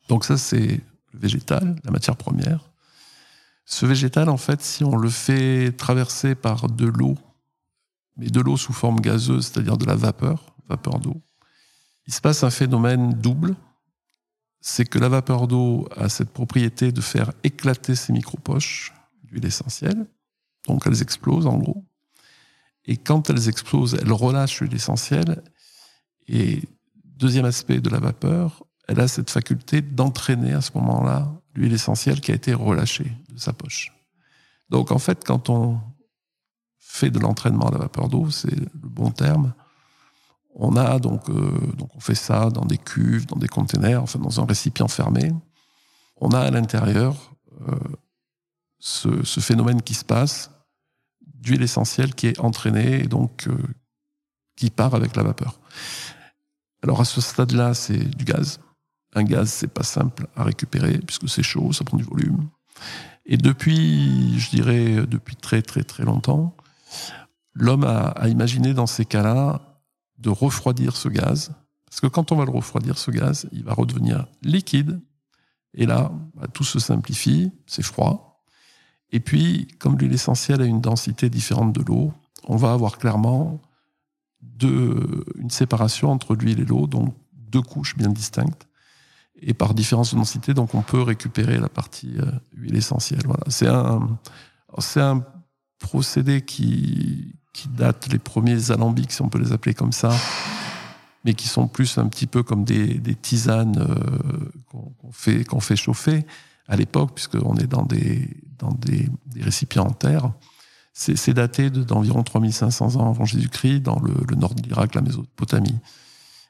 Donc 0.09 0.25
ça, 0.25 0.37
c'est 0.37 0.81
le 1.13 1.19
végétal, 1.19 1.77
la 1.85 1.91
matière 1.91 2.17
première. 2.17 2.71
Ce 3.67 3.87
végétal, 3.87 4.29
en 4.29 4.37
fait, 4.37 4.63
si 4.63 4.85
on 4.85 4.97
le 4.97 5.09
fait 5.09 5.73
traverser 5.73 6.35
par 6.35 6.69
de 6.69 6.87
l'eau, 6.87 7.17
mais 8.17 8.29
de 8.29 8.41
l'eau 8.41 8.57
sous 8.57 8.73
forme 8.73 9.01
gazeuse, 9.01 9.47
c'est-à-dire 9.47 9.77
de 9.77 9.87
la 9.87 9.97
vapeur, 9.97 10.54
vapeur 10.69 10.99
d'eau, 10.99 11.21
il 12.07 12.13
se 12.13 12.21
passe 12.21 12.45
un 12.45 12.51
phénomène 12.51 13.15
double. 13.15 13.57
C'est 14.61 14.85
que 14.85 14.99
la 14.99 15.09
vapeur 15.09 15.47
d'eau 15.47 15.89
a 15.97 16.09
cette 16.09 16.31
propriété 16.31 16.93
de 16.93 17.01
faire 17.01 17.33
éclater 17.43 17.95
ces 17.95 18.13
micro-poches 18.13 18.93
d'huile 19.25 19.45
essentielle. 19.45 20.07
Donc 20.67 20.87
elles 20.87 21.03
explosent 21.03 21.47
en 21.47 21.59
gros. 21.59 21.85
Et 22.87 22.97
quand 22.97 23.31
elles 23.31 23.49
explosent, 23.49 23.95
elles 23.95 24.13
relâchent 24.13 24.61
l'huile 24.61 24.75
essentielle 24.75 25.43
et 26.29 26.63
deuxième 27.05 27.45
aspect 27.45 27.81
de 27.81 27.91
la 27.91 28.01
vapeur, 28.01 28.65
elle 28.89 29.01
a 29.01 29.09
cette 29.09 29.31
faculté 29.31 29.81
d'entraîner 29.83 30.53
à 30.53 30.61
ce 30.61 30.71
moment-là 30.75 31.33
l'huile 31.55 31.73
essentielle 31.73 32.21
qui 32.21 32.33
a 32.33 32.35
été 32.35 32.53
relâchée 32.53 33.13
de 33.31 33.39
sa 33.39 33.53
poche. 33.53 33.93
Donc 34.69 34.91
en 34.91 34.99
fait, 34.99 35.25
quand 35.25 35.49
on 35.49 35.81
fait 36.79 37.11
de 37.11 37.19
l'entraînement 37.19 37.69
à 37.69 37.73
la 37.73 37.79
vapeur 37.79 38.09
d'eau, 38.09 38.31
c'est 38.31 38.55
le 38.55 38.69
bon 38.89 39.11
terme, 39.11 39.55
on 40.55 40.77
a 40.77 40.99
donc, 40.99 41.29
euh, 41.29 41.59
donc 41.77 41.95
on 41.95 42.01
fait 42.01 42.15
ça 42.15 42.49
dans 42.51 42.65
des 42.65 42.79
cuves, 42.79 43.27
dans 43.27 43.37
des 43.37 43.49
containers, 43.49 44.03
enfin 44.03 44.19
dans 44.19 44.41
un 44.41 44.47
récipient 44.47 44.89
fermé. 44.89 45.33
On 46.17 46.31
a 46.31 46.39
à 46.39 46.51
l'intérieur 46.51 47.35
euh, 47.69 47.75
ce, 48.79 49.41
phénomène 49.41 49.83
qui 49.83 49.95
se 49.95 50.05
passe 50.05 50.51
d'huile 51.27 51.63
essentielle 51.63 52.15
qui 52.15 52.29
est 52.29 52.39
entraînée 52.39 53.01
et 53.01 53.09
donc 53.09 53.49
euh, 53.49 53.57
qui 54.57 54.71
part 54.71 54.95
avec 54.95 55.17
la 55.17 55.25
vapeur. 55.25 55.59
Alors 56.83 57.01
à 57.01 57.05
ce 57.05 57.21
stade-là, 57.21 57.75
c'est 57.75 57.99
du 57.99 58.25
gaz. 58.25 58.61
Un 59.15 59.25
gaz, 59.25 59.51
c'est 59.51 59.73
pas 59.73 59.83
simple 59.83 60.29
à 60.37 60.45
récupérer 60.45 60.99
puisque 60.99 61.29
c'est 61.29 61.43
chaud, 61.43 61.73
ça 61.73 61.85
prend 61.85 61.97
du 61.97 62.05
volume. 62.05 62.49
Et 63.27 63.37
depuis, 63.37 64.39
je 64.39 64.51
dirais, 64.51 65.07
depuis 65.07 65.35
très 65.35 65.63
très 65.63 65.83
très 65.83 66.05
longtemps, 66.05 66.55
l'homme 67.55 67.85
a, 67.85 68.29
imaginé 68.29 68.75
dans 68.75 68.87
ces 68.87 69.05
cas-là 69.05 69.74
de 70.19 70.31
refroidir 70.31 70.97
ce 70.97 71.09
gaz. 71.09 71.53
Parce 71.87 72.01
que 72.01 72.07
quand 72.07 72.33
on 72.33 72.37
va 72.37 72.45
le 72.45 72.51
refroidir, 72.51 72.99
ce 72.99 73.11
gaz, 73.11 73.49
il 73.53 73.65
va 73.65 73.73
redevenir 73.73 74.27
liquide. 74.43 75.01
Et 75.75 75.87
là, 75.87 76.13
bah, 76.35 76.47
tout 76.53 76.65
se 76.65 76.79
simplifie, 76.79 77.53
c'est 77.67 77.83
froid. 77.83 78.45
Et 79.11 79.21
puis, 79.21 79.69
comme 79.79 79.99
l'huile 79.99 80.13
essentielle 80.13 80.63
a 80.63 80.65
une 80.65 80.81
densité 80.81 81.31
différente 81.31 81.73
de 81.73 81.83
l'eau, 81.83 82.13
on 82.47 82.57
va 82.57 82.73
avoir 82.73 82.99
clairement 82.99 83.61
de, 84.41 85.25
une 85.39 85.51
séparation 85.51 86.11
entre 86.11 86.35
l'huile 86.35 86.61
et 86.61 86.65
l'eau, 86.65 86.87
donc 86.87 87.15
deux 87.33 87.63
couches 87.63 87.97
bien 87.97 88.09
distinctes. 88.09 88.69
Et 89.41 89.55
par 89.55 89.75
différence 89.75 90.13
de 90.13 90.19
densité, 90.19 90.55
donc 90.55 90.75
on 90.75 90.83
peut 90.83 91.03
récupérer 91.03 91.59
la 91.59 91.69
partie 91.69 92.19
euh, 92.19 92.31
huile 92.57 92.77
essentielle. 92.77 93.23
Voilà. 93.25 93.45
C'est 93.49 93.67
un, 93.67 94.19
c'est 94.79 95.01
un 95.01 95.25
procédé 95.79 96.43
qui, 96.43 97.34
qui 97.55 97.69
date 97.69 98.13
les 98.13 98.19
premiers 98.19 98.71
alambics, 98.71 99.13
si 99.13 99.23
on 99.23 99.31
peut 99.31 99.39
les 99.39 99.53
appeler 99.53 99.73
comme 99.73 99.93
ça, 99.93 100.13
mais 101.25 101.33
qui 101.33 101.49
sont 101.49 101.69
plus 101.69 101.97
un 101.97 102.09
petit 102.09 102.27
peu 102.27 102.43
comme 102.43 102.65
des, 102.65 103.01
tisanes 103.15 103.79
euh, 103.79 104.51
qu'on, 104.69 105.13
fait, 105.13 105.45
fait 105.61 105.77
chauffer 105.77 106.27
à 106.69 106.77
l'époque, 106.77 107.13
puisqu'on 107.15 107.57
est 107.57 107.67
dans 107.67 107.85
des, 107.85 108.29
dans 108.59 108.73
des, 108.73 109.09
des 109.27 109.43
récipients 109.43 109.87
en 109.87 109.93
terre. 109.93 110.33
C'est 110.93 111.35
daté 111.35 111.71
d'environ 111.71 112.23
3500 112.23 112.97
ans 112.97 113.11
avant 113.11 113.25
Jésus-Christ 113.25 113.81
dans 113.81 113.99
le, 113.99 114.37
nord 114.37 114.55
de 114.55 114.63
l'Irak, 114.63 114.95
la 114.95 115.01
Mésopotamie. 115.01 115.77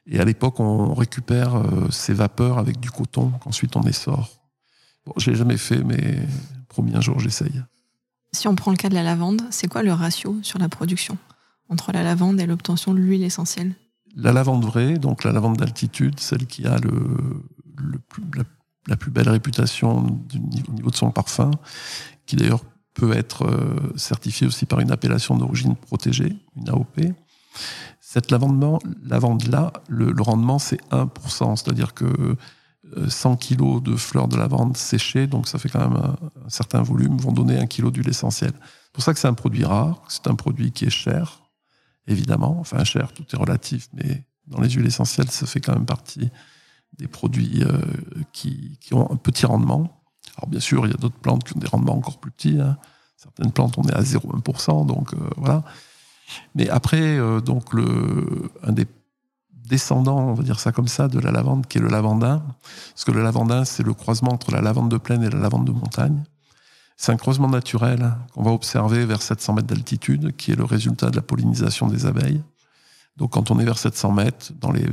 Et 0.07 0.21
à 0.21 0.25
l'époque, 0.25 0.61
on 0.61 0.93
récupère 0.93 1.55
euh, 1.55 1.91
ces 1.91 2.13
vapeurs 2.13 2.59
avec 2.59 2.79
du 2.79 2.91
coton 2.91 3.31
qu'ensuite 3.41 3.75
on 3.77 3.83
essore. 3.83 4.29
Bon, 5.07 5.15
je 5.17 5.31
l'ai 5.31 5.37
jamais 5.37 5.57
fait, 5.57 5.83
mais 5.83 6.19
promis 6.69 6.95
un 6.95 7.01
jour 7.01 7.21
j'essaye. 7.21 7.63
Si 8.35 8.49
on 8.49 8.57
prend 8.57 8.73
le 8.73 8.77
cas 8.77 8.89
de 8.89 8.95
la 8.95 9.05
lavande, 9.05 9.43
c'est 9.51 9.69
quoi 9.69 9.85
le 9.85 9.93
ratio 9.93 10.37
sur 10.43 10.59
la 10.59 10.69
production 10.69 11.17
entre 11.69 11.93
la 11.93 12.03
lavande 12.03 12.41
et 12.41 12.47
l'obtention 12.47 12.93
de 12.93 12.99
l'huile 12.99 13.23
essentielle? 13.23 13.75
La 14.17 14.33
lavande 14.33 14.65
vraie, 14.65 14.99
donc 14.99 15.23
la 15.23 15.31
lavande 15.31 15.57
d'altitude, 15.57 16.19
celle 16.19 16.47
qui 16.47 16.67
a 16.67 16.77
le, 16.79 17.45
la, 18.89 18.97
plus 18.97 19.13
belle 19.13 19.29
réputation 19.29 20.03
du 20.29 20.41
niveau 20.41 20.91
de 20.91 20.97
son 20.97 21.13
parfum, 21.13 21.53
qui 22.27 22.35
d'ailleurs 22.35 22.65
peut 22.93 23.13
être 23.13 23.47
euh, 23.47 23.93
certifiée 23.97 24.49
aussi 24.49 24.67
par 24.67 24.81
une 24.81 24.91
appellation 24.91 25.37
d'origine 25.37 25.77
protégée, 25.77 26.37
une 26.57 26.69
AOP. 26.69 27.15
Cette 28.01 28.33
lavande-là, 28.33 29.73
le, 29.89 30.11
le 30.11 30.23
rendement, 30.23 30.59
c'est 30.59 30.81
1%, 30.91 31.55
c'est-à-dire 31.57 31.95
que 31.95 32.37
100 33.09 33.33
euh, 33.33 33.37
kg 33.37 33.83
de 33.83 33.97
fleurs 33.97 34.29
de 34.29 34.37
lavande 34.37 34.77
séchées, 34.77 35.27
donc 35.27 35.49
ça 35.49 35.59
fait 35.59 35.69
quand 35.69 35.89
même 35.89 35.97
un, 35.97 36.49
certain 36.49 36.83
volume, 36.83 37.17
vont 37.17 37.33
donner 37.33 37.59
un 37.59 37.67
kilo 37.67 37.91
d'huile 37.91 38.09
essentielle. 38.09 38.53
C'est 38.53 38.93
pour 38.93 39.03
ça 39.03 39.13
que 39.13 39.21
c'est 39.21 39.29
un 39.29 39.35
produit 39.35 39.65
rare, 39.65 40.03
c'est 40.09 40.27
un 40.27 40.35
produit 40.35 40.73
qui 40.73 40.85
est 40.85 40.91
cher, 40.91 41.41
évidemment. 42.07 42.59
Enfin, 42.61 42.85
cher, 42.85 43.13
tout 43.13 43.25
est 43.33 43.37
relatif, 43.37 43.89
mais 43.93 44.25
dans 44.47 44.61
les 44.61 44.69
huiles 44.71 44.87
essentielles, 44.87 45.31
ça 45.31 45.47
fait 45.47 45.61
quand 45.61 45.73
même 45.73 45.87
partie 45.87 46.31
des 46.99 47.09
produits 47.09 47.65
euh, 47.65 47.79
qui, 48.33 48.79
ont 48.93 49.11
un 49.11 49.17
petit 49.17 49.47
rendement. 49.47 50.03
Alors 50.37 50.49
bien 50.49 50.61
sûr, 50.61 50.87
il 50.87 50.91
y 50.91 50.95
a 50.95 50.99
d'autres 50.99 51.19
plantes 51.19 51.45
qui 51.45 51.57
ont 51.57 51.61
des 51.61 51.67
rendements 51.67 51.97
encore 51.97 52.19
plus 52.19 52.31
petits. 52.31 52.61
Hein. 52.61 52.77
Certaines 53.17 53.53
plantes, 53.53 53.79
on 53.79 53.83
est 53.85 53.95
à 53.95 54.03
0,1%, 54.03 54.87
donc 54.87 55.15
euh, 55.15 55.19
voilà. 55.37 55.65
Mais 56.55 56.69
après, 56.69 57.19
donc 57.43 57.75
le, 57.75 58.51
un 58.63 58.73
des 58.73 58.87
descendant, 59.67 60.19
on 60.19 60.35
va 60.35 60.43
dire 60.43 60.61
ça 60.61 60.73
comme 60.73 60.89
ça, 60.89 61.09
de 61.09 61.19
la 61.19 61.31
lavande 61.31 61.67
qui 61.67 61.79
est 61.79 61.81
le 61.81 61.89
lavandin. 61.89 62.43
Parce 62.93 63.05
que 63.05 63.11
le 63.11 63.23
lavandin, 63.23 63.65
c'est 63.65 63.83
le 63.83 63.95
croisement 63.95 64.33
entre 64.33 64.51
la 64.51 64.61
lavande 64.61 64.91
de 64.91 64.99
plaine 64.99 65.23
et 65.23 65.31
la 65.31 65.39
lavande 65.39 65.67
de 65.67 65.73
montagne. 65.73 66.23
C'est 66.97 67.13
un 67.13 67.17
croisement 67.17 67.49
naturel 67.49 68.15
qu'on 68.35 68.43
va 68.43 68.53
observer 68.53 69.05
vers 69.05 69.23
700 69.23 69.55
mètres 69.55 69.67
d'altitude, 69.67 70.37
qui 70.37 70.53
est 70.53 70.57
le 70.57 70.65
résultat 70.65 71.11
de 71.11 71.17
la 71.17 71.23
pollinisation 71.23 71.89
des 71.89 72.07
abeilles. 72.07 72.43
Donc 73.17 73.33
quand 73.33 73.51
on 73.51 73.59
est 73.59 73.65
vers 73.65 73.79
700 73.79 74.13
mètres, 74.13 74.53
dans 74.61 74.71
les, 74.71 74.87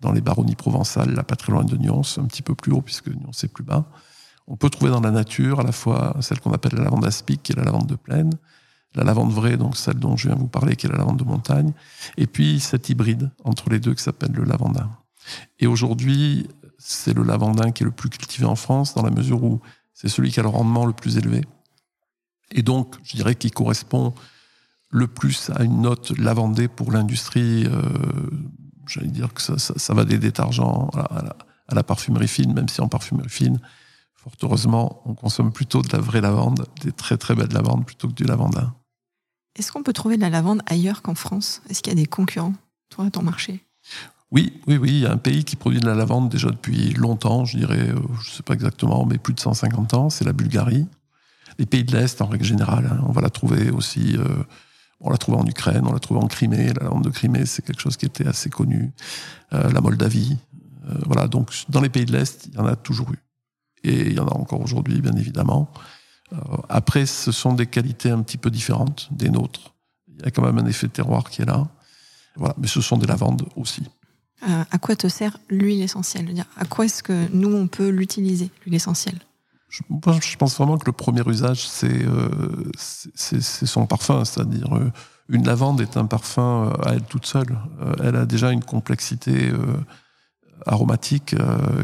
dans 0.00 0.12
les 0.12 0.20
baronnies 0.20 0.56
provençales, 0.56 1.14
là 1.14 1.22
pas 1.22 1.36
très 1.36 1.52
loin 1.52 1.64
de 1.64 1.76
Nyons, 1.76 2.02
un 2.18 2.24
petit 2.24 2.42
peu 2.42 2.54
plus 2.54 2.72
haut 2.72 2.82
puisque 2.82 3.08
Nyons 3.08 3.32
c'est 3.32 3.52
plus 3.52 3.64
bas, 3.64 3.84
on 4.46 4.56
peut 4.56 4.70
trouver 4.70 4.90
dans 4.90 5.00
la 5.00 5.10
nature 5.10 5.60
à 5.60 5.62
la 5.62 5.72
fois 5.72 6.16
celle 6.20 6.40
qu'on 6.40 6.52
appelle 6.52 6.72
la 6.74 6.84
lavande 6.84 7.04
aspic, 7.04 7.42
qui 7.42 7.52
est 7.52 7.56
la 7.56 7.64
lavande 7.64 7.86
de 7.86 7.96
plaine, 7.96 8.30
la 8.94 9.04
lavande 9.04 9.32
vraie, 9.32 9.56
donc 9.56 9.76
celle 9.76 9.98
dont 9.98 10.16
je 10.16 10.28
viens 10.28 10.36
vous 10.36 10.48
parler, 10.48 10.76
qui 10.76 10.86
est 10.86 10.90
la 10.90 10.98
lavande 10.98 11.18
de 11.18 11.24
montagne, 11.24 11.72
et 12.16 12.26
puis 12.26 12.60
cet 12.60 12.88
hybride 12.88 13.30
entre 13.44 13.70
les 13.70 13.80
deux 13.80 13.94
qui 13.94 14.02
s'appelle 14.02 14.32
le 14.32 14.44
lavandin. 14.44 14.90
Et 15.58 15.66
aujourd'hui, 15.66 16.48
c'est 16.78 17.14
le 17.14 17.22
lavandin 17.22 17.70
qui 17.70 17.82
est 17.82 17.86
le 17.86 17.92
plus 17.92 18.08
cultivé 18.08 18.46
en 18.46 18.56
France, 18.56 18.94
dans 18.94 19.02
la 19.02 19.10
mesure 19.10 19.42
où 19.42 19.60
c'est 19.92 20.08
celui 20.08 20.30
qui 20.30 20.40
a 20.40 20.42
le 20.42 20.48
rendement 20.48 20.86
le 20.86 20.92
plus 20.92 21.18
élevé. 21.18 21.44
Et 22.50 22.62
donc, 22.62 22.96
je 23.02 23.16
dirais 23.16 23.34
qu'il 23.34 23.52
correspond 23.52 24.14
le 24.90 25.06
plus 25.06 25.50
à 25.50 25.64
une 25.64 25.82
note 25.82 26.16
lavandée 26.18 26.68
pour 26.68 26.92
l'industrie. 26.92 27.66
Euh, 27.66 27.82
J'allais 28.86 29.08
dire 29.08 29.34
que 29.34 29.42
ça, 29.42 29.94
va 29.94 30.06
des 30.06 30.16
détergents 30.16 30.88
à 30.94 31.22
la, 31.22 31.36
à 31.68 31.74
la 31.74 31.82
parfumerie 31.82 32.26
fine, 32.26 32.54
même 32.54 32.68
si 32.68 32.80
en 32.80 32.88
parfumerie 32.88 33.28
fine, 33.28 33.60
fort 34.14 34.32
heureusement, 34.42 35.02
on 35.04 35.14
consomme 35.14 35.52
plutôt 35.52 35.82
de 35.82 35.88
la 35.92 36.00
vraie 36.00 36.22
lavande, 36.22 36.66
des 36.82 36.92
très 36.92 37.18
très 37.18 37.34
belles 37.34 37.52
lavandes, 37.52 37.84
plutôt 37.84 38.08
que 38.08 38.14
du 38.14 38.24
lavandin. 38.24 38.74
Est-ce 39.58 39.72
qu'on 39.72 39.82
peut 39.82 39.92
trouver 39.92 40.16
de 40.16 40.22
la 40.22 40.30
lavande 40.30 40.62
ailleurs 40.66 41.02
qu'en 41.02 41.16
France? 41.16 41.62
Est-ce 41.68 41.82
qu'il 41.82 41.92
y 41.92 41.96
a 41.96 42.00
des 42.00 42.06
concurrents, 42.06 42.54
toi, 42.90 43.06
à 43.06 43.10
ton 43.10 43.22
marché? 43.22 43.64
Oui, 44.30 44.52
oui, 44.68 44.76
oui. 44.76 44.90
Il 44.90 44.98
y 45.00 45.06
a 45.06 45.12
un 45.12 45.16
pays 45.16 45.44
qui 45.44 45.56
produit 45.56 45.80
de 45.80 45.86
la 45.86 45.94
lavande 45.94 46.28
déjà 46.28 46.48
depuis 46.48 46.92
longtemps, 46.94 47.44
je 47.44 47.58
dirais, 47.58 47.88
euh, 47.88 47.98
je 48.22 48.30
ne 48.30 48.34
sais 48.34 48.42
pas 48.44 48.54
exactement, 48.54 49.04
mais 49.04 49.18
plus 49.18 49.34
de 49.34 49.40
150 49.40 49.94
ans, 49.94 50.10
c'est 50.10 50.24
la 50.24 50.32
Bulgarie. 50.32 50.86
Les 51.58 51.66
pays 51.66 51.82
de 51.82 51.96
l'Est, 51.96 52.22
en 52.22 52.26
règle 52.26 52.44
générale, 52.44 52.88
hein, 52.92 53.02
on 53.08 53.12
va 53.12 53.20
la 53.20 53.30
trouver 53.30 53.70
aussi. 53.70 54.16
Euh, 54.16 54.24
on 55.00 55.10
l'a 55.10 55.16
trouvée 55.16 55.38
en 55.38 55.46
Ukraine, 55.46 55.84
on 55.86 55.92
l'a 55.92 55.98
trouvée 55.98 56.20
en 56.20 56.28
Crimée. 56.28 56.68
La 56.74 56.84
lavande 56.84 57.04
de 57.04 57.10
Crimée, 57.10 57.46
c'est 57.46 57.64
quelque 57.64 57.80
chose 57.80 57.96
qui 57.96 58.06
était 58.06 58.26
assez 58.26 58.50
connu. 58.50 58.92
Euh, 59.52 59.70
la 59.70 59.80
Moldavie. 59.80 60.36
voilà, 61.06 61.26
donc 61.26 61.50
dans 61.68 61.80
les 61.80 61.88
pays 61.88 62.04
de 62.04 62.12
l'Est, 62.12 62.46
il 62.46 62.54
y 62.54 62.58
en 62.58 62.66
a 62.66 62.76
toujours 62.76 63.12
eu. 63.12 63.18
Et 63.82 64.06
il 64.06 64.12
y 64.12 64.20
en 64.20 64.28
a 64.28 64.34
encore 64.34 64.60
aujourd'hui, 64.60 65.00
bien 65.00 65.16
évidemment. 65.16 65.70
Euh, 66.32 66.36
après, 66.68 67.06
ce 67.06 67.32
sont 67.32 67.54
des 67.54 67.66
qualités 67.66 68.10
un 68.10 68.22
petit 68.22 68.38
peu 68.38 68.50
différentes 68.50 69.08
des 69.10 69.30
nôtres. 69.30 69.74
Il 70.08 70.24
y 70.24 70.28
a 70.28 70.30
quand 70.30 70.42
même 70.42 70.58
un 70.58 70.66
effet 70.66 70.88
terroir 70.88 71.30
qui 71.30 71.42
est 71.42 71.46
là. 71.46 71.66
Voilà, 72.36 72.54
mais 72.58 72.68
ce 72.68 72.80
sont 72.80 72.96
des 72.96 73.06
lavandes 73.06 73.42
aussi. 73.56 73.82
Euh, 74.48 74.64
à 74.70 74.78
quoi 74.78 74.94
te 74.94 75.08
sert 75.08 75.38
l'huile 75.50 75.82
essentielle? 75.82 76.44
À 76.56 76.64
quoi 76.64 76.84
est-ce 76.84 77.02
que 77.02 77.28
nous, 77.32 77.52
on 77.52 77.66
peut 77.66 77.88
l'utiliser, 77.88 78.50
l'huile 78.62 78.76
essentielle? 78.76 79.18
Je, 79.68 79.82
je, 80.22 80.36
pense 80.36 80.56
vraiment 80.56 80.78
que 80.78 80.86
le 80.86 80.92
premier 80.92 81.22
usage, 81.28 81.68
c'est 81.68 82.04
euh, 82.06 82.70
son 83.14 83.86
parfum. 83.86 84.24
C'est-à-dire, 84.24 84.74
euh, 84.76 84.90
une 85.28 85.44
lavande 85.44 85.80
est 85.80 85.96
un 85.96 86.06
parfum 86.06 86.72
à 86.82 86.94
elle 86.94 87.02
toute 87.02 87.26
seule. 87.26 87.58
elle 88.02 88.16
a 88.16 88.24
déjà 88.24 88.50
une 88.50 88.64
complexité 88.64 89.52
aromatique 90.64 91.34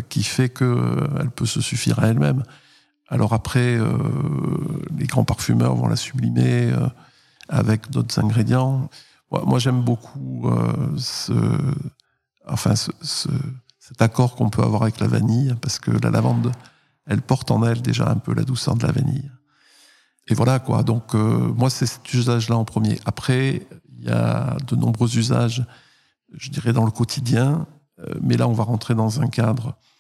qui 0.09 0.22
fait 0.22 0.48
qu'elle 0.48 1.30
peut 1.37 1.44
se 1.44 1.61
suffire 1.61 1.98
à 1.98 2.07
elle-même. 2.07 2.42
Alors 3.08 3.32
après, 3.32 3.76
euh, 3.76 3.98
les 4.96 5.06
grands 5.06 5.24
parfumeurs 5.24 5.74
vont 5.74 5.88
la 5.88 5.96
sublimer 5.96 6.72
euh, 6.72 6.88
avec 7.48 7.90
d'autres 7.90 8.18
ingrédients. 8.18 8.88
Moi, 9.30 9.58
j'aime 9.58 9.82
beaucoup 9.82 10.48
euh, 10.48 10.72
ce, 10.96 11.32
enfin, 12.46 12.74
ce, 12.76 13.28
cet 13.78 14.00
accord 14.00 14.36
qu'on 14.36 14.48
peut 14.48 14.62
avoir 14.62 14.82
avec 14.82 15.00
la 15.00 15.08
vanille, 15.08 15.54
parce 15.60 15.78
que 15.78 15.90
la 15.90 16.10
lavande, 16.10 16.52
elle 17.06 17.20
porte 17.20 17.50
en 17.50 17.62
elle 17.64 17.82
déjà 17.82 18.08
un 18.08 18.16
peu 18.16 18.32
la 18.32 18.44
douceur 18.44 18.76
de 18.76 18.86
la 18.86 18.92
vanille. 18.92 19.30
Et 20.28 20.34
voilà 20.34 20.58
quoi. 20.58 20.82
Donc 20.84 21.14
moi, 21.14 21.68
c'est 21.68 21.84
cet 21.84 22.14
usage-là 22.14 22.56
en 22.56 22.64
premier. 22.64 22.98
Après, 23.04 23.66
il 23.98 24.04
y 24.04 24.10
a 24.10 24.56
de 24.66 24.76
nombreux 24.76 25.18
usages, 25.18 25.66
je 26.32 26.48
dirais, 26.50 26.72
dans 26.72 26.84
le 26.84 26.90
quotidien. 26.90 27.66
mais 28.22 28.36
là, 28.36 28.48
on 28.48 28.54
va 28.54 28.64
rentrer 28.64 28.94
dans 28.94 29.20
un 29.20 29.26
cadre 29.26 29.68
euh, 29.68 29.92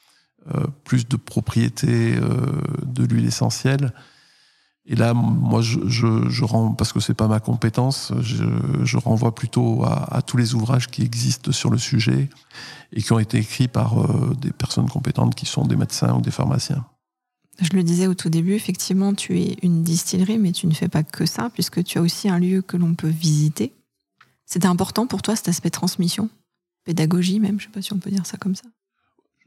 plus 0.84 1.08
de 1.08 1.16
propriétés 1.16 2.16
euh, 2.16 2.60
de 2.84 3.04
l'huile 3.04 3.26
essentielle. 3.26 3.92
Et 4.86 4.96
là, 4.96 5.14
moi, 5.14 5.62
je, 5.62 5.78
je, 5.88 6.74
parce 6.76 6.92
que 6.92 7.00
c'est 7.00 7.14
pas 7.14 7.28
ma 7.28 7.40
compétence, 7.40 8.12
je, 8.20 8.96
renvoie 8.98 9.34
plutôt 9.34 9.82
à, 9.84 10.14
à, 10.14 10.20
tous 10.20 10.36
les 10.36 10.54
ouvrages 10.54 10.88
qui 10.88 11.02
existent 11.02 11.52
sur 11.52 11.70
le 11.70 11.78
sujet 11.78 12.28
et 12.92 13.00
qui 13.00 13.12
ont 13.12 13.18
été 13.18 13.38
écrits 13.38 13.68
par 13.68 13.98
euh, 13.98 14.34
des 14.38 14.52
personnes 14.52 14.88
compétentes 14.90 15.34
qui 15.34 15.46
sont 15.46 15.64
des 15.64 15.76
médecins 15.76 16.14
ou 16.14 16.20
des 16.20 16.30
pharmaciens. 16.30 16.84
Je 17.62 17.70
le 17.74 17.82
disais 17.82 18.06
au 18.06 18.14
tout 18.14 18.28
début, 18.28 18.52
effectivement, 18.52 19.14
tu 19.14 19.40
es 19.40 19.56
une 19.62 19.82
distillerie, 19.82 20.38
mais 20.38 20.52
tu 20.52 20.66
ne 20.66 20.74
fais 20.74 20.88
pas 20.88 21.02
que 21.04 21.24
ça, 21.24 21.48
puisque 21.48 21.82
tu 21.82 21.96
as 21.96 22.02
aussi 22.02 22.28
un 22.28 22.38
lieu 22.38 22.60
que 22.60 22.76
l'on 22.76 22.94
peut 22.94 23.08
visiter. 23.08 23.72
C'était 24.44 24.66
important 24.66 25.06
pour 25.06 25.22
toi 25.22 25.34
cet 25.34 25.48
aspect 25.48 25.70
transmission, 25.70 26.28
pédagogie 26.84 27.40
même, 27.40 27.58
je 27.58 27.66
ne 27.66 27.70
sais 27.70 27.74
pas 27.74 27.80
si 27.80 27.94
on 27.94 27.98
peut 27.98 28.10
dire 28.10 28.26
ça 28.26 28.36
comme 28.36 28.54
ça 28.54 28.64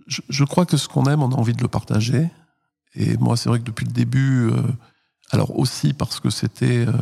je, 0.07 0.43
crois 0.43 0.65
que 0.65 0.77
ce 0.77 0.87
qu'on 0.87 1.05
aime, 1.05 1.21
on 1.21 1.31
a 1.31 1.35
envie 1.35 1.53
de 1.53 1.61
le 1.61 1.67
partager. 1.67 2.29
Et 2.95 3.17
moi, 3.17 3.37
c'est 3.37 3.49
vrai 3.49 3.59
que 3.59 3.65
depuis 3.65 3.85
le 3.85 3.91
début, 3.91 4.49
euh, 4.49 4.61
alors 5.31 5.57
aussi 5.59 5.93
parce 5.93 6.19
que 6.19 6.29
c'était 6.29 6.87
euh, 6.87 6.93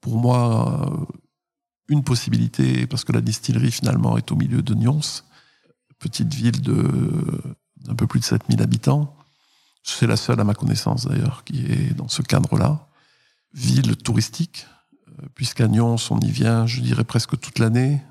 pour 0.00 0.16
moi 0.16 0.88
euh, 0.88 1.14
une 1.88 2.04
possibilité, 2.04 2.86
parce 2.86 3.04
que 3.04 3.12
la 3.12 3.20
distillerie 3.20 3.72
finalement 3.72 4.16
est 4.16 4.30
au 4.30 4.36
milieu 4.36 4.62
de 4.62 4.74
Nyons, 4.74 5.00
petite 5.98 6.32
ville 6.32 6.60
d'un 6.60 7.94
peu 7.96 8.06
plus 8.06 8.20
de 8.20 8.24
7000 8.24 8.62
habitants. 8.62 9.16
C'est 9.82 10.06
la 10.06 10.16
seule 10.16 10.40
à 10.40 10.44
ma 10.44 10.54
connaissance 10.54 11.06
d'ailleurs 11.06 11.44
qui 11.44 11.64
est 11.66 11.94
dans 11.94 12.08
ce 12.08 12.22
cadre-là. 12.22 12.88
Ville 13.54 13.96
touristique, 13.96 14.66
puisqu'à 15.34 15.68
Nyons, 15.68 15.96
on 16.10 16.20
y 16.20 16.30
vient, 16.30 16.66
je 16.66 16.80
dirais, 16.80 17.04
presque 17.04 17.38
toute 17.38 17.58
l'année. 17.58 18.02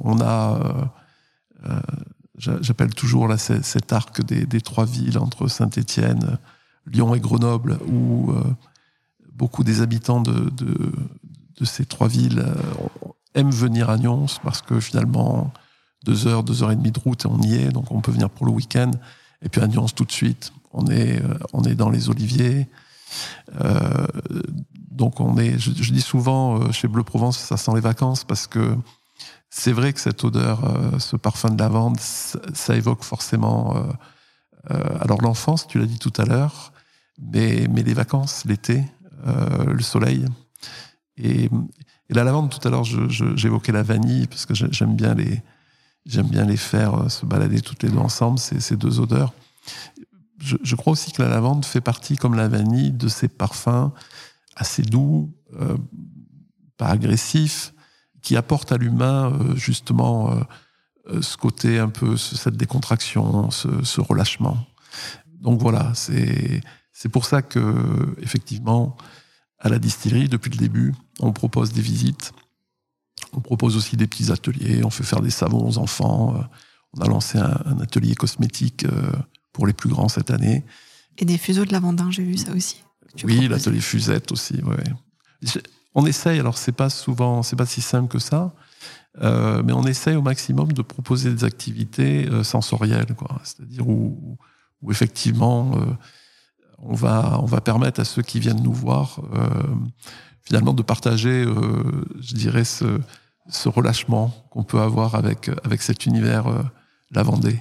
on 0.00 0.20
a 0.20 0.92
J'appelle 2.36 2.92
toujours 2.94 3.28
là, 3.28 3.38
cet 3.38 3.92
arc 3.92 4.22
des, 4.24 4.60
trois 4.60 4.86
villes 4.86 5.18
entre 5.18 5.46
Saint-Étienne, 5.46 6.38
Lyon 6.86 7.14
et 7.14 7.20
Grenoble, 7.20 7.78
où 7.86 8.32
euh, 8.32 8.42
beaucoup 9.32 9.62
des 9.62 9.82
habitants 9.82 10.20
de, 10.20 10.50
de, 10.50 11.64
ces 11.64 11.86
trois 11.86 12.08
villes 12.08 12.40
euh, 12.40 13.08
aiment 13.34 13.52
venir 13.52 13.88
à 13.88 13.96
Nyons 13.98 14.26
parce 14.42 14.62
que 14.62 14.80
finalement, 14.80 15.52
deux 16.04 16.26
heures, 16.26 16.42
deux 16.42 16.62
heures 16.62 16.72
et 16.72 16.76
demie 16.76 16.90
de 16.90 16.98
route 16.98 17.24
et 17.24 17.28
on 17.28 17.40
y 17.40 17.54
est, 17.54 17.70
donc 17.70 17.92
on 17.92 18.00
peut 18.00 18.10
venir 18.10 18.28
pour 18.28 18.46
le 18.46 18.52
week-end. 18.52 18.90
Et 19.42 19.48
puis 19.48 19.60
à 19.60 19.68
Nyons 19.68 19.86
tout 19.86 20.04
de 20.04 20.12
suite, 20.12 20.52
on 20.72 20.88
est, 20.88 21.22
euh, 21.22 21.38
on 21.52 21.62
est 21.62 21.76
dans 21.76 21.88
les 21.88 22.10
oliviers. 22.10 22.66
donc 24.90 25.20
on 25.20 25.36
est, 25.38 25.56
je 25.56 25.92
dis 25.92 26.00
souvent 26.00 26.72
chez 26.72 26.88
Bleu 26.88 27.04
Provence, 27.04 27.38
ça 27.38 27.56
sent 27.56 27.70
les 27.74 27.80
vacances 27.80 28.24
parce 28.24 28.48
que 28.48 28.76
c'est 29.56 29.70
vrai 29.70 29.92
que 29.92 30.00
cette 30.00 30.24
odeur, 30.24 30.64
euh, 30.64 30.98
ce 30.98 31.14
parfum 31.14 31.48
de 31.50 31.58
lavande, 31.60 32.00
ça, 32.00 32.76
évoque 32.76 33.04
forcément. 33.04 33.76
Euh, 33.76 33.82
euh, 34.72 34.98
alors 35.00 35.22
l'enfance, 35.22 35.68
tu 35.68 35.78
l'as 35.78 35.86
dit 35.86 36.00
tout 36.00 36.12
à 36.16 36.24
l'heure, 36.24 36.72
mais, 37.22 37.68
mais 37.70 37.84
les 37.84 37.94
vacances, 37.94 38.44
l'été, 38.46 38.84
le 39.24 39.80
soleil. 39.80 40.26
Et, 41.16 41.48
la 42.10 42.24
lavande, 42.24 42.50
tout 42.50 42.66
à 42.66 42.70
l'heure, 42.70 42.84
j'évoquais 42.84 43.72
la 43.72 43.82
vanille 43.82 44.26
parce 44.26 44.44
que 44.44 44.54
j'aime 44.54 44.94
bien 44.96 45.14
les 45.14 45.40
j'aime 46.04 46.28
bien 46.28 46.44
les 46.44 46.58
faire 46.58 47.10
se 47.10 47.24
balader 47.24 47.62
toutes 47.62 47.82
les 47.82 47.88
deux 47.88 47.98
ensemble, 47.98 48.38
ces, 48.38 48.60
ces 48.60 48.76
deux 48.76 49.00
odeurs. 49.00 49.32
je, 50.38 50.74
crois 50.74 50.92
aussi 50.92 51.12
que 51.12 51.22
la 51.22 51.28
lavande 51.28 51.64
fait 51.64 51.80
partie, 51.80 52.16
comme 52.16 52.34
la 52.34 52.48
vanille, 52.48 52.92
de 52.92 53.08
ces 53.08 53.28
parfums 53.28 53.90
assez 54.56 54.82
doux, 54.82 55.32
euh, 55.60 55.76
pas 56.76 56.88
agressifs, 56.88 57.73
qui 58.24 58.36
apportent 58.36 58.72
à 58.72 58.78
l'humain 58.78 59.32
euh, 59.32 59.54
justement 59.54 60.34
euh, 61.10 61.20
ce 61.20 61.36
côté 61.36 61.78
un 61.78 61.90
peu, 61.90 62.16
cette 62.16 62.56
décontraction, 62.56 63.50
ce, 63.50 64.00
relâchement. 64.00 64.56
Donc 65.40 65.60
voilà, 65.60 65.92
c'est 65.94 66.62
c'est 66.92 67.10
pour 67.10 67.26
ça 67.26 67.42
que 67.42 67.60
effectivement, 68.22 68.96
à 69.58 69.68
la 69.68 69.78
distillerie, 69.78 70.28
depuis 70.28 70.50
le 70.50 70.56
début, 70.56 70.94
on 71.20 71.32
propose 71.32 71.72
des 71.72 71.82
visites. 71.82 72.32
On 73.34 73.40
propose 73.40 73.76
aussi 73.76 73.96
des 73.96 74.06
petits 74.06 74.32
ateliers. 74.32 74.82
On 74.84 74.90
fait 74.90 75.04
faire 75.04 75.20
des 75.20 75.30
savons 75.30 75.68
aux 75.68 75.76
enfants. 75.78 76.48
On 76.94 77.00
a 77.00 77.08
lancé 77.08 77.38
un, 77.38 77.78
atelier 77.80 78.14
cosmétique 78.14 78.86
pour 79.52 79.66
les 79.66 79.72
plus 79.72 79.90
grands 79.90 80.08
cette 80.08 80.30
année. 80.30 80.64
Et 81.18 81.24
des 81.24 81.36
fuseaux 81.36 81.64
de 81.64 81.72
lavandin, 81.72 82.10
j'ai 82.10 82.22
vu 82.22 82.38
ça 82.38 82.52
aussi. 82.52 82.82
Oui, 83.24 83.48
l'atelier 83.48 83.80
fusette 83.80 84.32
aussi. 84.32 84.62
Ouais. 84.62 84.84
On 85.94 86.06
essaye, 86.06 86.40
alors 86.40 86.58
c'est 86.58 86.72
pas 86.72 86.90
souvent, 86.90 87.42
c'est 87.42 87.56
pas 87.56 87.66
si 87.66 87.80
simple 87.80 88.08
que 88.08 88.18
ça, 88.18 88.52
euh, 89.22 89.62
mais 89.64 89.72
on 89.72 89.84
essaye 89.84 90.16
au 90.16 90.22
maximum 90.22 90.72
de 90.72 90.82
proposer 90.82 91.32
des 91.32 91.44
activités 91.44 92.26
euh, 92.28 92.42
sensorielles. 92.42 93.06
C'est-à-dire 93.44 93.88
où, 93.88 94.36
effectivement 94.90 95.72
euh, 95.76 95.84
on 96.78 96.94
va 96.94 97.38
on 97.40 97.46
va 97.46 97.60
permettre 97.62 98.00
à 98.00 98.04
ceux 98.04 98.20
qui 98.20 98.38
viennent 98.38 98.62
nous 98.62 98.74
voir 98.74 99.20
finalement 100.42 100.74
de 100.74 100.82
partager, 100.82 101.46
je 102.20 102.34
dirais 102.34 102.64
ce, 102.64 103.00
relâchement 103.64 104.34
qu'on 104.50 104.62
peut 104.62 104.80
avoir 104.80 105.14
avec 105.14 105.50
avec 105.64 105.80
cet 105.80 106.04
univers 106.04 106.44
lavandé 107.12 107.60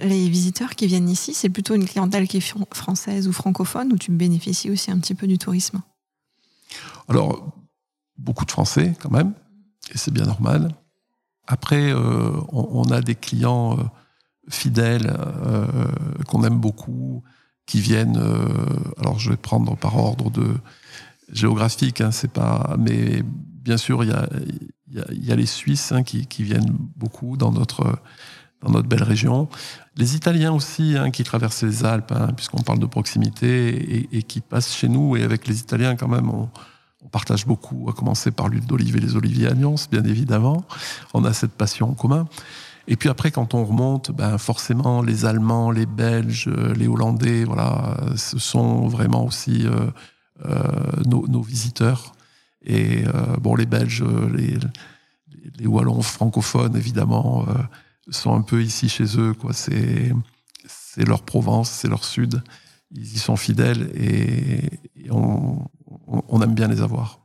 les 0.00 0.28
visiteurs 0.28 0.74
qui 0.74 0.88
viennent 0.88 1.08
ici, 1.08 1.34
c'est 1.34 1.48
plutôt 1.48 1.76
une 1.76 1.86
clientèle 1.86 2.26
qui 2.26 2.38
est 2.38 2.54
française 2.74 3.28
ou 3.28 3.32
francophone 3.32 3.92
ou 3.92 3.96
tu 3.96 4.10
bénéficies 4.10 4.70
aussi 4.70 4.90
un 4.90 4.98
petit 4.98 5.14
peu 5.14 5.28
du 5.28 5.38
tourisme? 5.38 5.80
Alors, 7.08 7.52
beaucoup 8.18 8.44
de 8.44 8.50
Français 8.50 8.94
quand 9.00 9.10
même, 9.10 9.34
et 9.92 9.98
c'est 9.98 10.12
bien 10.12 10.24
normal. 10.24 10.74
Après, 11.46 11.92
euh, 11.92 12.40
on, 12.52 12.84
a 12.90 13.02
des 13.02 13.14
clients 13.14 13.78
euh, 13.78 13.82
fidèles 14.48 15.12
euh, 15.14 15.66
qu'on 16.26 16.42
aime 16.44 16.58
beaucoup, 16.58 17.22
qui 17.66 17.80
viennent. 17.80 18.20
alors, 18.98 19.18
je 19.18 19.30
vais 19.30 19.38
prendre 19.38 19.74
par 19.76 19.96
ordre 19.96 20.30
de 20.30 20.54
géographique, 21.32 22.02
hein, 22.02 22.10
c'est 22.10 22.30
pas. 22.30 22.76
Mais 22.78 23.22
bien 23.24 23.78
sûr, 23.78 24.04
il 24.04 24.10
y 24.90 25.30
a, 25.32 25.36
les 25.36 25.46
Suisses 25.46 25.90
hein, 25.92 26.02
qui, 26.02 26.26
qui, 26.26 26.42
viennent 26.42 26.76
beaucoup 26.96 27.38
dans 27.38 27.52
notre 27.52 27.98
dans 28.64 28.72
notre 28.72 28.88
belle 28.88 29.02
région. 29.02 29.48
Les 29.96 30.16
Italiens 30.16 30.52
aussi, 30.52 30.96
hein, 30.98 31.10
qui 31.10 31.22
traversent 31.22 31.62
les 31.62 31.84
Alpes, 31.84 32.12
hein, 32.12 32.28
puisqu'on 32.34 32.62
parle 32.62 32.78
de 32.80 32.86
proximité, 32.86 34.08
et, 34.10 34.22
qui 34.22 34.40
passent 34.40 34.74
chez 34.74 34.88
nous. 34.88 35.16
Et 35.16 35.22
avec 35.22 35.46
les 35.46 35.60
Italiens, 35.60 35.94
quand 35.94 36.08
même, 36.08 36.30
on, 36.30 36.48
partage 37.12 37.46
beaucoup, 37.46 37.86
à 37.88 37.92
commencer 37.92 38.32
par 38.32 38.48
l'huile 38.48 38.66
d'olive 38.66 38.96
et 38.96 39.00
les 39.00 39.14
oliviers 39.14 39.46
Agnons, 39.46 39.76
bien 39.92 40.02
évidemment. 40.02 40.64
On 41.12 41.24
a 41.24 41.32
cette 41.32 41.52
passion 41.52 41.90
en 41.90 41.94
commun. 41.94 42.26
Et 42.88 42.96
puis 42.96 43.08
après, 43.08 43.30
quand 43.30 43.54
on 43.54 43.64
remonte, 43.64 44.10
ben 44.10 44.36
forcément, 44.36 45.00
les 45.00 45.24
Allemands, 45.24 45.70
les 45.70 45.86
Belges, 45.86 46.48
les 46.48 46.88
Hollandais, 46.88 47.44
voilà, 47.44 47.98
ce 48.16 48.38
sont 48.40 48.88
vraiment 48.88 49.24
aussi 49.24 49.64
euh, 49.64 49.86
euh, 50.46 51.02
nos, 51.06 51.40
visiteurs. 51.40 52.14
Et 52.64 53.04
euh, 53.06 53.36
bon, 53.40 53.54
les 53.54 53.66
Belges, 53.66 54.02
les 55.58 55.66
Wallons 55.66 56.02
francophones, 56.02 56.76
évidemment, 56.76 57.46
sont 58.10 58.34
un 58.34 58.42
peu 58.42 58.62
ici 58.62 58.88
chez 58.88 59.18
eux. 59.18 59.34
Quoi. 59.34 59.52
C'est, 59.52 60.12
c'est 60.66 61.06
leur 61.06 61.22
Provence, 61.22 61.70
c'est 61.70 61.88
leur 61.88 62.04
Sud. 62.04 62.42
Ils 62.90 63.14
y 63.14 63.18
sont 63.18 63.36
fidèles 63.36 63.90
et, 63.94 64.70
on, 65.10 65.58
on, 66.06 66.42
aime 66.42 66.54
bien 66.54 66.68
les 66.68 66.80
avoir. 66.80 67.20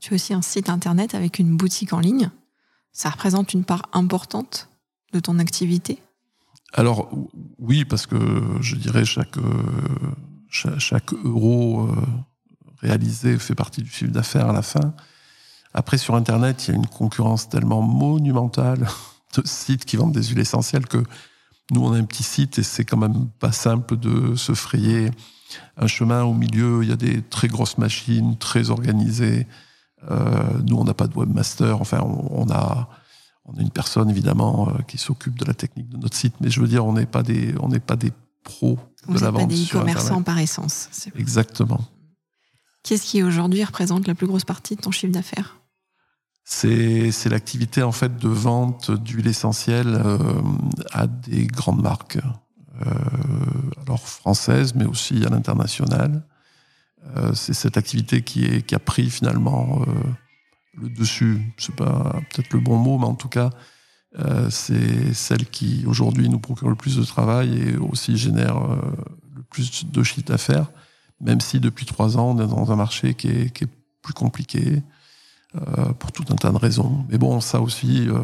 tu 0.00 0.12
as 0.12 0.16
aussi 0.16 0.34
un 0.34 0.42
site 0.42 0.68
internet 0.68 1.14
avec 1.14 1.38
une 1.38 1.56
boutique 1.56 1.92
en 1.92 2.00
ligne. 2.00 2.30
Ça 2.92 3.10
représente 3.10 3.54
une 3.54 3.64
part 3.64 3.82
importante 3.92 4.68
de 5.12 5.20
ton 5.20 5.38
activité 5.38 6.02
Alors 6.72 7.10
oui, 7.58 7.84
parce 7.84 8.06
que 8.06 8.16
je 8.60 8.74
dirais 8.76 9.04
chaque, 9.04 9.36
chaque, 10.50 10.78
chaque 10.78 11.12
euro 11.12 11.86
euh, 11.86 11.94
réalisé 12.78 13.38
fait 13.38 13.54
partie 13.54 13.82
du 13.82 13.90
chiffre 13.90 14.10
d'affaires 14.10 14.48
à 14.48 14.52
la 14.52 14.62
fin. 14.62 14.94
Après, 15.74 15.98
sur 15.98 16.16
Internet, 16.16 16.66
il 16.66 16.70
y 16.72 16.74
a 16.74 16.76
une 16.76 16.86
concurrence 16.86 17.48
tellement 17.48 17.82
monumentale 17.82 18.88
sites 19.44 19.84
qui 19.84 19.96
vendent 19.96 20.12
des 20.12 20.22
huiles 20.22 20.38
essentielles 20.38 20.86
que 20.86 21.02
nous, 21.70 21.84
on 21.84 21.92
a 21.92 21.98
un 21.98 22.04
petit 22.04 22.22
site 22.22 22.58
et 22.58 22.62
c'est 22.62 22.84
quand 22.84 22.96
même 22.96 23.28
pas 23.38 23.52
simple 23.52 23.96
de 23.96 24.34
se 24.36 24.54
frayer 24.54 25.10
un 25.76 25.86
chemin 25.86 26.24
au 26.24 26.32
milieu. 26.32 26.82
Il 26.82 26.88
y 26.88 26.92
a 26.92 26.96
des 26.96 27.22
très 27.22 27.48
grosses 27.48 27.76
machines, 27.76 28.38
très 28.38 28.70
organisées. 28.70 29.46
Euh, 30.10 30.60
nous, 30.66 30.76
on 30.76 30.84
n'a 30.84 30.94
pas 30.94 31.08
de 31.08 31.14
webmaster. 31.14 31.78
Enfin, 31.80 32.00
on, 32.00 32.48
a, 32.50 32.88
on 33.44 33.56
a 33.58 33.60
une 33.60 33.70
personne 33.70 34.08
évidemment 34.08 34.68
euh, 34.68 34.82
qui 34.82 34.96
s'occupe 34.96 35.38
de 35.38 35.44
la 35.44 35.54
technique 35.54 35.90
de 35.90 35.98
notre 35.98 36.16
site, 36.16 36.34
mais 36.40 36.48
je 36.48 36.60
veux 36.60 36.68
dire, 36.68 36.86
on 36.86 36.94
n'est 36.94 37.06
pas 37.06 37.22
des, 37.22 37.54
on 37.60 37.68
n'est 37.68 37.80
pas 37.80 37.96
des 37.96 38.12
pros 38.44 38.78
de 39.06 39.18
la 39.18 39.30
vente. 39.30 39.42
Pas 39.42 39.54
des 39.54 39.64
e-commerçants 39.64 40.22
par 40.22 40.38
essence. 40.38 40.88
Exactement. 41.16 41.80
Qu'est-ce 42.82 43.04
qui 43.04 43.22
aujourd'hui 43.22 43.62
représente 43.62 44.06
la 44.06 44.14
plus 44.14 44.26
grosse 44.26 44.44
partie 44.44 44.76
de 44.76 44.80
ton 44.80 44.90
chiffre 44.90 45.12
d'affaires? 45.12 45.60
C'est 46.50 47.28
l'activité 47.28 47.82
en 47.82 47.92
fait 47.92 48.16
de 48.16 48.28
vente 48.28 48.90
d'huile 48.90 49.26
essentielle 49.26 50.00
euh, 50.02 50.18
à 50.92 51.06
des 51.06 51.46
grandes 51.46 51.82
marques, 51.82 52.18
euh, 52.86 52.90
alors 53.82 54.00
françaises, 54.00 54.74
mais 54.74 54.86
aussi 54.86 55.24
à 55.26 55.28
l'international. 55.28 56.22
Euh, 57.16 57.34
c'est 57.34 57.52
cette 57.52 57.76
activité 57.76 58.22
qui, 58.22 58.46
est, 58.46 58.62
qui 58.62 58.74
a 58.74 58.78
pris 58.78 59.10
finalement 59.10 59.84
le 60.74 60.88
dessus. 60.88 61.52
C'est 61.58 61.76
pas 61.76 62.18
peut-être 62.30 62.54
le 62.54 62.60
bon 62.60 62.78
mot, 62.78 62.98
mais 62.98 63.04
en 63.06 63.14
tout 63.14 63.28
cas, 63.28 63.50
c'est 64.48 65.12
celle 65.12 65.44
qui 65.50 65.84
aujourd'hui 65.86 66.30
nous 66.30 66.38
procure 66.38 66.70
le 66.70 66.76
plus 66.76 66.96
de 66.96 67.04
travail 67.04 67.58
et 67.58 67.76
aussi 67.76 68.16
génère 68.16 68.58
le 69.36 69.42
plus 69.42 69.84
de 69.84 70.02
chiffre 70.02 70.26
d'affaires. 70.26 70.70
Même 71.20 71.40
si 71.40 71.60
depuis 71.60 71.84
trois 71.84 72.16
ans, 72.16 72.30
on 72.30 72.42
est 72.42 72.48
dans 72.48 72.72
un 72.72 72.76
marché 72.76 73.12
qui 73.14 73.28
est, 73.28 73.50
qui 73.52 73.64
est 73.64 73.70
plus 74.02 74.14
compliqué, 74.14 74.82
euh, 75.54 75.94
pour 75.94 76.12
tout 76.12 76.24
un 76.28 76.34
tas 76.34 76.50
de 76.50 76.58
raisons. 76.58 77.06
Mais 77.08 77.16
bon, 77.16 77.40
ça 77.40 77.62
aussi, 77.62 78.06
euh, 78.06 78.20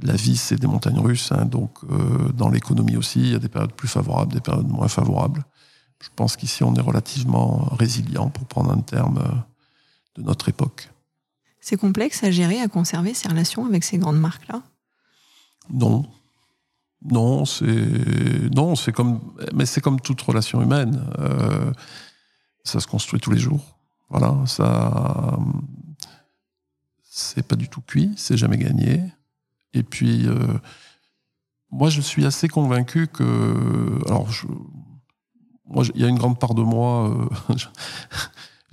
la 0.00 0.14
vie, 0.14 0.38
c'est 0.38 0.56
des 0.56 0.66
montagnes 0.66 0.98
russes. 0.98 1.30
Hein, 1.30 1.44
donc, 1.44 1.72
euh, 1.90 2.32
dans 2.32 2.48
l'économie 2.48 2.96
aussi, 2.96 3.20
il 3.20 3.32
y 3.32 3.34
a 3.34 3.38
des 3.38 3.50
périodes 3.50 3.74
plus 3.74 3.86
favorables, 3.86 4.32
des 4.32 4.40
périodes 4.40 4.66
moins 4.66 4.88
favorables. 4.88 5.44
Je 6.00 6.08
pense 6.16 6.36
qu'ici, 6.36 6.64
on 6.64 6.74
est 6.74 6.80
relativement 6.80 7.68
résilient, 7.78 8.30
pour 8.30 8.46
prendre 8.46 8.72
un 8.72 8.80
terme 8.80 9.44
de 10.16 10.22
notre 10.22 10.48
époque. 10.48 10.88
C'est 11.60 11.76
complexe 11.76 12.24
à 12.24 12.30
gérer, 12.30 12.62
à 12.62 12.68
conserver 12.68 13.12
ces 13.12 13.28
relations 13.28 13.66
avec 13.66 13.84
ces 13.84 13.98
grandes 13.98 14.18
marques-là? 14.18 14.62
Non. 15.70 16.06
Non, 17.02 17.44
c'est 17.44 17.66
non, 18.54 18.74
c'est 18.74 18.92
comme, 18.92 19.20
mais 19.54 19.66
c'est 19.66 19.82
comme 19.82 20.00
toute 20.00 20.20
relation 20.22 20.62
humaine. 20.62 21.04
ça 22.64 22.80
se 22.80 22.86
construit 22.86 23.20
tous 23.20 23.30
les 23.30 23.38
jours. 23.38 23.76
Voilà, 24.08 24.34
ça, 24.46 25.38
c'est 27.20 27.46
pas 27.46 27.56
du 27.56 27.68
tout 27.68 27.80
cuit, 27.80 28.12
c'est 28.16 28.36
jamais 28.36 28.58
gagné. 28.58 29.02
Et 29.72 29.82
puis, 29.82 30.26
euh, 30.26 30.36
moi, 31.70 31.90
je 31.90 32.00
suis 32.00 32.26
assez 32.26 32.48
convaincu 32.48 33.06
que, 33.06 34.00
alors, 34.06 34.28
moi, 35.66 35.84
il 35.94 36.00
y 36.00 36.04
a 36.04 36.08
une 36.08 36.18
grande 36.18 36.38
part 36.38 36.54
de 36.54 36.62
moi, 36.62 37.10
euh, 37.10 37.54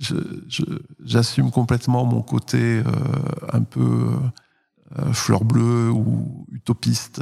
j'assume 1.04 1.50
complètement 1.50 2.04
mon 2.04 2.22
côté 2.22 2.58
euh, 2.58 2.82
un 3.52 3.62
peu 3.62 4.10
fleur 5.12 5.44
bleue 5.44 5.90
ou 5.90 6.46
utopiste. 6.50 7.20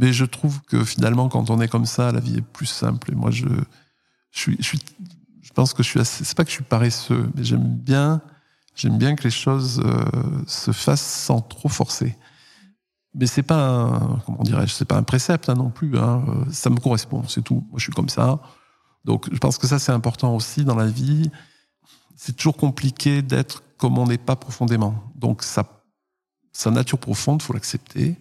mais 0.00 0.12
je 0.12 0.24
trouve 0.24 0.62
que 0.62 0.82
finalement, 0.82 1.28
quand 1.28 1.50
on 1.50 1.60
est 1.60 1.68
comme 1.68 1.86
ça, 1.86 2.10
la 2.10 2.20
vie 2.20 2.38
est 2.38 2.46
plus 2.52 2.66
simple. 2.66 3.12
Et 3.12 3.14
moi, 3.14 3.30
je, 3.30 3.46
je 4.30 4.52
je 4.58 4.76
je 5.50 5.54
pense 5.54 5.74
que 5.74 5.82
je 5.82 5.88
suis 5.88 5.98
assez, 5.98 6.24
c'est 6.24 6.36
pas 6.36 6.44
que 6.44 6.50
je 6.50 6.54
suis 6.54 6.64
paresseux, 6.64 7.28
mais 7.34 7.42
j'aime 7.42 7.76
bien 7.76 8.22
J'aime 8.80 8.96
bien 8.96 9.14
que 9.14 9.24
les 9.24 9.30
choses 9.30 9.82
euh, 9.84 10.04
se 10.46 10.72
fassent 10.72 11.04
sans 11.04 11.42
trop 11.42 11.68
forcer. 11.68 12.16
Mais 13.12 13.26
c'est 13.26 13.42
pas 13.42 14.00
comment 14.24 14.42
dirais-je, 14.42 14.72
c'est 14.72 14.86
pas 14.86 14.96
un 14.96 15.02
précepte 15.02 15.50
hein, 15.50 15.54
non 15.54 15.68
plus. 15.68 15.98
Hein. 15.98 16.24
Euh, 16.28 16.50
ça 16.50 16.70
me 16.70 16.80
correspond, 16.80 17.22
c'est 17.28 17.42
tout. 17.42 17.66
Moi, 17.68 17.74
je 17.76 17.82
suis 17.82 17.92
comme 17.92 18.08
ça. 18.08 18.40
Donc, 19.04 19.28
je 19.30 19.36
pense 19.36 19.58
que 19.58 19.66
ça, 19.66 19.78
c'est 19.78 19.92
important 19.92 20.34
aussi 20.34 20.64
dans 20.64 20.76
la 20.76 20.86
vie. 20.86 21.30
C'est 22.16 22.34
toujours 22.34 22.56
compliqué 22.56 23.20
d'être 23.20 23.62
comme 23.76 23.98
on 23.98 24.06
n'est 24.06 24.16
pas 24.16 24.36
profondément. 24.36 24.94
Donc, 25.14 25.42
sa 25.42 26.70
nature 26.70 26.98
profonde, 26.98 27.42
faut 27.42 27.52
l'accepter 27.52 28.16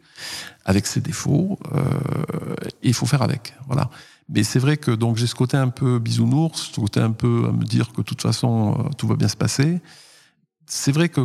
avec 0.65 0.87
ses 0.87 0.99
défauts. 0.99 1.57
Euh, 1.73 2.55
et 2.83 2.89
il 2.89 2.93
faut 2.93 3.05
faire 3.05 3.21
avec. 3.21 3.53
Voilà. 3.67 3.89
Mais 4.27 4.43
c'est 4.43 4.59
vrai 4.59 4.75
que 4.75 4.91
donc 4.91 5.15
j'ai 5.15 5.25
ce 5.25 5.35
côté 5.35 5.55
un 5.55 5.69
peu 5.69 5.99
bisounours, 5.99 6.69
ce 6.73 6.81
côté 6.81 6.99
un 6.99 7.13
peu 7.13 7.45
à 7.47 7.53
me 7.53 7.63
dire 7.63 7.93
que 7.93 7.97
de 7.97 8.03
toute 8.03 8.21
façon 8.21 8.89
tout 8.97 9.07
va 9.07 9.15
bien 9.15 9.29
se 9.29 9.37
passer 9.37 9.81
c'est 10.69 10.91
vrai 10.91 11.09
que 11.09 11.21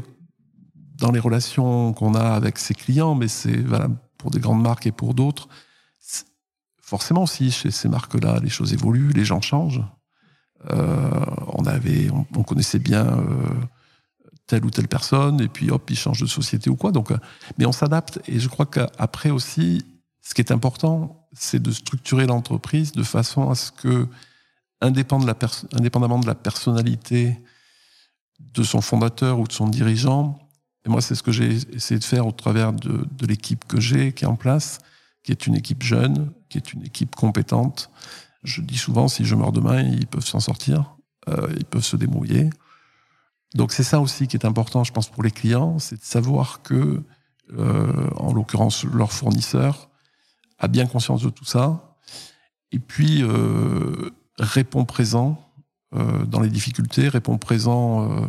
dans 0.97 1.13
les 1.13 1.21
relations 1.21 1.93
qu'on 1.93 2.15
a 2.15 2.35
avec 2.35 2.59
ses 2.59 2.75
clients, 2.75 3.15
mais 3.15 3.29
c'est 3.29 3.57
valable 3.57 3.97
pour 4.19 4.31
des 4.31 4.41
grandes 4.41 4.63
marques 4.63 4.87
et 4.87 4.93
pour 4.93 5.15
d'autres, 5.15 5.49
forcément 6.81 7.25
aussi, 7.25 7.51
chez 7.51 7.71
ces 7.71 7.89
marques-là, 7.89 8.41
les 8.43 8.49
choses 8.49 8.73
évoluent, 8.73 9.13
les 9.13 9.25
gens 9.25 9.41
changent. 9.41 9.83
Euh, 10.71 11.11
on 11.49 11.65
avait, 11.67 12.09
on, 12.11 12.43
connaissait 12.43 12.79
bien 12.79 13.07
euh, 13.07 13.25
telle 14.47 14.65
ou 14.65 14.71
telle 14.71 14.89
personne, 14.89 15.41
et 15.43 15.49
puis 15.49 15.71
hop, 15.71 15.91
ils 15.91 15.99
changent 15.99 16.23
de 16.23 16.27
société 16.27 16.71
ou 16.71 16.77
quoi. 16.77 16.91
Donc, 16.91 17.11
euh, 17.11 17.19
mais 17.59 17.67
on 17.67 17.73
s'adapte. 17.73 18.21
Et 18.27 18.41
je 18.41 18.49
crois 18.49 18.67
qu'après 18.67 19.31
aussi, 19.31 19.85
ce 20.23 20.33
qui 20.33 20.41
est 20.41 20.53
important, 20.53 21.29
c'est 21.35 21.61
de 21.61 21.71
structurer 21.71 22.27
l'entreprise 22.27 22.93
de 22.93 23.03
façon 23.03 23.51
à 23.51 23.55
ce 23.55 23.73
que, 23.73 24.07
indépendamment 24.81 26.19
de 26.19 26.27
la 26.27 26.35
personnalité 26.35 27.37
de 28.41 28.63
son 28.63 28.81
fondateur 28.81 29.39
ou 29.39 29.47
de 29.47 29.53
son 29.53 29.69
dirigeant, 29.69 30.39
et 30.85 30.89
moi 30.89 31.01
c'est 31.01 31.15
ce 31.15 31.23
que 31.23 31.33
j'ai 31.33 31.57
essayé 31.73 31.99
de 31.99 32.05
faire 32.05 32.27
au 32.27 32.33
travers 32.33 32.73
de, 32.73 33.07
de 33.11 33.27
l'équipe 33.27 33.65
que 33.67 33.81
j'ai, 33.81 34.13
qui 34.13 34.25
est 34.25 34.29
en 34.29 34.37
place, 34.37 34.79
qui 35.23 35.33
est 35.33 35.47
une 35.47 35.55
équipe 35.55 35.83
jeune, 35.83 36.33
qui 36.49 36.59
est 36.59 36.73
une 36.73 36.85
équipe 36.85 37.17
compétente. 37.17 37.91
Je 38.43 38.61
dis 38.61 38.77
souvent, 38.77 39.09
si 39.09 39.25
je 39.25 39.35
meurs 39.35 39.53
demain, 39.53 39.83
ils 39.83 40.07
peuvent 40.07 40.27
s'en 40.27 40.41
sortir, 40.41 40.97
euh, 41.29 41.49
ils 41.57 41.65
peuvent 41.65 41.85
se 41.85 41.97
débrouiller. 41.97 42.51
Donc 43.55 43.73
c'est 43.73 43.85
ça 43.85 44.01
aussi 44.01 44.29
qui 44.29 44.37
est 44.37 44.45
important, 44.45 44.85
je 44.85 44.93
pense, 44.93 45.09
pour 45.09 45.23
les 45.23 45.31
clients, 45.31 45.79
c'est 45.79 45.97
de 45.97 46.05
savoir 46.05 46.61
que, 46.63 47.03
euh, 47.57 48.11
en 48.17 48.33
l'occurrence, 48.33 48.85
leur 48.85 49.13
fournisseur 49.13 49.89
a 50.59 50.69
bien 50.69 50.87
conscience 50.87 51.23
de 51.23 51.31
tout 51.31 51.45
ça, 51.45 51.97
et 52.73 52.79
puis 52.79 53.23
euh, 53.23 54.11
répond 54.39 54.85
présent 54.85 55.41
dans 56.27 56.41
les 56.41 56.49
difficultés, 56.49 57.09
répond 57.09 57.39
présent 57.39 58.11
euh, 58.11 58.27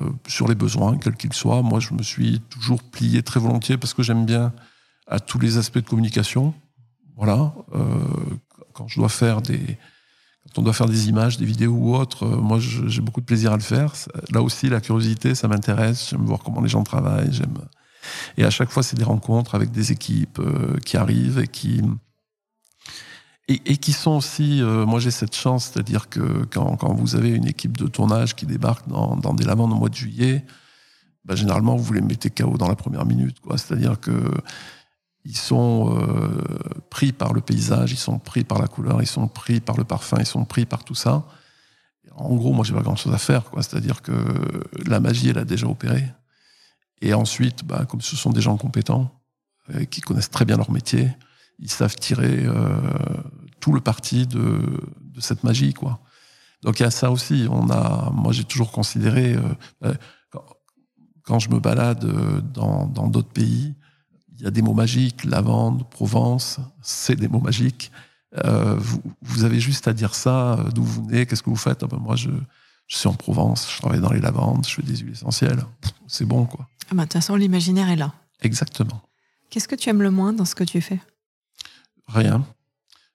euh, 0.00 0.10
sur 0.26 0.48
les 0.48 0.54
besoins, 0.54 0.96
quels 0.98 1.16
qu'ils 1.16 1.32
soient. 1.32 1.62
Moi, 1.62 1.80
je 1.80 1.94
me 1.94 2.02
suis 2.02 2.40
toujours 2.50 2.82
plié 2.82 3.22
très 3.22 3.40
volontiers 3.40 3.76
parce 3.76 3.94
que 3.94 4.02
j'aime 4.02 4.26
bien 4.26 4.52
à 5.06 5.20
tous 5.20 5.38
les 5.38 5.58
aspects 5.58 5.78
de 5.78 5.88
communication. 5.88 6.54
Voilà, 7.16 7.54
quand 8.74 8.88
je 8.88 9.00
dois 9.00 9.08
faire 9.08 9.40
des, 9.40 9.78
quand 10.44 10.58
on 10.58 10.62
doit 10.62 10.74
faire 10.74 10.88
des 10.88 11.08
images, 11.08 11.38
des 11.38 11.46
vidéos 11.46 11.72
ou 11.72 11.96
autres, 11.96 12.26
moi 12.26 12.58
j'ai 12.60 13.00
beaucoup 13.00 13.22
de 13.22 13.26
plaisir 13.26 13.52
à 13.52 13.56
le 13.56 13.62
faire. 13.62 13.94
Là 14.32 14.42
aussi, 14.42 14.68
la 14.68 14.82
curiosité, 14.82 15.34
ça 15.34 15.48
m'intéresse. 15.48 16.10
J'aime 16.10 16.26
voir 16.26 16.40
comment 16.40 16.60
les 16.60 16.68
gens 16.68 16.82
travaillent. 16.82 17.32
J'aime. 17.32 17.56
Et 18.36 18.44
à 18.44 18.50
chaque 18.50 18.68
fois, 18.68 18.82
c'est 18.82 18.96
des 18.96 19.04
rencontres 19.04 19.54
avec 19.54 19.70
des 19.70 19.92
équipes 19.92 20.42
qui 20.84 20.98
arrivent 20.98 21.38
et 21.38 21.48
qui 21.48 21.80
et, 23.48 23.72
et, 23.72 23.76
qui 23.76 23.92
sont 23.92 24.12
aussi, 24.12 24.60
euh, 24.60 24.86
moi 24.86 24.98
j'ai 24.98 25.12
cette 25.12 25.34
chance, 25.34 25.66
c'est-à-dire 25.66 26.08
que 26.08 26.44
quand, 26.46 26.76
quand, 26.76 26.92
vous 26.94 27.14
avez 27.14 27.30
une 27.30 27.46
équipe 27.46 27.76
de 27.76 27.86
tournage 27.86 28.34
qui 28.34 28.44
débarque 28.44 28.88
dans, 28.88 29.16
dans 29.16 29.34
des 29.34 29.44
lavandes 29.44 29.72
au 29.72 29.76
mois 29.76 29.88
de 29.88 29.94
juillet, 29.94 30.44
bah, 31.24 31.36
généralement 31.36 31.76
vous 31.76 31.92
les 31.92 32.00
mettez 32.00 32.30
KO 32.30 32.56
dans 32.56 32.68
la 32.68 32.76
première 32.76 33.06
minute. 33.06 33.36
C'est-à-dire 33.56 34.00
que 34.00 34.12
ils 35.24 35.36
sont 35.36 35.96
euh, 35.96 36.42
pris 36.88 37.12
par 37.12 37.32
le 37.32 37.40
paysage, 37.40 37.92
ils 37.92 37.98
sont 37.98 38.18
pris 38.18 38.44
par 38.44 38.60
la 38.60 38.68
couleur, 38.68 39.02
ils 39.02 39.08
sont 39.08 39.26
pris 39.26 39.60
par 39.60 39.76
le 39.76 39.84
parfum, 39.84 40.18
ils 40.20 40.26
sont 40.26 40.44
pris 40.44 40.66
par 40.66 40.84
tout 40.84 40.94
ça. 40.94 41.24
En 42.14 42.34
gros, 42.36 42.52
moi 42.52 42.64
j'ai 42.64 42.72
pas 42.72 42.82
grand-chose 42.82 43.12
à 43.12 43.18
faire. 43.18 43.42
C'est-à-dire 43.56 44.02
que 44.02 44.12
la 44.86 45.00
magie 45.00 45.28
elle 45.28 45.38
a 45.38 45.44
déjà 45.44 45.66
opéré. 45.66 46.04
Et 47.02 47.12
ensuite, 47.12 47.64
bah, 47.64 47.84
comme 47.88 48.00
ce 48.00 48.16
sont 48.16 48.30
des 48.30 48.40
gens 48.40 48.56
compétents, 48.56 49.12
euh, 49.74 49.84
qui 49.84 50.00
connaissent 50.00 50.30
très 50.30 50.44
bien 50.44 50.56
leur 50.56 50.70
métier, 50.70 51.10
ils 51.58 51.70
savent 51.70 51.96
tirer 51.96 52.44
euh, 52.44 52.80
tout 53.60 53.72
le 53.72 53.80
parti 53.80 54.26
de, 54.26 54.60
de, 55.00 55.20
cette 55.20 55.44
magie, 55.44 55.72
quoi. 55.72 56.00
Donc 56.62 56.80
il 56.80 56.82
y 56.82 56.86
a 56.86 56.90
ça 56.90 57.10
aussi. 57.10 57.46
On 57.50 57.70
a, 57.70 58.10
moi 58.12 58.32
j'ai 58.32 58.44
toujours 58.44 58.72
considéré, 58.72 59.34
euh, 59.34 59.40
euh 59.84 59.94
quand, 60.30 60.44
quand, 61.22 61.38
je 61.38 61.50
me 61.50 61.60
balade 61.60 62.04
dans 62.52 63.08
d'autres 63.08 63.32
pays, 63.32 63.74
il 64.38 64.44
y 64.44 64.46
a 64.46 64.50
des 64.50 64.62
mots 64.62 64.74
magiques, 64.74 65.24
lavande, 65.24 65.88
Provence, 65.88 66.60
c'est 66.82 67.16
des 67.16 67.28
mots 67.28 67.40
magiques. 67.40 67.90
Euh, 68.44 68.76
vous, 68.76 69.00
vous, 69.22 69.44
avez 69.44 69.60
juste 69.60 69.88
à 69.88 69.92
dire 69.92 70.14
ça, 70.14 70.58
d'où 70.74 70.82
vous 70.82 71.04
venez, 71.04 71.24
qu'est-ce 71.26 71.42
que 71.42 71.50
vous 71.50 71.56
faites? 71.56 71.82
Ah 71.82 71.86
ben 71.86 71.98
moi 71.98 72.16
je, 72.16 72.30
je 72.86 72.96
suis 72.96 73.08
en 73.08 73.14
Provence, 73.14 73.72
je 73.72 73.78
travaille 73.78 74.00
dans 74.00 74.12
les 74.12 74.20
lavandes, 74.20 74.66
je 74.66 74.74
fais 74.74 74.82
des 74.82 74.96
huiles 74.96 75.12
essentielles. 75.12 75.64
C'est 76.06 76.26
bon 76.26 76.44
quoi. 76.44 76.68
Ah 76.90 76.94
ben, 76.94 76.96
de 76.96 77.02
toute 77.02 77.14
façon 77.14 77.36
l'imaginaire 77.36 77.88
est 77.88 77.96
là. 77.96 78.12
Exactement. 78.42 79.00
Qu'est-ce 79.48 79.68
que 79.68 79.74
tu 79.74 79.88
aimes 79.88 80.02
le 80.02 80.10
moins 80.10 80.32
dans 80.32 80.44
ce 80.44 80.54
que 80.54 80.64
tu 80.64 80.80
fais? 80.80 81.00
Rien. 82.08 82.44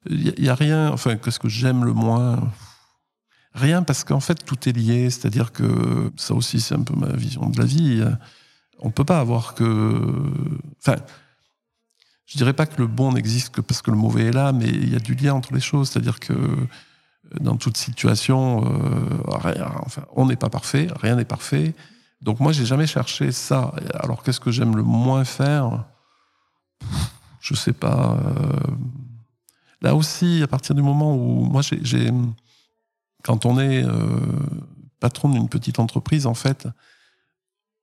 Il 0.09 0.33
n'y 0.39 0.49
a, 0.49 0.55
rien, 0.55 0.91
enfin, 0.91 1.15
qu'est-ce 1.17 1.39
que 1.39 1.49
j'aime 1.49 1.85
le 1.85 1.93
moins 1.93 2.51
Rien, 3.53 3.83
parce 3.83 4.03
qu'en 4.03 4.19
fait, 4.19 4.45
tout 4.45 4.67
est 4.67 4.71
lié. 4.71 5.09
C'est-à-dire 5.09 5.51
que 5.51 6.11
ça 6.15 6.33
aussi, 6.33 6.59
c'est 6.59 6.75
un 6.75 6.83
peu 6.83 6.95
ma 6.95 7.13
vision 7.13 7.49
de 7.49 7.59
la 7.59 7.65
vie. 7.65 8.03
On 8.79 8.87
ne 8.87 8.91
peut 8.91 9.05
pas 9.05 9.19
avoir 9.19 9.53
que. 9.53 10.01
Enfin, 10.79 10.95
je 12.25 12.37
dirais 12.37 12.53
pas 12.53 12.65
que 12.65 12.79
le 12.79 12.87
bon 12.87 13.11
n'existe 13.11 13.53
que 13.53 13.61
parce 13.61 13.81
que 13.81 13.91
le 13.91 13.97
mauvais 13.97 14.27
est 14.27 14.31
là, 14.31 14.53
mais 14.53 14.67
il 14.67 14.91
y 14.91 14.95
a 14.95 14.99
du 14.99 15.15
lien 15.15 15.33
entre 15.33 15.53
les 15.53 15.59
choses. 15.59 15.89
C'est-à-dire 15.89 16.19
que 16.19 16.33
dans 17.39 17.57
toute 17.57 17.77
situation, 17.77 18.65
euh, 18.65 19.97
on 20.15 20.25
n'est 20.25 20.35
pas 20.35 20.49
parfait, 20.49 20.87
rien 21.01 21.15
n'est 21.15 21.25
parfait. 21.25 21.73
Donc 22.21 22.39
moi, 22.39 22.51
j'ai 22.51 22.65
jamais 22.65 22.87
cherché 22.87 23.31
ça. 23.31 23.73
Alors, 23.95 24.23
qu'est-ce 24.23 24.39
que 24.39 24.51
j'aime 24.51 24.75
le 24.75 24.83
moins 24.83 25.25
faire? 25.25 25.85
Je 27.41 27.55
sais 27.55 27.73
pas. 27.73 28.17
Euh, 28.23 28.59
là 29.81 29.95
aussi, 29.95 30.41
à 30.43 30.47
partir 30.47 30.75
du 30.75 30.81
moment 30.81 31.15
où 31.15 31.43
moi, 31.43 31.61
quand 33.23 33.45
on 33.45 33.59
est 33.59 33.83
euh, 33.83 34.19
patron 34.99 35.29
d'une 35.29 35.49
petite 35.49 35.79
entreprise, 35.79 36.27
en 36.27 36.35
fait, 36.35 36.67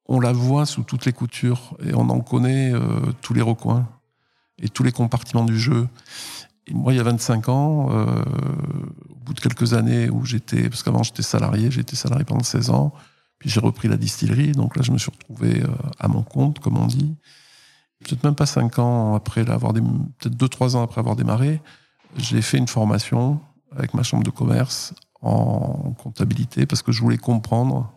on 0.06 0.20
la 0.20 0.32
voit 0.32 0.64
sous 0.64 0.84
toutes 0.84 1.04
les 1.04 1.12
coutures 1.12 1.76
et 1.84 1.92
on 1.94 2.08
en 2.08 2.20
connaît 2.20 2.72
euh, 2.72 2.80
tous 3.20 3.34
les 3.34 3.42
recoins 3.42 3.86
et 4.58 4.68
tous 4.68 4.84
les 4.84 4.92
compartiments 4.92 5.44
du 5.44 5.58
jeu. 5.58 5.88
Moi, 6.70 6.94
il 6.94 6.96
y 6.96 7.00
a 7.00 7.04
25 7.04 7.48
ans, 7.48 7.86
au 7.88 9.14
bout 9.24 9.32
de 9.32 9.40
quelques 9.40 9.72
années 9.72 10.10
où 10.10 10.26
j'étais, 10.26 10.68
parce 10.68 10.82
qu'avant 10.82 11.02
j'étais 11.02 11.22
salarié, 11.22 11.66
été 11.66 11.96
salarié 11.96 12.24
pendant 12.24 12.42
16 12.42 12.68
ans, 12.70 12.92
puis 13.38 13.48
j'ai 13.48 13.60
repris 13.60 13.88
la 13.88 13.96
distillerie, 13.96 14.52
donc 14.52 14.76
là 14.76 14.82
je 14.82 14.92
me 14.92 14.98
suis 14.98 15.10
retrouvé 15.10 15.62
à 15.98 16.08
mon 16.08 16.22
compte, 16.22 16.58
comme 16.58 16.76
on 16.76 16.86
dit 16.86 17.16
peut-être 18.04 18.24
même 18.24 18.34
pas 18.34 18.46
cinq 18.46 18.78
ans 18.78 19.14
après 19.14 19.44
l'avoir, 19.44 19.72
peut-être 19.72 20.36
deux, 20.36 20.48
trois 20.48 20.76
ans 20.76 20.82
après 20.82 21.00
avoir 21.00 21.16
démarré, 21.16 21.60
j'ai 22.16 22.42
fait 22.42 22.58
une 22.58 22.68
formation 22.68 23.40
avec 23.76 23.94
ma 23.94 24.02
chambre 24.02 24.24
de 24.24 24.30
commerce 24.30 24.94
en 25.20 25.94
comptabilité 26.02 26.66
parce 26.66 26.82
que 26.82 26.92
je 26.92 27.00
voulais 27.02 27.18
comprendre 27.18 27.92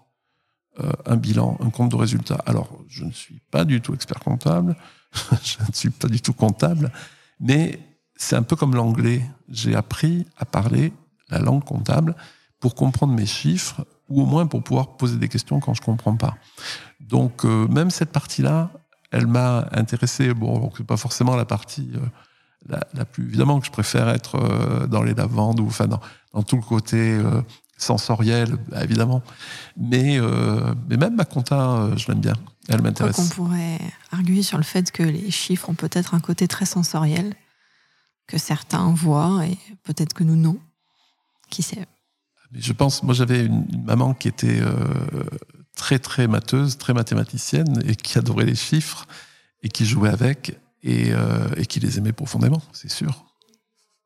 euh, 0.79 0.91
un 1.05 1.17
bilan, 1.17 1.57
un 1.61 1.69
compte 1.69 1.91
de 1.91 1.95
résultat. 1.95 2.41
Alors, 2.45 2.69
je 2.87 3.03
ne 3.03 3.11
suis 3.11 3.41
pas 3.51 3.65
du 3.65 3.81
tout 3.81 3.93
expert 3.93 4.19
comptable, 4.19 4.75
je 5.43 5.57
ne 5.67 5.73
suis 5.73 5.89
pas 5.89 6.07
du 6.07 6.21
tout 6.21 6.33
comptable, 6.33 6.91
mais 7.39 7.79
c'est 8.15 8.35
un 8.35 8.43
peu 8.43 8.55
comme 8.55 8.75
l'anglais. 8.75 9.21
J'ai 9.49 9.75
appris 9.75 10.25
à 10.37 10.45
parler 10.45 10.93
la 11.29 11.39
langue 11.39 11.63
comptable 11.63 12.15
pour 12.59 12.75
comprendre 12.75 13.13
mes 13.13 13.25
chiffres 13.25 13.85
ou 14.09 14.21
au 14.21 14.25
moins 14.25 14.45
pour 14.45 14.63
pouvoir 14.63 14.95
poser 14.97 15.17
des 15.17 15.27
questions 15.27 15.59
quand 15.59 15.73
je 15.73 15.81
comprends 15.81 16.15
pas. 16.15 16.35
Donc, 16.99 17.45
euh, 17.45 17.67
même 17.67 17.89
cette 17.89 18.11
partie-là, 18.11 18.71
elle 19.11 19.27
m'a 19.27 19.67
intéressé. 19.71 20.33
Bon, 20.33 20.71
c'est 20.75 20.85
pas 20.85 20.97
forcément 20.97 21.35
la 21.35 21.45
partie 21.45 21.91
euh, 21.95 22.77
la, 22.93 23.05
plus 23.05 23.27
évidemment 23.27 23.59
que 23.59 23.65
je 23.65 23.71
préfère 23.71 24.09
être 24.09 24.35
euh, 24.35 24.87
dans 24.87 25.03
les 25.03 25.13
lavandes 25.13 25.59
ou 25.59 25.67
enfin 25.67 25.87
dans, 25.87 25.99
dans 26.33 26.43
tout 26.43 26.55
le 26.55 26.61
côté 26.61 26.97
euh, 26.97 27.41
sensoriel, 27.77 28.55
bah, 28.69 28.83
évidemment. 28.83 29.21
Mais 29.77 30.19
mais 30.87 30.97
même 30.97 31.15
ma 31.15 31.25
compta, 31.25 31.89
je 31.97 32.07
l'aime 32.07 32.21
bien. 32.21 32.35
Elle 32.67 32.81
m'intéresse. 32.81 33.17
On 33.19 33.27
pourrait 33.35 33.79
arguer 34.11 34.43
sur 34.43 34.57
le 34.57 34.63
fait 34.63 34.91
que 34.91 35.03
les 35.03 35.31
chiffres 35.31 35.69
ont 35.69 35.73
peut-être 35.73 36.13
un 36.13 36.19
côté 36.19 36.47
très 36.47 36.65
sensoriel 36.65 37.33
que 38.27 38.37
certains 38.37 38.93
voient 38.93 39.45
et 39.45 39.57
peut-être 39.83 40.13
que 40.13 40.23
nous 40.23 40.35
non. 40.35 40.57
Qui 41.49 41.63
sait? 41.63 41.85
Je 42.53 42.71
pense, 42.71 43.01
moi 43.03 43.13
j'avais 43.13 43.45
une, 43.45 43.65
une, 43.73 43.83
maman 43.83 44.13
qui 44.13 44.27
était 44.27 44.61
très 45.81 45.97
très 45.97 46.27
matheuse, 46.27 46.77
très 46.77 46.93
mathématicienne 46.93 47.81
et 47.87 47.95
qui 47.95 48.19
adorait 48.19 48.45
les 48.45 48.55
chiffres 48.55 49.07
et 49.63 49.69
qui 49.69 49.83
jouait 49.83 50.11
avec 50.11 50.59
et, 50.83 51.11
euh, 51.11 51.49
et 51.57 51.65
qui 51.65 51.79
les 51.79 51.97
aimait 51.97 52.13
profondément, 52.13 52.61
c'est 52.71 52.91
sûr. 52.91 53.25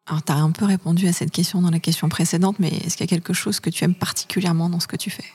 Alors, 0.05 0.23
tu 0.23 0.31
as 0.31 0.37
un 0.37 0.51
peu 0.51 0.63
répondu 0.63 1.05
à 1.07 1.11
cette 1.11 1.31
question 1.31 1.61
dans 1.61 1.71
la 1.71 1.81
question 1.81 2.07
précédente, 2.07 2.59
mais 2.59 2.69
est-ce 2.69 2.95
qu'il 2.95 3.03
y 3.03 3.09
a 3.09 3.13
quelque 3.15 3.33
chose 3.33 3.59
que 3.59 3.69
tu 3.69 3.83
aimes 3.83 3.93
particulièrement 3.93 4.69
dans 4.69 4.79
ce 4.79 4.87
que 4.87 4.95
tu 4.95 5.09
fais? 5.09 5.29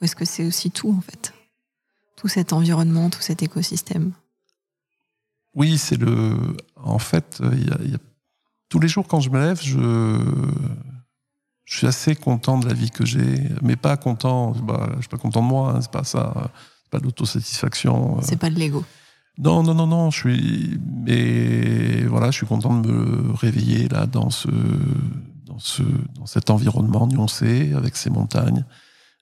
Ou 0.00 0.04
est-ce 0.04 0.14
que 0.14 0.24
c'est 0.24 0.46
aussi 0.46 0.70
tout, 0.70 0.94
en 0.96 1.00
fait? 1.00 1.34
Tout 2.16 2.28
cet 2.28 2.52
environnement, 2.52 3.10
tout 3.10 3.22
cet 3.22 3.42
écosystème? 3.42 4.12
Oui, 5.54 5.76
c'est 5.76 5.96
le. 5.96 6.56
En 6.76 7.00
fait, 7.00 7.42
il 7.52 7.68
y 7.68 7.72
a, 7.72 7.82
y 7.82 7.94
a... 7.94 7.98
tous 8.68 8.78
les 8.78 8.88
jours 8.88 9.08
quand 9.08 9.20
je 9.20 9.30
me 9.30 9.40
lève, 9.40 9.60
je 9.60 9.78
je 11.64 11.78
suis 11.78 11.86
assez 11.86 12.14
content 12.14 12.58
de 12.58 12.68
la 12.68 12.74
vie 12.74 12.90
que 12.90 13.06
j'ai, 13.06 13.40
mais 13.62 13.76
pas 13.76 13.96
content. 13.96 14.52
Bah, 14.52 14.90
je 14.96 15.00
suis 15.00 15.08
pas 15.08 15.16
content 15.16 15.42
de 15.42 15.46
moi. 15.46 15.70
Hein, 15.70 15.80
c'est 15.80 15.90
pas 15.90 16.04
ça. 16.04 16.50
C'est 16.82 16.90
pas 16.90 16.98
l'autosatisfaction. 16.98 18.18
Euh. 18.18 18.20
C'est 18.22 18.38
pas 18.38 18.50
de 18.50 18.56
l'ego. 18.56 18.84
Non, 19.38 19.62
non, 19.62 19.74
non, 19.74 19.86
non. 19.86 20.10
Je 20.10 20.18
suis, 20.18 20.80
mais 21.06 22.02
voilà, 22.02 22.30
je 22.30 22.36
suis 22.36 22.46
content 22.46 22.78
de 22.78 22.88
me 22.88 23.32
réveiller 23.34 23.88
là 23.88 24.06
dans 24.06 24.30
ce, 24.30 24.48
dans 25.46 25.58
ce, 25.58 25.82
dans 26.16 26.26
cet 26.26 26.50
environnement 26.50 27.06
nuancé 27.06 27.72
avec 27.72 27.96
ces 27.96 28.10
montagnes, 28.10 28.64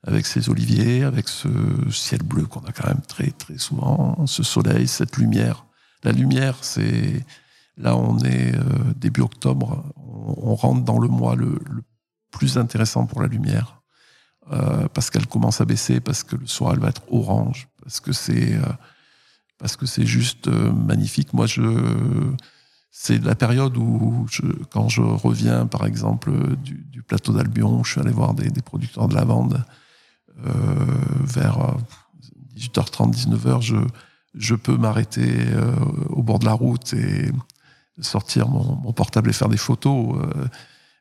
avec 0.04 0.26
ces 0.26 0.50
oliviers, 0.50 1.04
avec 1.04 1.28
ce 1.28 1.48
ciel 1.90 2.22
bleu 2.22 2.44
qu'on 2.46 2.60
a 2.60 2.72
quand 2.72 2.88
même 2.88 3.02
très, 3.06 3.30
très 3.30 3.56
souvent, 3.56 4.26
ce 4.26 4.42
soleil, 4.42 4.88
cette 4.88 5.16
lumière. 5.16 5.64
La 6.02 6.12
lumière, 6.12 6.56
c'est 6.60 7.24
Là, 7.78 7.96
on 7.96 8.18
est 8.18 8.52
début 8.96 9.22
octobre, 9.22 9.82
on, 9.96 10.54
rentre 10.54 10.84
dans 10.84 10.98
le 10.98 11.08
mois 11.08 11.34
le, 11.36 11.58
plus 12.32 12.58
intéressant 12.58 13.06
pour 13.06 13.22
la 13.22 13.28
lumière, 13.28 13.82
parce 14.92 15.10
qu'elle 15.10 15.28
commence 15.28 15.60
à 15.60 15.64
baisser, 15.64 16.00
parce 16.00 16.24
que 16.24 16.34
le 16.34 16.46
soir, 16.46 16.72
elle 16.72 16.80
va 16.80 16.88
être 16.88 17.02
orange, 17.12 17.68
parce 17.82 18.00
que 18.00 18.12
c'est 18.12 18.58
parce 19.58 19.76
que 19.76 19.86
c'est 19.86 20.06
juste 20.06 20.48
magnifique. 20.48 21.32
Moi, 21.32 21.46
je 21.46 21.62
c'est 22.94 23.24
la 23.24 23.34
période 23.34 23.76
où, 23.78 24.26
je, 24.30 24.42
quand 24.70 24.88
je 24.90 25.00
reviens, 25.00 25.66
par 25.66 25.86
exemple, 25.86 26.30
du, 26.58 27.02
plateau 27.02 27.32
d'Albion, 27.32 27.82
je 27.82 27.92
suis 27.92 28.00
allé 28.00 28.12
voir 28.12 28.34
des, 28.34 28.50
producteurs 28.62 29.08
de 29.08 29.14
lavande 29.14 29.64
euh, 30.46 30.52
vers 31.22 31.74
18h30, 32.56 33.12
19h, 33.12 33.62
je, 33.62 33.76
je 34.34 34.54
peux 34.54 34.76
m'arrêter 34.76 35.26
euh, 35.26 35.74
au 36.10 36.22
bord 36.22 36.38
de 36.38 36.44
la 36.44 36.52
route 36.52 36.92
et 36.92 37.32
sortir 38.00 38.48
mon 38.48 38.92
portable 38.92 39.30
et 39.30 39.32
faire 39.32 39.48
des 39.48 39.56
photos. 39.56 40.16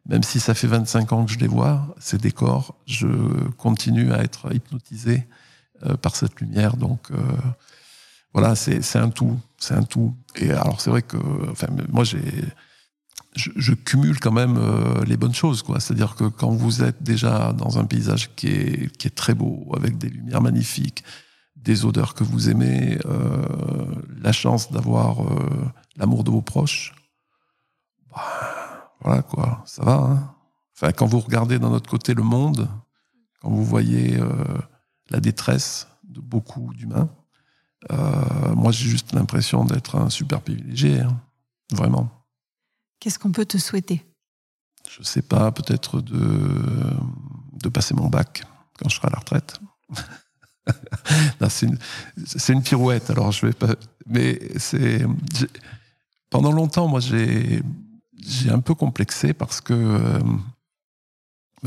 Euh, 0.10 0.14
même 0.14 0.24
si 0.24 0.39
ça 0.39 0.54
fait 0.54 0.68
25 0.68 1.14
ans 1.14 1.26
que 1.26 1.32
je 1.32 1.39
les 1.39 1.47
vois, 1.47 1.95
ces 1.99 2.18
décors, 2.18 2.76
je 2.86 3.08
continue 3.58 4.12
à 4.14 4.24
être 4.24 4.54
hypnotisé 4.54 5.28
euh, 5.84 5.95
par 5.95 6.16
cette 6.16 6.39
lumière. 6.39 6.78
Donc, 6.78 7.12
voilà, 8.34 8.56
c'est 8.56 8.95
un 8.97 9.10
tout, 9.10 9.39
c'est 9.58 9.74
un 9.74 9.84
tout. 9.84 10.16
Et 10.36 10.52
alors 10.52 10.80
c'est 10.80 10.89
vrai 10.89 11.02
que, 11.02 11.18
enfin, 11.52 11.68
moi 11.89 12.06
j'ai, 12.06 12.22
je, 13.36 13.49
je, 13.56 13.74
cumule 13.74 14.20
quand 14.20 14.32
même 14.32 14.58
euh, 14.58 15.04
les 15.06 15.18
bonnes 15.18 15.34
choses, 15.34 15.62
quoi. 15.62 15.80
C'est-à-dire 15.80 16.16
que 16.16 16.26
quand 16.26 16.52
vous 16.52 16.84
êtes 16.84 17.02
déjà 17.02 17.54
dans 17.54 17.80
un 17.80 17.86
paysage 17.86 18.36
qui 18.36 18.47
est 18.47 18.97
qui 18.97 19.08
est 19.08 19.16
très 19.16 19.34
beau, 19.34 19.72
avec 19.76 19.97
des 19.97 20.10
lumières 20.10 20.41
magnifiques, 20.41 21.04
des 21.56 21.86
odeurs 21.86 22.14
que 22.14 22.24
vous 22.24 22.49
aimez, 22.49 22.97
euh, 23.06 23.45
la 24.22 24.32
chance 24.32 24.72
d'avoir 24.72 25.22
euh, 25.22 25.49
l'amour 25.95 26.24
de 26.24 26.32
vos 26.32 26.41
proches, 26.41 26.93
bah, 28.12 28.61
voilà 29.02 29.22
quoi, 29.22 29.64
ça 29.66 29.84
va. 29.84 29.93
Hein 29.93 30.36
enfin, 30.76 30.91
quand 30.91 31.06
vous 31.06 31.20
regardez 31.20 31.60
d'un 31.60 31.72
autre 31.72 31.89
côté 31.89 32.14
le 32.14 32.24
monde, 32.24 32.70
quand 33.41 33.49
vous 33.49 33.66
voyez 33.66 34.20
euh, 34.20 34.28
la 35.10 35.20
détresse 35.20 35.88
de 36.04 36.20
beaucoup 36.20 36.74
d'humains 36.74 37.10
euh, 37.89 38.56
moi, 38.56 38.72
j'ai 38.72 38.89
juste 38.89 39.14
l'impression 39.14 39.66
d'être 39.66 39.95
un 39.95 40.10
super 40.10 40.41
privilégié, 40.41 40.99
hein. 40.99 41.20
vraiment. 41.72 42.10
Qu'est-ce 42.99 43.18
qu'on 43.18 43.32
peut 43.32 43.45
te 43.45 43.58
souhaiter? 43.58 44.06
Je 44.89 45.04
sais 45.04 45.22
pas, 45.22 45.52
peut-être 45.52 46.02
de, 46.02 46.54
de 47.54 47.70
passer 47.70 47.93
mon 47.93 48.08
bac 48.08 48.43
quand 48.78 48.89
je 48.89 48.95
serai 48.95 49.08
à 49.08 49.12
la 49.12 49.20
retraite. 49.20 49.60
c'est 51.49 51.66
une, 51.66 51.80
une, 52.49 52.62
pirouette, 52.64 53.10
alors 53.10 53.32
je 53.32 53.47
vais 53.47 53.54
pas. 53.54 53.76
Mais 54.06 54.39
c'est. 54.58 55.06
Pendant 56.30 56.52
longtemps, 56.52 56.88
moi, 56.88 56.99
j'ai 56.99 57.64
un 58.50 58.60
peu 58.60 58.76
complexé 58.76 59.34
parce 59.34 59.62
que. 59.62 59.74
Euh, 59.74 60.20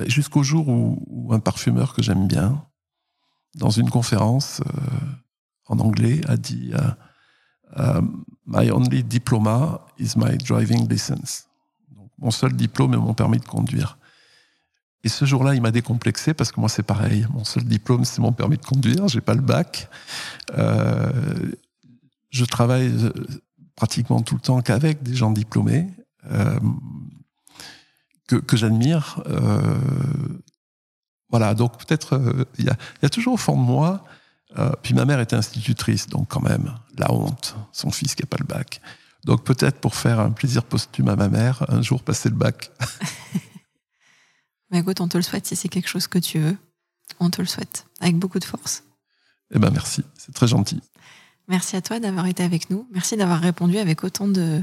jusqu'au 0.07 0.43
jour 0.43 0.69
où, 0.69 1.33
un 1.33 1.41
parfumeur 1.41 1.95
que 1.95 2.03
j'aime 2.03 2.27
bien, 2.27 2.65
dans 3.55 3.71
une 3.71 3.91
conférence, 3.91 4.61
euh, 4.61 4.81
en 5.67 5.79
anglais, 5.79 6.21
a 6.29 6.37
dit 6.37 6.73
euh, 6.75 6.91
euh, 7.79 8.03
My 8.47 8.71
only 8.71 9.03
diploma 9.03 9.81
is 9.99 10.13
my 10.17 10.37
driving 10.37 10.89
license. 10.89 11.49
Mon 12.19 12.31
seul 12.31 12.53
diplôme 12.53 12.95
est 12.95 12.99
mon 12.99 13.15
permis 13.15 13.39
de 13.39 13.45
conduire. 13.45 13.99
Et 15.03 15.09
ce 15.09 15.25
jour-là, 15.25 15.55
il 15.55 15.61
m'a 15.61 15.71
décomplexé 15.71 16.33
parce 16.33 16.51
que 16.51 16.61
moi, 16.61 16.69
c'est 16.69 16.83
pareil. 16.83 17.27
Mon 17.31 17.45
seul 17.45 17.65
diplôme, 17.65 18.05
c'est 18.05 18.21
mon 18.21 18.33
permis 18.33 18.57
de 18.57 18.65
conduire. 18.65 19.07
J'ai 19.09 19.21
pas 19.21 19.35
le 19.35 19.43
bac. 19.43 19.89
Euh, 20.57 21.53
je 22.31 22.45
travaille 22.45 22.93
pratiquement 23.77 24.23
tout 24.23 24.35
le 24.35 24.41
temps 24.41 24.61
qu'avec 24.63 25.03
des 25.03 25.15
gens 25.15 25.31
diplômés 25.31 25.89
que, 28.27 28.37
que 28.37 28.57
j'admire. 28.57 29.23
voilà. 31.31 31.55
Donc 31.55 31.79
peut-être 31.85 32.47
il 32.59 32.65
y, 32.65 32.69
a, 32.69 32.77
y, 33.03 33.07
a, 33.07 33.09
toujours 33.09 33.35
au 33.35 33.39
fond 33.39 33.57
de 33.57 33.67
moi 33.67 34.05
euh, 34.59 34.71
puis 34.83 34.95
ma 34.95 35.05
mère 35.05 35.21
était 35.21 35.37
institutrice, 35.37 36.07
donc 36.07 36.29
quand 36.29 36.41
même, 36.41 36.75
la 36.97 37.13
honte, 37.13 37.57
son 37.73 37.91
fils 37.91 38.15
qui 38.15 38.23
n'a 38.23 38.27
pas 38.27 38.37
le 38.39 38.47
bac. 38.47 38.81
Donc 39.25 39.45
peut-être 39.45 39.81
pour 39.81 39.95
faire 39.95 40.21
un 40.21 40.31
plaisir 40.31 40.65
posthume 40.65 41.09
à 41.09 41.17
ma 41.17 41.29
mère, 41.29 41.65
un 41.69 41.83
jour 41.83 42.03
passer 42.03 42.29
le 42.29 42.37
bac. 42.37 42.71
Mais 44.71 44.79
écoute, 44.81 45.01
on 45.01 45.09
te 45.09 45.17
le 45.17 45.23
souhaite 45.23 45.47
si 45.47 45.57
c'est 45.57 45.69
quelque 45.69 45.89
chose 45.89 46.07
que 46.07 46.19
tu 46.19 46.39
veux. 46.39 46.57
On 47.21 47.31
te 47.31 47.41
le 47.41 47.47
souhaite, 47.47 47.87
avec 48.01 48.17
beaucoup 48.17 48.39
de 48.39 48.45
force. 48.45 48.85
Eh 49.55 49.59
ben 49.59 49.71
merci, 49.71 50.03
c'est 50.17 50.35
très 50.35 50.49
gentil. 50.49 50.81
Merci 51.49 51.77
à 51.77 51.83
toi 51.83 52.01
d'avoir 52.01 52.27
été 52.27 52.43
avec 52.43 52.71
nous. 52.71 52.89
Merci 52.93 53.17
d'avoir 53.17 53.41
répondu 53.41 53.79
avec 53.79 54.05
autant 54.05 54.27
de, 54.27 54.63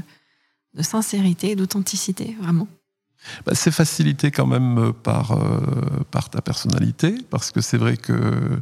de 0.74 0.82
sincérité 0.82 1.56
d'authenticité, 1.56 2.36
vraiment. 2.40 2.68
Bah, 3.46 3.52
c'est 3.54 3.70
facilité 3.70 4.30
quand 4.30 4.46
même 4.46 4.92
par, 5.02 5.32
euh, 5.32 5.60
par 6.10 6.28
ta 6.30 6.42
personnalité, 6.42 7.14
parce 7.30 7.50
que 7.50 7.60
c'est 7.60 7.78
vrai 7.78 7.96
que 7.96 8.60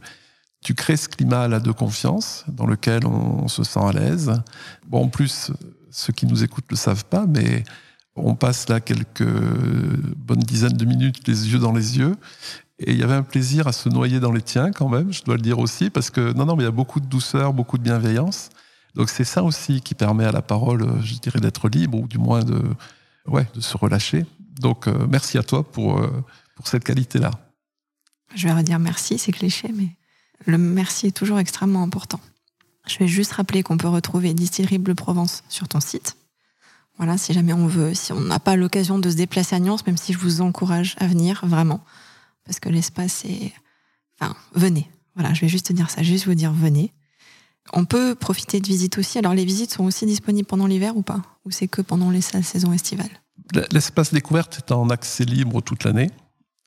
tu 0.63 0.75
crées 0.75 0.97
ce 0.97 1.09
climat-là 1.09 1.61
de 1.61 1.73
confiance 1.73 2.45
dans 2.49 2.67
lequel 2.67 3.07
on, 3.07 3.49
se 3.49 3.65
sent 3.65 3.81
à 3.81 3.93
l'aise. 3.93 4.33
Bon, 4.87 5.05
en 5.05 5.09
plus, 5.09 5.53
ceux 5.91 6.13
qui 6.13 6.27
nous 6.27 6.45
écoutent 6.45 6.71
ne 6.71 6.77
le 6.77 6.77
savent 6.77 7.07
pas, 7.07 7.27
mais 7.27 7.65
on 8.15 8.35
passe 8.35 8.69
là 8.69 8.81
quelques 8.81 9.25
bonnes 10.17 10.41
dizaines 10.41 10.77
de 10.77 10.85
minutes 10.85 11.27
les 11.27 11.51
yeux 11.51 11.59
dans 11.59 11.73
les 11.73 11.99
yeux. 11.99 12.15
Et 12.79 12.93
il 12.93 12.99
y 12.99 13.03
avait 13.03 13.15
un 13.15 13.23
plaisir 13.23 13.67
à 13.67 13.73
se 13.73 13.89
noyer 13.89 14.21
dans 14.21 14.33
les 14.33 14.43
tiens 14.43 14.71
quand 14.73 14.89
même, 14.89 15.13
je 15.13 15.23
dois 15.23 15.37
le 15.37 15.43
dire 15.43 15.59
aussi, 15.59 15.91
parce 15.91 16.11
que 16.11 16.33
non, 16.33 16.47
non, 16.47 16.57
mais 16.57 16.63
il 16.63 16.67
y 16.67 16.69
a 16.69 16.73
beaucoup 16.73 17.01
de 17.01 17.07
douceur, 17.07 17.53
beaucoup 17.53 17.79
de 17.79 17.83
bienveillance. 17.83 18.51
Donc 18.95 19.09
c'est 19.11 19.25
ça 19.25 19.43
aussi 19.43 19.81
qui 19.81 19.95
permet 19.95 20.25
à 20.25 20.33
la 20.33 20.43
parole, 20.43 21.01
je 21.03 21.15
dirais, 21.15 21.41
d'être 21.41 21.69
libre 21.69 21.99
ou 21.99 22.07
du 22.07 22.19
moins 22.19 22.43
de, 22.43 22.63
ouais, 23.27 23.47
de 23.55 23.61
se 23.61 23.77
relâcher. 23.77 24.27
Donc 24.61 24.89
euh, 24.89 25.07
merci 25.09 25.39
à 25.39 25.43
toi 25.43 25.63
pour, 25.63 25.99
euh, 25.99 26.25
pour 26.57 26.69
cette 26.69 26.85
qualité-là. 26.85 27.31
Je 28.35 28.47
vais 28.47 28.53
redire 28.53 28.79
merci, 28.79 29.19
c'est 29.19 29.33
cliché, 29.33 29.71
mais 29.75 29.89
le 30.47 30.59
merci 30.59 31.09
est 31.09 31.17
toujours 31.17 31.39
extrêmement 31.39 31.83
important. 31.83 32.21
Je 32.87 32.99
vais 32.99 33.09
juste 33.09 33.33
rappeler 33.33 33.63
qu'on 33.63 33.77
peut 33.77 33.89
retrouver 33.89 34.35
Distillerie 34.35 34.79
Provence 34.79 35.43
sur 35.49 35.69
ton 35.69 35.81
site. 35.81 36.17
Voilà, 36.97 37.17
si 37.17 37.33
jamais 37.33 37.53
on 37.53 37.67
veut, 37.67 37.95
si 37.95 38.13
on 38.13 38.21
n'a 38.21 38.39
pas 38.39 38.57
l'occasion 38.57 38.99
de 38.99 39.09
se 39.09 39.17
déplacer 39.17 39.57
à 39.57 39.59
Nyons, 39.59 39.77
même 39.87 39.97
si 39.97 40.13
je 40.13 40.19
vous 40.19 40.43
encourage 40.43 40.97
à 40.99 41.07
venir, 41.07 41.41
vraiment. 41.45 41.83
Parce 42.45 42.61
que 42.61 42.69
l'espace 42.69 43.25
est. 43.25 43.53
Enfin, 44.21 44.37
venez. 44.55 44.91
Voilà, 45.15 45.33
je 45.33 45.41
vais 45.41 45.49
juste 45.49 45.73
dire 45.73 45.89
ça, 45.91 46.03
juste 46.03 46.27
vous 46.27 46.35
dire 46.35 46.53
venez. 46.53 46.93
On 47.73 47.85
peut 47.85 48.15
profiter 48.15 48.61
de 48.61 48.67
visites 48.67 48.99
aussi. 48.99 49.19
Alors, 49.19 49.35
les 49.35 49.45
visites 49.45 49.73
sont 49.73 49.85
aussi 49.85 50.07
disponibles 50.07 50.47
pendant 50.47 50.67
l'hiver 50.67 50.97
ou 50.97 51.03
pas? 51.03 51.23
Ou 51.45 51.51
c'est 51.51 51.69
que 51.69 51.83
pendant 51.83 52.11
les 52.11 52.21
saisons 52.21 52.73
estivales? 52.73 53.11
L'espace 53.73 54.13
découverte 54.13 54.59
est 54.59 54.73
en 54.73 54.91
accès 54.91 55.25
libre 55.25 55.61
toute 55.61 55.85
l'année. 55.85 56.11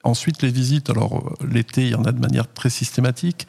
Ensuite, 0.03 0.41
les 0.41 0.51
visites, 0.51 0.89
alors 0.89 1.33
l'été, 1.49 1.83
il 1.83 1.89
y 1.89 1.95
en 1.95 2.03
a 2.03 2.11
de 2.11 2.19
manière 2.19 2.51
très 2.51 2.69
systématique. 2.69 3.47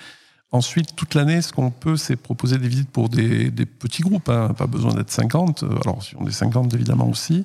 Ensuite, 0.52 0.94
toute 0.94 1.14
l'année, 1.14 1.42
ce 1.42 1.52
qu'on 1.52 1.72
peut, 1.72 1.96
c'est 1.96 2.14
proposer 2.14 2.58
des 2.58 2.68
visites 2.68 2.90
pour 2.90 3.08
des, 3.08 3.50
petits 3.50 4.02
groupes, 4.02 4.28
hein. 4.28 4.54
pas 4.56 4.68
besoin 4.68 4.94
d'être 4.94 5.10
50. 5.10 5.64
Alors, 5.82 6.02
si 6.02 6.14
on 6.16 6.26
est 6.28 6.32
50, 6.32 6.72
évidemment 6.74 7.08
aussi, 7.08 7.44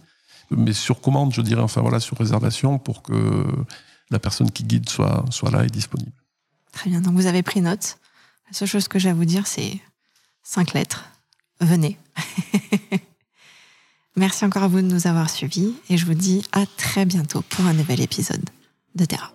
mais 0.51 0.73
sur 0.73 1.01
commande, 1.01 1.33
je 1.33 1.41
dirais, 1.41 1.61
enfin 1.61 1.81
voilà, 1.81 1.99
sur 1.99 2.17
réservation 2.17 2.77
pour 2.77 3.01
que 3.01 3.47
la 4.11 4.19
personne 4.19 4.51
qui 4.51 4.63
guide 4.63 4.87
soit, 4.89 5.25
soit 5.31 5.49
là 5.49 5.65
et 5.65 5.69
disponible. 5.69 6.11
Très 6.71 6.91
bien, 6.91 7.01
donc 7.01 7.15
vous 7.15 7.25
avez 7.25 7.41
pris 7.41 7.61
note. 7.61 7.97
La 8.47 8.53
seule 8.53 8.67
chose 8.67 8.87
que 8.87 8.99
j'ai 8.99 9.09
à 9.09 9.13
vous 9.13 9.25
dire, 9.25 9.47
c'est 9.47 9.79
cinq 10.43 10.73
lettres. 10.73 11.05
Venez. 11.61 11.97
Merci 14.15 14.45
encore 14.45 14.63
à 14.63 14.67
vous 14.67 14.81
de 14.81 14.87
nous 14.87 15.07
avoir 15.07 15.29
suivis 15.29 15.73
et 15.89 15.97
je 15.97 16.05
vous 16.05 16.13
dis 16.13 16.43
à 16.51 16.65
très 16.65 17.05
bientôt 17.05 17.41
pour 17.41 17.65
un 17.65 17.73
nouvel 17.73 18.01
épisode 18.01 18.43
de 18.95 19.05
Terra. 19.05 19.31